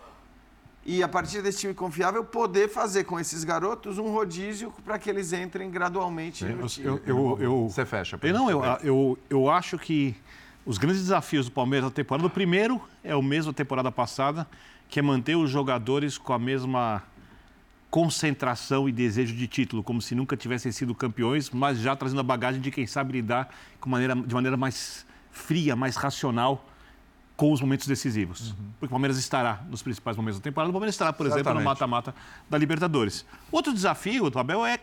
[0.84, 5.08] e, a partir desse time confiável, poder fazer com esses garotos um rodízio para que
[5.08, 6.88] eles entrem gradualmente no time.
[6.88, 8.20] Eu, eu, eu, você fecha.
[8.24, 10.16] Eu, não, eu, eu, eu acho que
[10.66, 14.48] os grandes desafios do Palmeiras na temporada, o primeiro é o mesmo da temporada passada,
[14.94, 17.02] que é manter os jogadores com a mesma
[17.90, 22.24] concentração e desejo de título, como se nunca tivessem sido campeões, mas já trazendo a
[22.24, 26.70] bagagem de quem sabe lidar com maneira, de maneira mais fria, mais racional
[27.36, 28.52] com os momentos decisivos.
[28.52, 28.56] Uhum.
[28.80, 31.48] Porque o Palmeiras estará nos principais momentos da temporada, o Palmeiras estará, por Exatamente.
[31.48, 32.14] exemplo, no mata-mata
[32.48, 33.26] da Libertadores.
[33.52, 34.78] Outro desafio do Abel é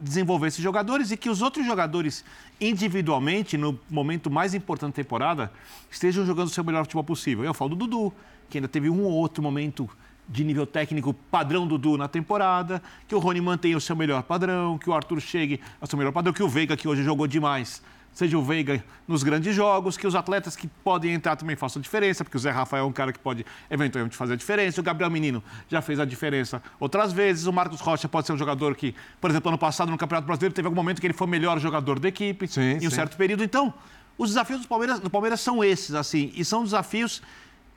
[0.00, 2.24] desenvolver esses jogadores e que os outros jogadores,
[2.60, 5.52] individualmente, no momento mais importante da temporada,
[5.88, 7.44] estejam jogando o seu melhor futebol possível.
[7.44, 8.12] Eu falo do Dudu,
[8.54, 9.90] que ainda teve um ou outro momento
[10.28, 14.78] de nível técnico padrão Dudu na temporada, que o Rony mantenha o seu melhor padrão,
[14.78, 17.82] que o Arthur chegue ao seu melhor padrão, que o Veiga, que hoje jogou demais,
[18.12, 22.22] seja o Veiga nos grandes jogos, que os atletas que podem entrar também façam diferença,
[22.22, 25.10] porque o Zé Rafael é um cara que pode eventualmente fazer a diferença, o Gabriel
[25.10, 28.94] Menino já fez a diferença outras vezes, o Marcos Rocha pode ser um jogador que,
[29.20, 31.58] por exemplo, ano passado no Campeonato Brasileiro teve algum momento que ele foi o melhor
[31.58, 32.90] jogador da equipe, sim, em um sim.
[32.90, 33.42] certo período.
[33.42, 33.74] Então,
[34.16, 37.20] os desafios do Palmeiras, do Palmeiras são esses, assim, e são desafios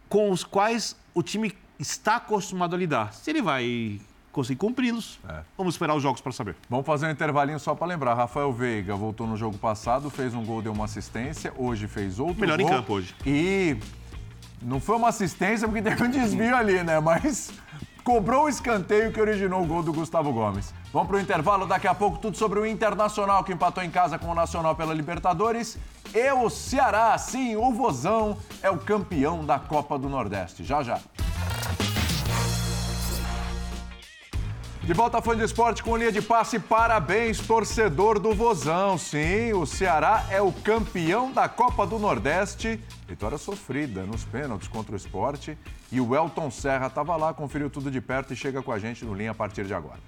[0.09, 3.13] com os quais o time está acostumado a lidar.
[3.13, 3.99] Se ele vai
[4.31, 5.41] conseguir cumpri-los, é.
[5.57, 6.55] vamos esperar os jogos para saber.
[6.69, 8.13] Vamos fazer um intervalinho só para lembrar.
[8.13, 11.53] Rafael Veiga voltou no jogo passado, fez um gol, deu uma assistência.
[11.57, 12.67] Hoje fez outro Melhor gol.
[12.67, 13.15] em campo hoje.
[13.25, 13.77] E
[14.61, 16.99] não foi uma assistência porque teve um desvio ali, né?
[16.99, 17.51] Mas
[18.07, 20.73] cobrou o escanteio que originou o gol do Gustavo Gomes.
[20.93, 24.17] Vamos para o intervalo, daqui a pouco tudo sobre o Internacional que empatou em casa
[24.17, 25.77] com o Nacional pela Libertadores.
[26.15, 30.63] E o Ceará, sim, o Vozão é o campeão da Copa do Nordeste.
[30.63, 31.01] Já, já.
[34.87, 38.97] De volta fã de esporte com linha de passe, parabéns, torcedor do Vozão.
[38.97, 42.81] Sim, o Ceará é o campeão da Copa do Nordeste.
[43.05, 45.57] Vitória sofrida nos pênaltis contra o esporte.
[45.91, 49.03] E o Elton Serra estava lá, conferiu tudo de perto e chega com a gente
[49.03, 49.99] no linha a partir de agora.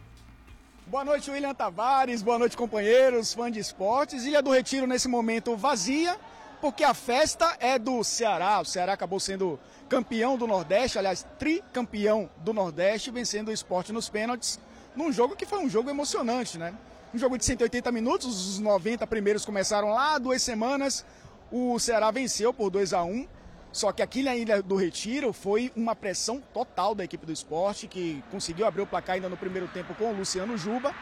[0.87, 2.21] Boa noite, William Tavares.
[2.21, 4.23] Boa noite, companheiros, fã de esportes.
[4.23, 6.17] Ilha do Retiro, nesse momento, vazia,
[6.61, 8.61] porque a festa é do Ceará.
[8.61, 9.59] O Ceará acabou sendo
[9.89, 14.57] campeão do Nordeste, aliás, tricampeão do Nordeste, vencendo o esporte nos pênaltis
[14.99, 16.73] num jogo que foi um jogo emocionante, né?
[17.13, 21.05] Um jogo de 180 minutos, os 90 primeiros começaram lá, duas semanas,
[21.49, 23.25] o Ceará venceu por 2 a 1
[23.71, 27.87] só que aqui na Ilha do Retiro foi uma pressão total da equipe do esporte,
[27.87, 30.93] que conseguiu abrir o placar ainda no primeiro tempo com o Luciano Juba.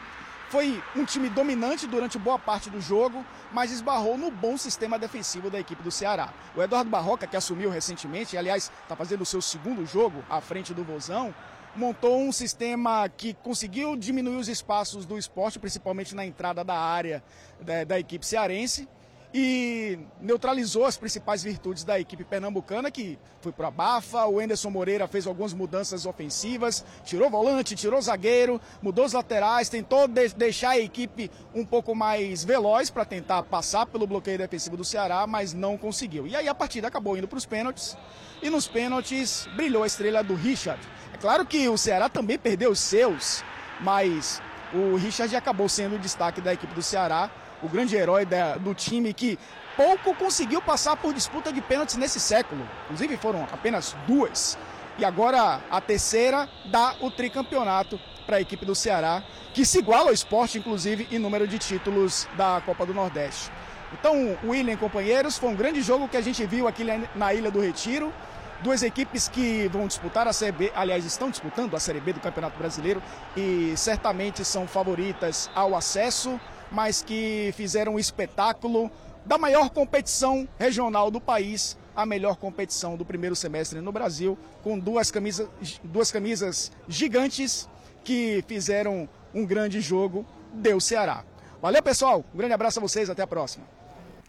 [0.50, 5.50] Foi um time dominante durante boa parte do jogo, mas esbarrou no bom sistema defensivo
[5.50, 6.32] da equipe do Ceará.
[6.54, 10.40] O Eduardo Barroca, que assumiu recentemente, e, aliás, está fazendo o seu segundo jogo à
[10.40, 11.34] frente do Vozão,
[11.78, 17.22] montou um sistema que conseguiu diminuir os espaços do esporte, principalmente na entrada da área
[17.60, 18.88] da, da equipe cearense,
[19.32, 24.24] e neutralizou as principais virtudes da equipe pernambucana, que foi para a Bafa.
[24.24, 30.08] O Enderson Moreira fez algumas mudanças ofensivas, tirou volante, tirou zagueiro, mudou os laterais, tentou
[30.08, 34.84] de deixar a equipe um pouco mais veloz para tentar passar pelo bloqueio defensivo do
[34.84, 36.26] Ceará, mas não conseguiu.
[36.26, 37.96] E aí a partida acabou indo para os pênaltis,
[38.42, 40.80] e nos pênaltis brilhou a estrela do Richard
[41.20, 43.44] Claro que o Ceará também perdeu os seus,
[43.80, 44.40] mas
[44.72, 47.28] o Richard acabou sendo o destaque da equipe do Ceará,
[47.62, 49.38] o grande herói da, do time que
[49.76, 52.68] pouco conseguiu passar por disputa de pênaltis nesse século.
[52.84, 54.56] Inclusive foram apenas duas.
[54.96, 59.22] E agora a terceira dá o tricampeonato para a equipe do Ceará,
[59.54, 63.50] que se iguala ao esporte, inclusive, em número de títulos da Copa do Nordeste.
[63.92, 66.84] Então, William companheiros, foi um grande jogo que a gente viu aqui
[67.14, 68.12] na Ilha do Retiro.
[68.60, 72.18] Duas equipes que vão disputar a Série B, aliás, estão disputando a Série B do
[72.18, 73.00] Campeonato Brasileiro
[73.36, 76.40] e certamente são favoritas ao acesso,
[76.72, 78.90] mas que fizeram um espetáculo
[79.24, 84.76] da maior competição regional do país, a melhor competição do primeiro semestre no Brasil, com
[84.76, 85.48] duas camisas,
[85.84, 87.68] duas camisas gigantes
[88.02, 91.24] que fizeram um grande jogo, deu Ceará.
[91.62, 92.24] Valeu, pessoal.
[92.34, 93.77] Um grande abraço a vocês, até a próxima.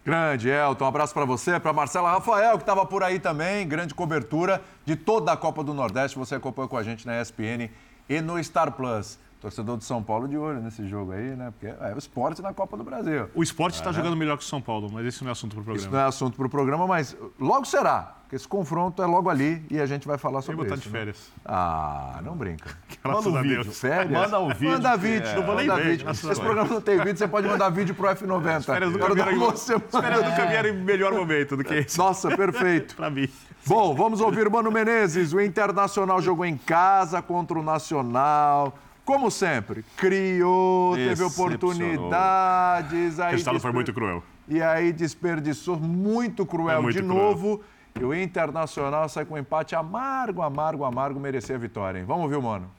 [0.10, 0.86] Grande, Elton.
[0.86, 3.68] Um abraço para você, para Marcela Rafael, que estava por aí também.
[3.68, 6.18] Grande cobertura de toda a Copa do Nordeste.
[6.18, 7.70] Você acompanha com a gente na ESPN
[8.10, 9.20] e no Star Plus.
[9.40, 11.52] Torcedor do São Paulo de olho nesse jogo aí, né?
[11.52, 13.30] Porque é o esporte na Copa do Brasil.
[13.34, 13.94] O esporte está é.
[13.94, 15.86] jogando melhor que o São Paulo, mas isso não é assunto para o programa.
[15.88, 18.16] Isso não é assunto para o programa, mas logo será.
[18.24, 20.78] Porque esse confronto é logo ali e a gente vai falar sobre isso.
[20.78, 21.18] de férias.
[21.18, 21.42] Né?
[21.46, 22.78] Ah, não brinca.
[23.04, 23.72] Graças manda a vídeo.
[23.72, 24.12] Férias?
[24.12, 24.70] Manda um vídeo.
[24.70, 25.28] Manda vídeo.
[25.28, 26.08] É, não vou nem manda ver, vídeo.
[26.08, 28.56] a Esse programa não tem vídeo, você pode mandar vídeo pro F90.
[28.58, 29.86] As férias nunca Quero dar vieram, uma em- semana.
[29.92, 31.98] as férias nunca vieram em melhor momento do que esse.
[31.98, 32.94] Nossa, perfeito.
[32.98, 33.28] para mim.
[33.66, 35.34] Bom, vamos ouvir o Mano Menezes.
[35.34, 38.78] O Internacional jogou em casa contra o Nacional.
[39.10, 43.18] Como sempre, criou, teve oportunidades.
[43.18, 44.22] O resultado foi muito cruel.
[44.48, 47.16] E aí desperdiçou muito cruel É muito de cruel.
[47.18, 47.64] novo.
[48.00, 52.06] E o Internacional sai com um empate amargo, amargo, amargo, merecia a vitória, hein?
[52.06, 52.70] Vamos ouvir o Mano.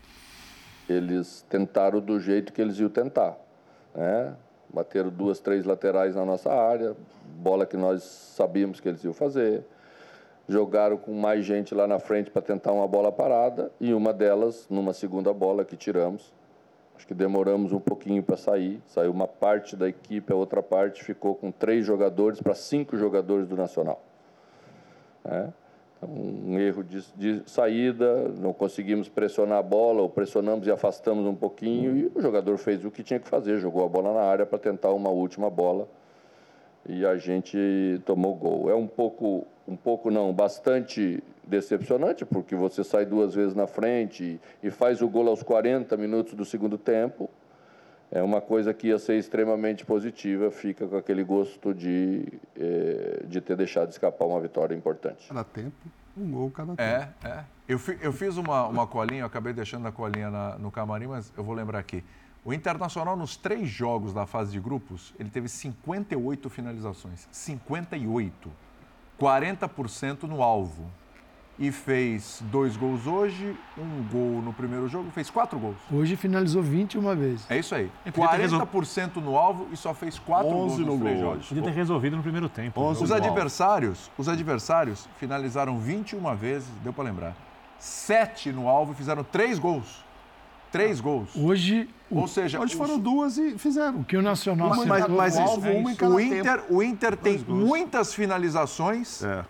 [0.89, 3.37] Eles tentaram do jeito que eles iam tentar.
[3.93, 4.33] Né?
[4.73, 6.97] Bateram duas, três laterais na nossa área,
[7.39, 9.65] bola que nós sabíamos que eles iam fazer.
[10.51, 14.67] Jogaram com mais gente lá na frente para tentar uma bola parada e uma delas,
[14.69, 16.35] numa segunda bola que tiramos.
[16.97, 18.83] Acho que demoramos um pouquinho para sair.
[18.89, 23.47] Saiu uma parte da equipe, a outra parte ficou com três jogadores para cinco jogadores
[23.47, 24.03] do Nacional.
[25.25, 25.53] né?
[25.97, 31.27] Então, um erro de, de saída, não conseguimos pressionar a bola, ou pressionamos e afastamos
[31.27, 34.23] um pouquinho, e o jogador fez o que tinha que fazer, jogou a bola na
[34.23, 35.87] área para tentar uma última bola,
[36.89, 38.71] e a gente tomou gol.
[38.71, 44.41] É um pouco, um pouco não, bastante decepcionante, porque você sai duas vezes na frente
[44.63, 47.29] e, e faz o gol aos 40 minutos do segundo tempo,
[48.13, 52.25] é uma coisa que ia ser extremamente positiva, fica com aquele gosto de,
[52.57, 55.29] eh, de ter deixado escapar uma vitória importante.
[55.29, 55.77] Cada tempo,
[56.17, 56.83] um gol cada tempo.
[56.83, 57.45] É, é.
[57.69, 61.07] Eu, fi- eu fiz uma, uma colinha, eu acabei deixando a colinha na- no camarim,
[61.07, 62.03] mas eu vou lembrar aqui.
[62.45, 67.29] O Internacional, nos três jogos da fase de grupos, ele teve 58 finalizações.
[67.31, 68.51] 58.
[69.21, 70.91] 40% no alvo.
[71.59, 75.77] E fez dois gols hoje, um gol no primeiro jogo, fez quatro gols.
[75.93, 77.45] Hoje finalizou 21 vezes.
[77.51, 77.91] É isso aí.
[78.07, 81.01] É, podia ter resol- 40% no alvo e só fez quatro gols 11 nos no
[81.03, 81.49] três gol jogos.
[81.49, 82.81] Podia ter resolvido no primeiro tempo.
[82.81, 83.15] Os alvo.
[83.15, 87.37] adversários, os adversários finalizaram 21 vezes, deu para lembrar.
[87.79, 90.03] Sete no alvo e fizeram três gols.
[90.73, 91.37] Três gols.
[91.37, 94.01] Hoje, Ou seja, Hoje os- foram duas e fizeram.
[94.01, 96.83] o que o Nacional mas, mas, mas isso, alvo, uma em cada o Inter, o
[96.83, 99.45] Inter tem muitas finalizações É.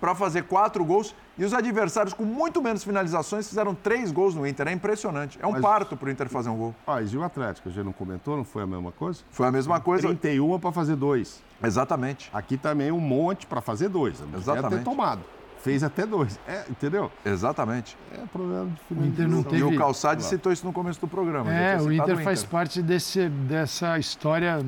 [0.00, 4.46] para fazer quatro gols e os adversários com muito menos finalizações fizeram três gols no
[4.46, 4.68] Inter.
[4.68, 5.38] É impressionante.
[5.40, 6.74] É um Mas- parto para o Inter fazer um gol.
[6.86, 7.68] Mas e o Atlético?
[7.68, 9.20] A gente não comentou, não foi a mesma coisa?
[9.30, 10.06] Foi a mesma coisa.
[10.08, 11.40] 31 para fazer dois.
[11.62, 12.28] Exatamente.
[12.32, 14.22] Aqui também um monte para fazer dois.
[14.36, 14.78] Exatamente.
[14.78, 15.20] ter tomado.
[15.62, 16.38] Fez até dois.
[16.48, 17.10] É, entendeu?
[17.24, 17.96] Exatamente.
[18.12, 21.06] É problema de O Inter não teve- E o Calçade citou isso no começo do
[21.08, 21.52] programa.
[21.52, 24.58] É, o citado Inter faz parte desse, dessa história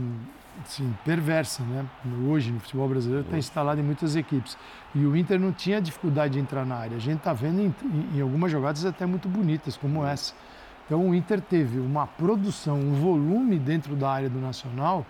[0.64, 1.84] assim, perversa, né?
[2.28, 4.56] Hoje, no futebol brasileiro, está instalado em muitas equipes.
[4.94, 6.96] E o Inter não tinha dificuldade de entrar na área.
[6.96, 10.34] A gente está vendo em, em- em algumas jogadas até muito bonitas, como essa.
[10.86, 15.06] Então, o Inter teve uma produção, um volume dentro da área do Nacional,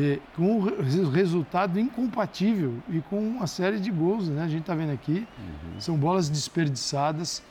[0.00, 4.44] eh, com um re- resultado incompatível e com uma série de gols, né?
[4.44, 5.26] A gente está vendo aqui,
[5.78, 7.42] são bolas desperdiçadas,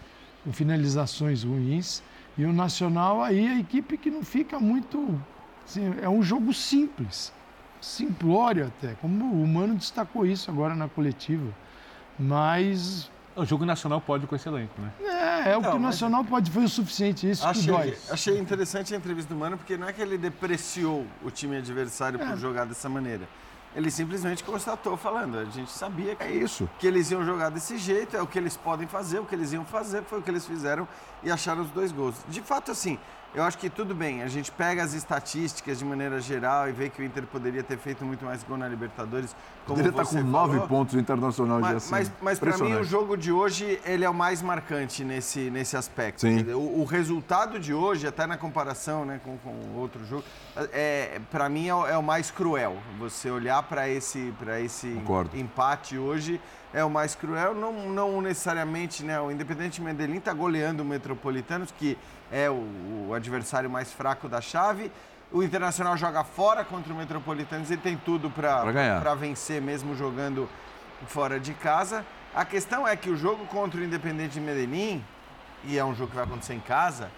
[0.43, 2.01] com finalizações ruins.
[2.37, 5.19] E o Nacional aí, a equipe que não fica muito.
[5.65, 7.33] assim, é um jogo simples,
[7.81, 11.51] simplório até, como o Mano destacou isso agora na coletiva.
[12.19, 14.91] Mas O jogo nacional pode com esse elenco, né?
[15.45, 17.77] é, é o que o Nacional pode, foi o suficiente, isso que dói.
[17.89, 21.55] Achei, achei interessante a entrevista do Mano, porque não é que ele depreciou o time
[21.57, 22.25] adversário É.
[22.25, 23.29] por jogar dessa maneira.
[23.75, 26.67] Ele simplesmente constatou falando, a gente sabia que, É isso.
[26.79, 29.53] que eles iam jogar desse jeito, é o que eles podem fazer, o que eles
[29.53, 30.87] iam fazer, foi o que eles fizeram
[31.21, 32.15] e acharam os dois gols.
[32.27, 32.97] De fato, assim,
[33.37, 36.89] eu acho que tudo bem, a gente pega as estatísticas de maneira geral e vê
[36.89, 39.35] que o Inter poderia ter feito muito mais gol na Libertadores.
[39.63, 40.67] Como Poderia estar você com nove falou.
[40.67, 41.91] pontos Internacional de Mas, assim.
[41.91, 45.77] mas, mas para mim o jogo de hoje ele é o mais marcante nesse, nesse
[45.77, 46.21] aspecto.
[46.21, 46.51] Sim.
[46.53, 50.23] O, o resultado de hoje, até na comparação né, com, com o outro jogo,
[50.73, 52.77] é, para mim é o, é o mais cruel.
[52.97, 55.37] Você olhar para esse, pra esse Concordo.
[55.37, 56.41] empate hoje
[56.73, 57.53] é o mais cruel.
[57.53, 59.19] Não, não necessariamente, né?
[59.19, 61.97] O Independente Medellín está goleando o Metropolitanos, que
[62.31, 64.91] é o, o adversário mais fraco da chave.
[65.31, 70.47] O Internacional joga fora contra o Metropolitanos e tem tudo para vencer mesmo jogando
[71.07, 72.05] fora de casa.
[72.33, 75.03] A questão é que o jogo contra o Independente Medellín,
[75.63, 77.09] e é um jogo que vai acontecer em casa,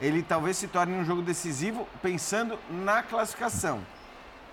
[0.00, 3.80] ele talvez se torne um jogo decisivo pensando na classificação.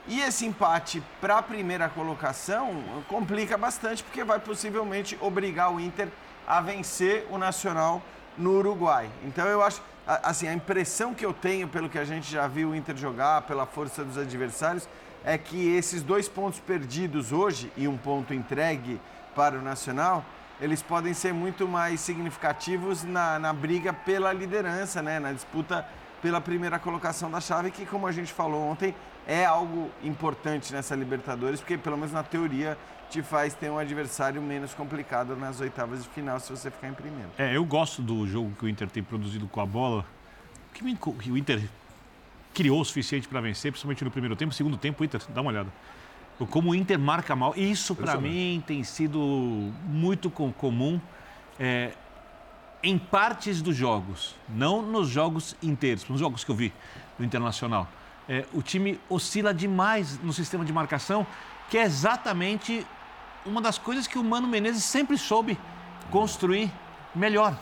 [0.07, 6.07] E esse empate para a primeira colocação complica bastante, porque vai possivelmente obrigar o Inter
[6.47, 8.01] a vencer o Nacional
[8.37, 9.09] no Uruguai.
[9.23, 12.69] Então eu acho, assim, a impressão que eu tenho pelo que a gente já viu
[12.69, 14.87] o Inter jogar, pela força dos adversários,
[15.23, 18.99] é que esses dois pontos perdidos hoje e um ponto entregue
[19.35, 20.25] para o Nacional,
[20.59, 25.19] eles podem ser muito mais significativos na, na briga pela liderança, né?
[25.19, 25.87] na disputa
[26.21, 28.93] pela primeira colocação da chave, que, como a gente falou ontem,
[29.27, 32.77] é algo importante nessa Libertadores, porque, pelo menos na teoria,
[33.09, 36.93] te faz ter um adversário menos complicado nas oitavas de final se você ficar em
[36.93, 37.29] primeiro.
[37.37, 40.05] É, eu gosto do jogo que o Inter tem produzido com a bola.
[40.73, 40.83] Que
[41.29, 41.61] o Inter
[42.53, 44.53] criou o suficiente para vencer, principalmente no primeiro tempo.
[44.53, 45.69] Segundo tempo, o Inter, dá uma olhada.
[46.49, 47.53] Como o Inter marca mal.
[47.55, 49.19] Isso, para mim, tem sido
[49.85, 50.99] muito comum
[51.59, 51.91] é,
[52.83, 56.73] em partes dos jogos, não nos jogos inteiros, nos jogos que eu vi
[57.17, 57.87] no Internacional.
[58.27, 61.25] É, o time oscila demais no sistema de marcação,
[61.69, 62.85] que é exatamente
[63.45, 65.57] uma das coisas que o Mano Menezes sempre soube
[66.09, 66.71] construir
[67.13, 67.57] melhor,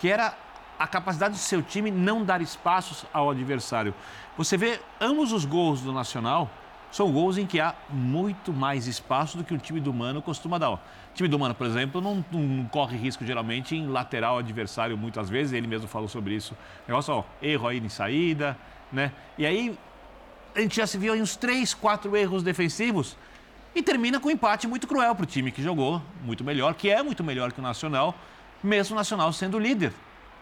[0.00, 0.36] que era
[0.78, 3.94] a capacidade do seu time não dar espaços ao adversário.
[4.36, 6.50] Você vê ambos os gols do Nacional
[6.92, 10.58] são gols em que há muito mais espaço do que o time do Mano costuma
[10.58, 10.72] dar.
[10.72, 10.80] O
[11.14, 15.54] time do Mano, por exemplo, não, não corre risco geralmente em lateral adversário muitas vezes,
[15.54, 16.54] ele mesmo falou sobre isso.
[16.86, 18.56] Negócio, ó, erro aí em saída,
[18.92, 19.10] né?
[19.38, 19.76] E aí
[20.54, 23.16] a gente já se viu em uns três, quatro erros defensivos
[23.74, 26.90] e termina com um empate muito cruel para o time que jogou muito melhor, que
[26.90, 28.14] é muito melhor que o Nacional,
[28.62, 29.94] mesmo o Nacional sendo líder.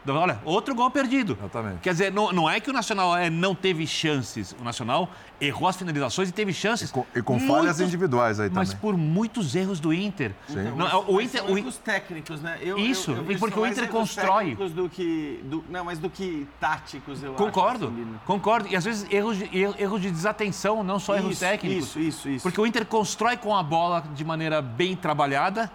[0.09, 1.37] Olha, outro gol perdido.
[1.39, 1.81] Exatamente.
[1.81, 4.55] Quer dizer, não, não é que o Nacional é, não teve chances.
[4.59, 5.11] O Nacional
[5.41, 6.91] errou as finalizações e teve chances.
[6.91, 8.65] E com, e com muitos, falhas individuais aí também.
[8.67, 10.33] Mas por muitos erros do Inter.
[10.49, 10.61] Sim.
[10.61, 12.59] Então, não, o Inter, o erros técnicos, né?
[12.63, 14.55] Eu, Isso, eu, eu porque o Inter constrói.
[14.55, 17.95] Do que, do, não, mas do que táticos, eu concordo, acho.
[17.95, 18.69] Concordo, concordo.
[18.69, 21.89] E às vezes erros de, erros de desatenção, não só isso, erros técnicos.
[21.89, 22.43] Isso, isso, isso.
[22.43, 25.71] Porque o Inter constrói com a bola de maneira bem trabalhada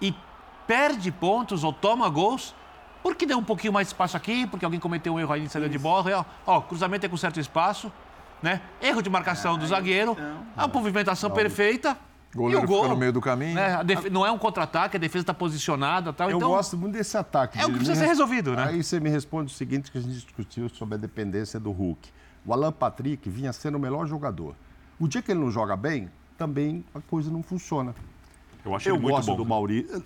[0.00, 0.14] e
[0.66, 2.54] perde pontos ou toma gols
[3.04, 5.48] porque deu um pouquinho mais de espaço aqui, porque alguém cometeu um erro aí em
[5.48, 6.26] saída de bola.
[6.46, 7.92] Ó, ó, cruzamento é com certo espaço,
[8.42, 8.62] né?
[8.80, 11.98] Erro de marcação do zagueiro, então, a movimentação não, perfeita.
[12.34, 13.56] Goleiro e o gol, no meio do caminho.
[13.56, 13.84] Né?
[13.84, 14.06] Def...
[14.06, 16.30] Não é um contra-ataque, a defesa está posicionada tal.
[16.30, 17.58] Eu então, gosto muito desse ataque.
[17.58, 18.68] É o que precisa ser resolvido, né?
[18.68, 22.08] Aí você me responde o seguinte que a gente discutiu sobre a dependência do Hulk.
[22.46, 24.56] O Alan Patrick vinha sendo o melhor jogador.
[24.98, 27.94] O dia que ele não joga bem, também a coisa não funciona.
[28.64, 29.36] Eu acho Eu ele muito gosto bom.
[29.36, 30.02] do Maurício.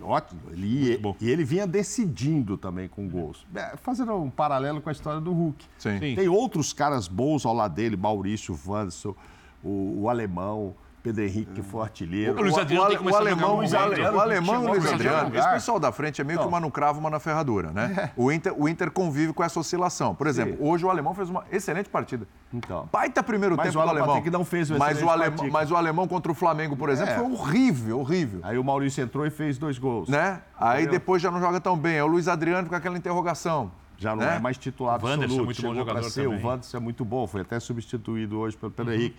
[0.00, 0.40] Ótimo.
[0.50, 3.46] Ele, e ele vinha decidindo também com gols.
[3.54, 5.64] É, fazendo um paralelo com a história do Hulk.
[5.78, 5.98] Sim.
[5.98, 6.14] Sim.
[6.14, 9.14] Tem outros caras bons ao lado dele, Maurício, Wanderson,
[9.62, 12.38] o, o Alemão, Pedro Henrique, que foi artilheiro.
[12.38, 14.66] O Luiz Adriano o, tem que começar o alemão, a o, Adriano, o alemão e
[14.66, 15.36] o Luiz Adriano.
[15.36, 17.92] Esse pessoal da frente é meio que uma no cravo, uma na ferradura, né?
[17.98, 18.10] É.
[18.16, 20.14] O, Inter, o Inter convive com essa oscilação.
[20.14, 20.62] Por exemplo, Sim.
[20.62, 22.26] hoje o alemão fez uma excelente partida.
[22.54, 22.88] Então.
[22.92, 24.08] Baita primeiro Mas tempo o do alemão.
[24.08, 27.12] Patrick não fez uma mas o, alemão, mas o alemão contra o Flamengo, por exemplo,
[27.12, 27.16] É.
[27.18, 28.40] foi horrível, horrível.
[28.44, 30.08] Aí o Maurício entrou e fez dois gols.
[30.08, 30.40] Né?
[30.56, 31.00] Aí Entendeu?
[31.00, 31.96] depois já não joga tão bem.
[31.96, 33.72] É o Luiz Adriano com aquela interrogação.
[33.98, 34.36] Já não né?
[34.36, 35.42] é mais titular O Wanderson absoluto.
[35.42, 36.24] é muito bom jogador ser.
[36.24, 36.38] também.
[36.42, 38.76] O Wanderson é muito bom, foi até substituído hoje pelo Uhum.
[38.76, 39.16] Pedro Henrique.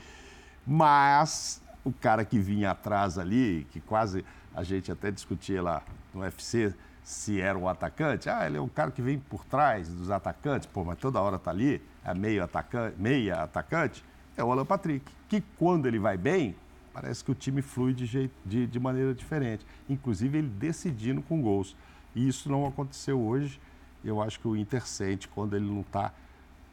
[0.66, 4.24] Mas o cara que vinha atrás ali, que quase
[4.56, 5.84] a gente até discutia lá
[6.14, 6.74] no UFC
[7.04, 8.30] se era um atacante.
[8.30, 10.68] Ah, ele é um cara que vem por trás dos atacantes.
[10.68, 14.04] Pô, mas toda hora tá ali, é meio atacante, meia atacante.
[14.38, 16.56] É o Alan Patrick, que quando ele vai bem,
[16.94, 19.66] parece que o time flui de, jeito, de, de maneira diferente.
[19.90, 21.76] Inclusive ele decidindo com gols.
[22.16, 23.60] E isso não aconteceu hoje.
[24.04, 26.12] Eu acho que o Inter sente quando ele não está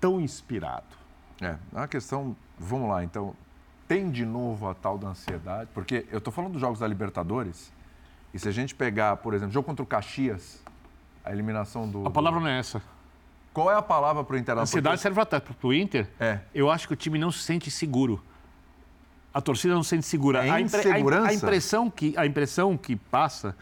[0.01, 0.87] tão inspirado.
[1.41, 2.37] É, é uma questão.
[2.59, 3.35] Vamos lá, então.
[3.91, 5.69] Tem de novo a tal da ansiedade?
[5.75, 7.73] Porque eu estou falando dos jogos da Libertadores.
[8.33, 10.62] E se a gente pegar, por exemplo, jogo contra o Caxias,
[11.25, 12.07] a eliminação do.
[12.07, 12.81] A palavra não é essa.
[13.53, 14.62] Qual é a palavra para o Internacional?
[14.62, 16.07] Ansiedade serve para o Inter.
[16.21, 16.39] É.
[16.55, 18.23] Eu acho que o time não se sente seguro.
[19.35, 20.47] A torcida não se sente segura.
[20.47, 23.57] É a, impre- a, impressão que, a impressão que passa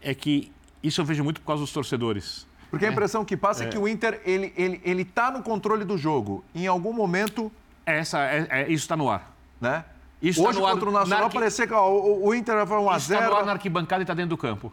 [0.00, 2.46] é que isso eu vejo muito por causa dos torcedores.
[2.70, 3.70] Porque a impressão que passa é, É.
[3.70, 6.44] que o Inter, ele, ele, ele tá no controle do jogo.
[6.54, 7.50] Em algum momento,
[7.84, 9.31] Essa, é, é- isso está no ar.
[9.62, 9.84] Né?
[10.20, 12.34] Isso tá Hoje no ar- contra o Nacional na arqui- parecia que ó, o, o
[12.34, 14.36] Inter foi 1 a Isso está no 0 ar na arquibancada e está dentro do
[14.36, 14.72] campo.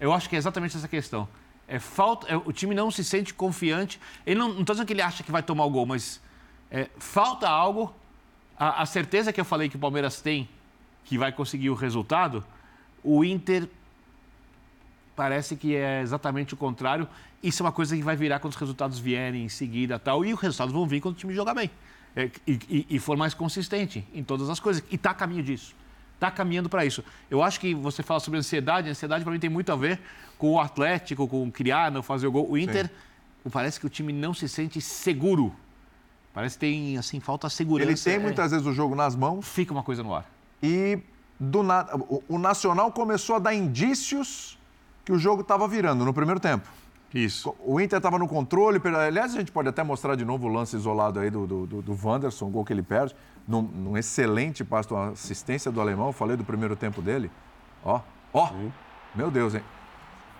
[0.00, 1.28] Eu acho que é exatamente essa questão.
[1.68, 4.00] É falta, é, o time não se sente confiante.
[4.24, 6.20] Ele não estou dizendo que ele acha que vai tomar o gol, mas
[6.70, 7.94] é, falta algo.
[8.58, 10.48] A, a certeza que eu falei que o Palmeiras tem
[11.04, 12.44] que vai conseguir o resultado,
[13.04, 13.68] o Inter
[15.14, 17.08] parece que é exatamente o contrário.
[17.42, 20.24] Isso é uma coisa que vai virar quando os resultados vierem em seguida tal.
[20.24, 21.70] E os resultados vão vir quando o time jogar bem.
[22.16, 24.82] É, e, e- for mais consistente em todas as coisas.
[24.90, 25.74] E está a caminho disso.
[26.14, 27.04] Está caminhando para isso.
[27.30, 28.88] Eu acho que você fala sobre ansiedade.
[28.88, 30.00] A ansiedade, para mim, tem muito a ver
[30.38, 32.50] com o Atlético, com criar, não fazer o gol.
[32.50, 32.90] O Inter,
[33.52, 35.54] parece que o time não se sente seguro.
[36.32, 37.90] Parece que tem, assim, falta segurança.
[37.90, 39.46] Ele tem É, muitas vezes o jogo nas mãos.
[39.46, 40.30] Fica uma coisa no ar.
[40.62, 40.98] E
[41.38, 44.58] do o, o Nacional começou a dar indícios
[45.04, 46.66] que o jogo estava virando no primeiro tempo.
[47.14, 47.54] Isso.
[47.64, 48.80] O Inter estava no controle.
[48.84, 51.82] Aliás, a gente pode até mostrar de novo o lance isolado aí do, do, do,
[51.82, 53.14] do Wanderson, o gol que ele perde.
[53.46, 56.08] Num, num excelente passo, uma assistência do alemão.
[56.08, 57.30] Eu falei do primeiro tempo dele.
[57.84, 58.00] Ó,
[58.32, 58.50] ó.
[59.14, 59.62] Meu Deus, hein?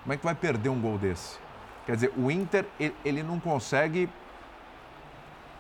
[0.03, 1.39] Como é que vai perder um gol desse?
[1.87, 4.09] Quer dizer, o Inter, ele, ele não consegue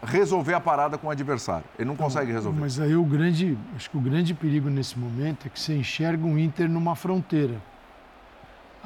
[0.03, 1.65] resolver a parada com o adversário.
[1.79, 2.61] Ele não consegue resolver.
[2.61, 6.27] Mas aí o grande, acho que o grande perigo nesse momento é que você enxerga
[6.27, 7.61] um Inter numa fronteira.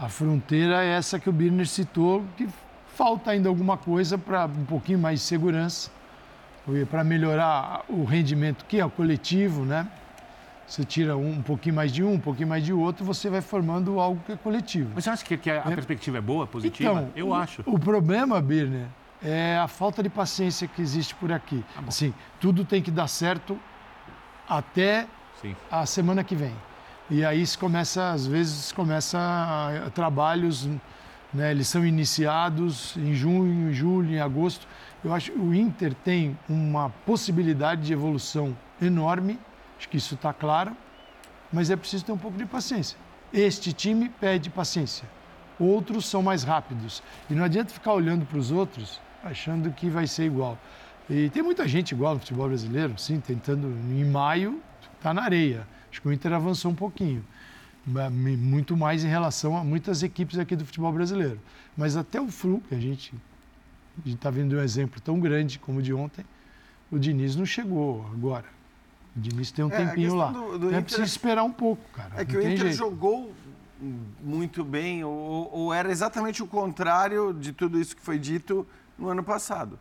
[0.00, 2.48] A fronteira é essa que o Birner citou, que
[2.94, 5.90] falta ainda alguma coisa para um pouquinho mais de segurança,
[6.90, 9.86] para melhorar o rendimento que é o coletivo, né?
[10.66, 13.42] Você tira um, um, pouquinho mais de um, um pouquinho mais de outro, você vai
[13.42, 14.90] formando algo que é coletivo.
[14.94, 15.74] Mas você acha que, que a, é.
[15.74, 16.90] perspectiva é boa, positiva?
[16.92, 17.62] Então, Eu o, acho.
[17.66, 18.86] O problema, Birner,
[19.22, 21.62] é a falta de paciência que existe por aqui.
[21.76, 23.58] Ah, assim, tudo tem que dar certo
[24.48, 25.06] até
[25.42, 25.54] Sim.
[25.70, 26.54] a semana que vem.
[27.10, 30.68] E aí se começa, às vezes, começa a, trabalhos,
[31.34, 34.64] né, eles são iniciados em junho, em julho, em agosto.
[35.04, 39.40] Eu acho que o Inter tem uma possibilidade de evolução enorme,
[39.76, 40.76] acho que isso está claro,
[41.52, 42.96] mas é preciso ter um pouco de paciência.
[43.32, 45.04] Este time pede paciência,
[45.58, 47.02] outros são mais rápidos.
[47.28, 50.56] E não adianta ficar olhando para os outros achando que vai ser igual.
[51.08, 53.66] E tem muita gente igual no futebol brasileiro, sim, tentando.
[53.66, 54.62] Em maio,
[54.96, 55.66] está na areia.
[55.90, 57.24] Acho que o Inter avançou um pouquinho.
[57.86, 61.40] Muito mais em relação a muitas equipes aqui do futebol brasileiro.
[61.76, 63.14] Mas até o Flu, que a gente
[64.04, 66.24] está vendo um exemplo tão grande como o de ontem,
[66.90, 68.46] o Diniz não chegou agora.
[69.16, 70.30] O Diniz tem um é, tempinho lá.
[70.30, 70.82] Do, do é Inter...
[70.82, 72.12] preciso esperar um pouco, cara.
[72.16, 72.76] É que o Inter jeito.
[72.76, 73.32] jogou
[74.22, 78.66] muito bem, ou, ou, era exatamente o contrário de tudo isso que foi dito
[78.98, 79.78] no ano passado.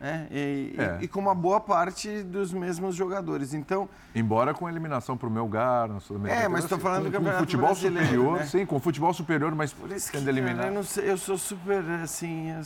[0.00, 0.28] Né?
[0.30, 0.98] E, é.
[1.00, 3.52] e, e, com uma boa parte dos mesmos jogadores.
[3.52, 7.12] Então, Embora com eliminação para o Melgar, no sul É, mas estou falando com, do
[7.12, 8.46] Campeonato com futebol superior, né?
[8.46, 10.72] sim, com futebol superior, mas Por isso sendo eliminado.
[10.72, 12.48] Eu, sei, eu, sou super assim.
[12.50, 12.62] Eu...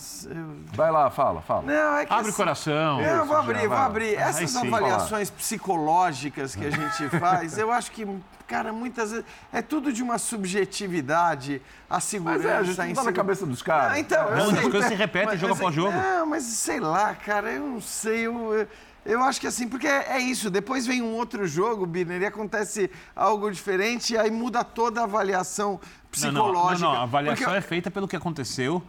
[0.75, 1.63] Vai lá, fala, fala.
[1.63, 2.97] Não, é Abre assim, o coração.
[2.99, 4.15] Não, eu vou abrir, vou abrir.
[4.15, 8.07] Essas avaliações psicológicas que a gente faz, eu acho que
[8.53, 12.39] cara, muitas vezes é tudo de uma subjetividade, a segurança.
[12.39, 13.93] Mas é, a gente não tá na cabeça dos caras.
[13.93, 15.93] Ah, então, não, as coisas se repetem jogo após jogo.
[15.93, 18.69] Não, mas sei lá, cara, eu não sei, eu,
[19.07, 22.27] eu acho que assim, porque é, é isso, depois vem um outro jogo, Birner, e
[22.27, 25.81] acontece algo diferente, e aí muda toda a avaliação
[26.11, 26.85] psicológica.
[26.85, 27.59] Não, não, não a avaliação porque...
[27.59, 28.83] é feita pelo que aconteceu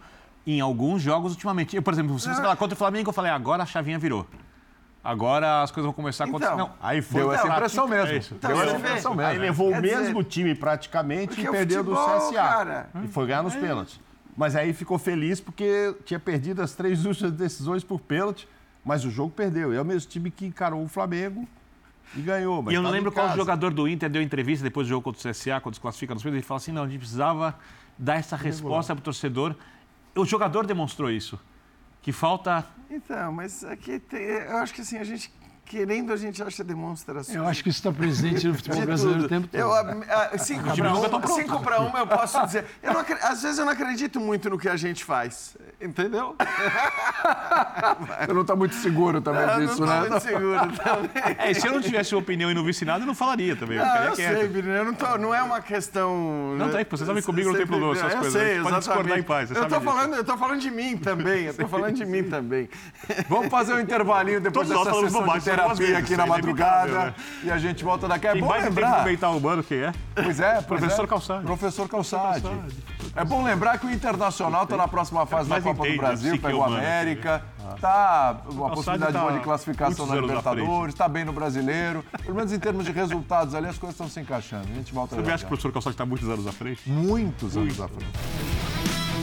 [0.46, 1.74] em alguns jogos ultimamente.
[1.74, 4.26] Eu, por exemplo, se você falar contra o Flamengo, eu falei, agora a chavinha virou
[5.04, 6.54] agora as coisas vão começar a acontecer.
[6.54, 8.08] Então, não, aí foi deu essa impressão mesmo.
[8.08, 9.30] É então, deu essa impressão mesmo.
[9.30, 12.34] Aí levou o mesmo dizer, time praticamente e perdeu futebol, do CSA.
[12.34, 13.60] Cara, e foi ganhar nos é.
[13.60, 14.00] pênaltis.
[14.36, 18.48] Mas aí ficou feliz porque tinha perdido as três últimas decisões por pênalti,
[18.84, 19.72] mas o jogo perdeu.
[19.72, 21.46] E é o mesmo time que encarou o Flamengo
[22.16, 22.64] e ganhou.
[22.70, 25.32] e eu não lembro qual jogador do Inter deu entrevista depois do jogo contra o
[25.32, 27.54] CSA, quando se classifica nos pênaltis, ele fala assim, não, a gente precisava
[27.98, 29.54] dar essa resposta para o torcedor.
[30.16, 31.38] O jogador demonstrou isso
[32.04, 32.66] que falta.
[32.90, 35.32] Então, mas aqui tem, eu acho que assim, a gente
[35.64, 37.36] querendo, a gente acha demonstrações.
[37.36, 39.60] Eu acho que isso está presente no futebol brasileiro o tempo todo.
[39.60, 39.80] Eu, a,
[40.32, 42.66] a, cinco para uma, cinco para uma, eu posso dizer.
[42.82, 45.56] Eu não, às vezes eu não acredito muito no que a gente faz.
[45.80, 46.36] Entendeu?
[48.20, 50.00] Você não está muito seguro também não, disso, não né?
[50.00, 51.36] Não muito seguro também.
[51.38, 53.78] É, se eu não tivesse opinião e não visse nada, eu não falaria também.
[53.78, 56.54] Eu, eu sei, eu não, tô, não é uma questão...
[56.56, 58.42] Não, tá aí, você sabe comigo, não tem problema essas eu coisas.
[58.42, 61.54] Sei, pode discordar em paz, eu tô, falando, eu tô falando de mim também, eu
[61.54, 62.68] tô falando de mim também.
[63.28, 66.92] Vamos fazer um intervalinho depois Todos dessa sessão de terapia aqui na madrugada.
[66.92, 67.14] Né?
[67.44, 68.26] E a gente volta daqui.
[68.26, 69.04] É quem bom vai lembrar...
[69.04, 69.92] Quem o humano, quem é?
[70.14, 71.08] Pois é, pois Professor é.
[71.08, 71.44] Calçade.
[71.44, 72.44] Professor Calçade.
[73.16, 76.60] É bom lembrar que o Internacional está na próxima fase da Copa do Brasil, pegou
[76.60, 77.42] o América.
[77.80, 82.04] Tá uma possibilidade tá boa de classificação na Libertadores, está bem no Brasileiro.
[82.22, 84.68] Pelo menos em termos de resultados ali, as coisas estão se encaixando.
[84.70, 86.88] A gente volta Você acha que o professor Calçade está muitos anos à frente?
[86.88, 89.13] Muitos anos à frente.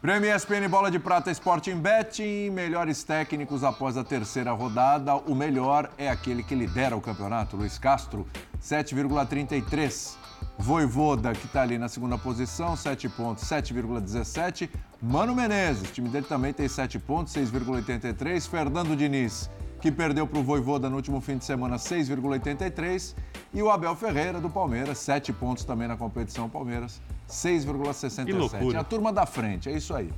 [0.00, 5.14] Prêmio ESPN Bola de Prata Sporting Betting, melhores técnicos após a terceira rodada.
[5.14, 8.26] O melhor é aquele que lidera o campeonato, Luiz Castro,
[8.62, 10.16] 7,33.
[10.56, 14.70] Voivoda, que está ali na segunda posição, 7 pontos, 7,17.
[15.02, 18.48] Mano Menezes, o time dele também tem 7 pontos, 6,83.
[18.48, 19.50] Fernando Diniz,
[19.82, 23.14] que perdeu para o Voivoda no último fim de semana, 6,83.
[23.52, 28.76] E o Abel Ferreira, do Palmeiras, 7 pontos também na competição Palmeiras, 6,67.
[28.76, 30.12] A turma da frente, é isso aí.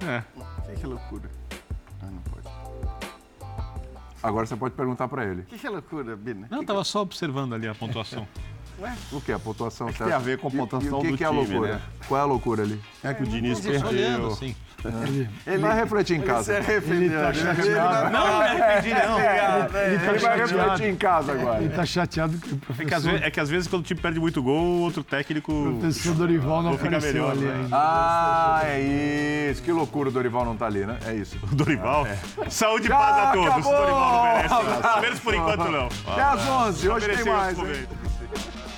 [0.00, 0.22] É.
[0.66, 1.28] Que, que loucura.
[2.02, 2.46] Ah, não pode.
[4.22, 5.42] Agora você pode perguntar para ele.
[5.42, 6.46] Que, que loucura, Bina?
[6.50, 8.26] Não, estava só observando ali a pontuação.
[8.80, 8.92] Ué?
[9.12, 9.32] O que?
[9.32, 9.88] A pontuação?
[9.88, 11.26] É que tem a ver com a pontuação e, e o que do que é
[11.26, 11.74] a loucura?
[11.74, 11.80] Né?
[12.06, 12.80] Qual é a loucura ali?
[13.02, 14.30] É que o Diniz perdeu.
[14.32, 14.54] Sim.
[14.84, 16.58] Ele, ele vai refletir em casa.
[16.58, 18.10] Ele, tá chateado.
[18.10, 19.18] Não, não me arrependi, não.
[19.18, 21.62] Ele, ele vai refletir em casa agora.
[21.62, 22.84] Ele tá chateado que o professor...
[22.84, 25.02] É que, às vezes, é que às vezes quando o time perde muito gol, outro
[25.02, 25.52] técnico...
[25.52, 27.68] O professor Dorival não fica melhor, ali ainda.
[27.72, 29.62] Ah, é isso.
[29.62, 30.98] Que loucura o Dorival não tá ali, né?
[31.06, 31.38] É isso.
[31.42, 32.06] O Dorival?
[32.06, 32.18] É.
[32.50, 33.66] Saúde e paz a todos.
[33.66, 35.00] O Dorival não merece.
[35.00, 35.88] Menos por enquanto, não.
[36.06, 36.88] Até às 11.
[36.88, 37.58] Hoje tem mais,
[38.28, 38.75] Thank you.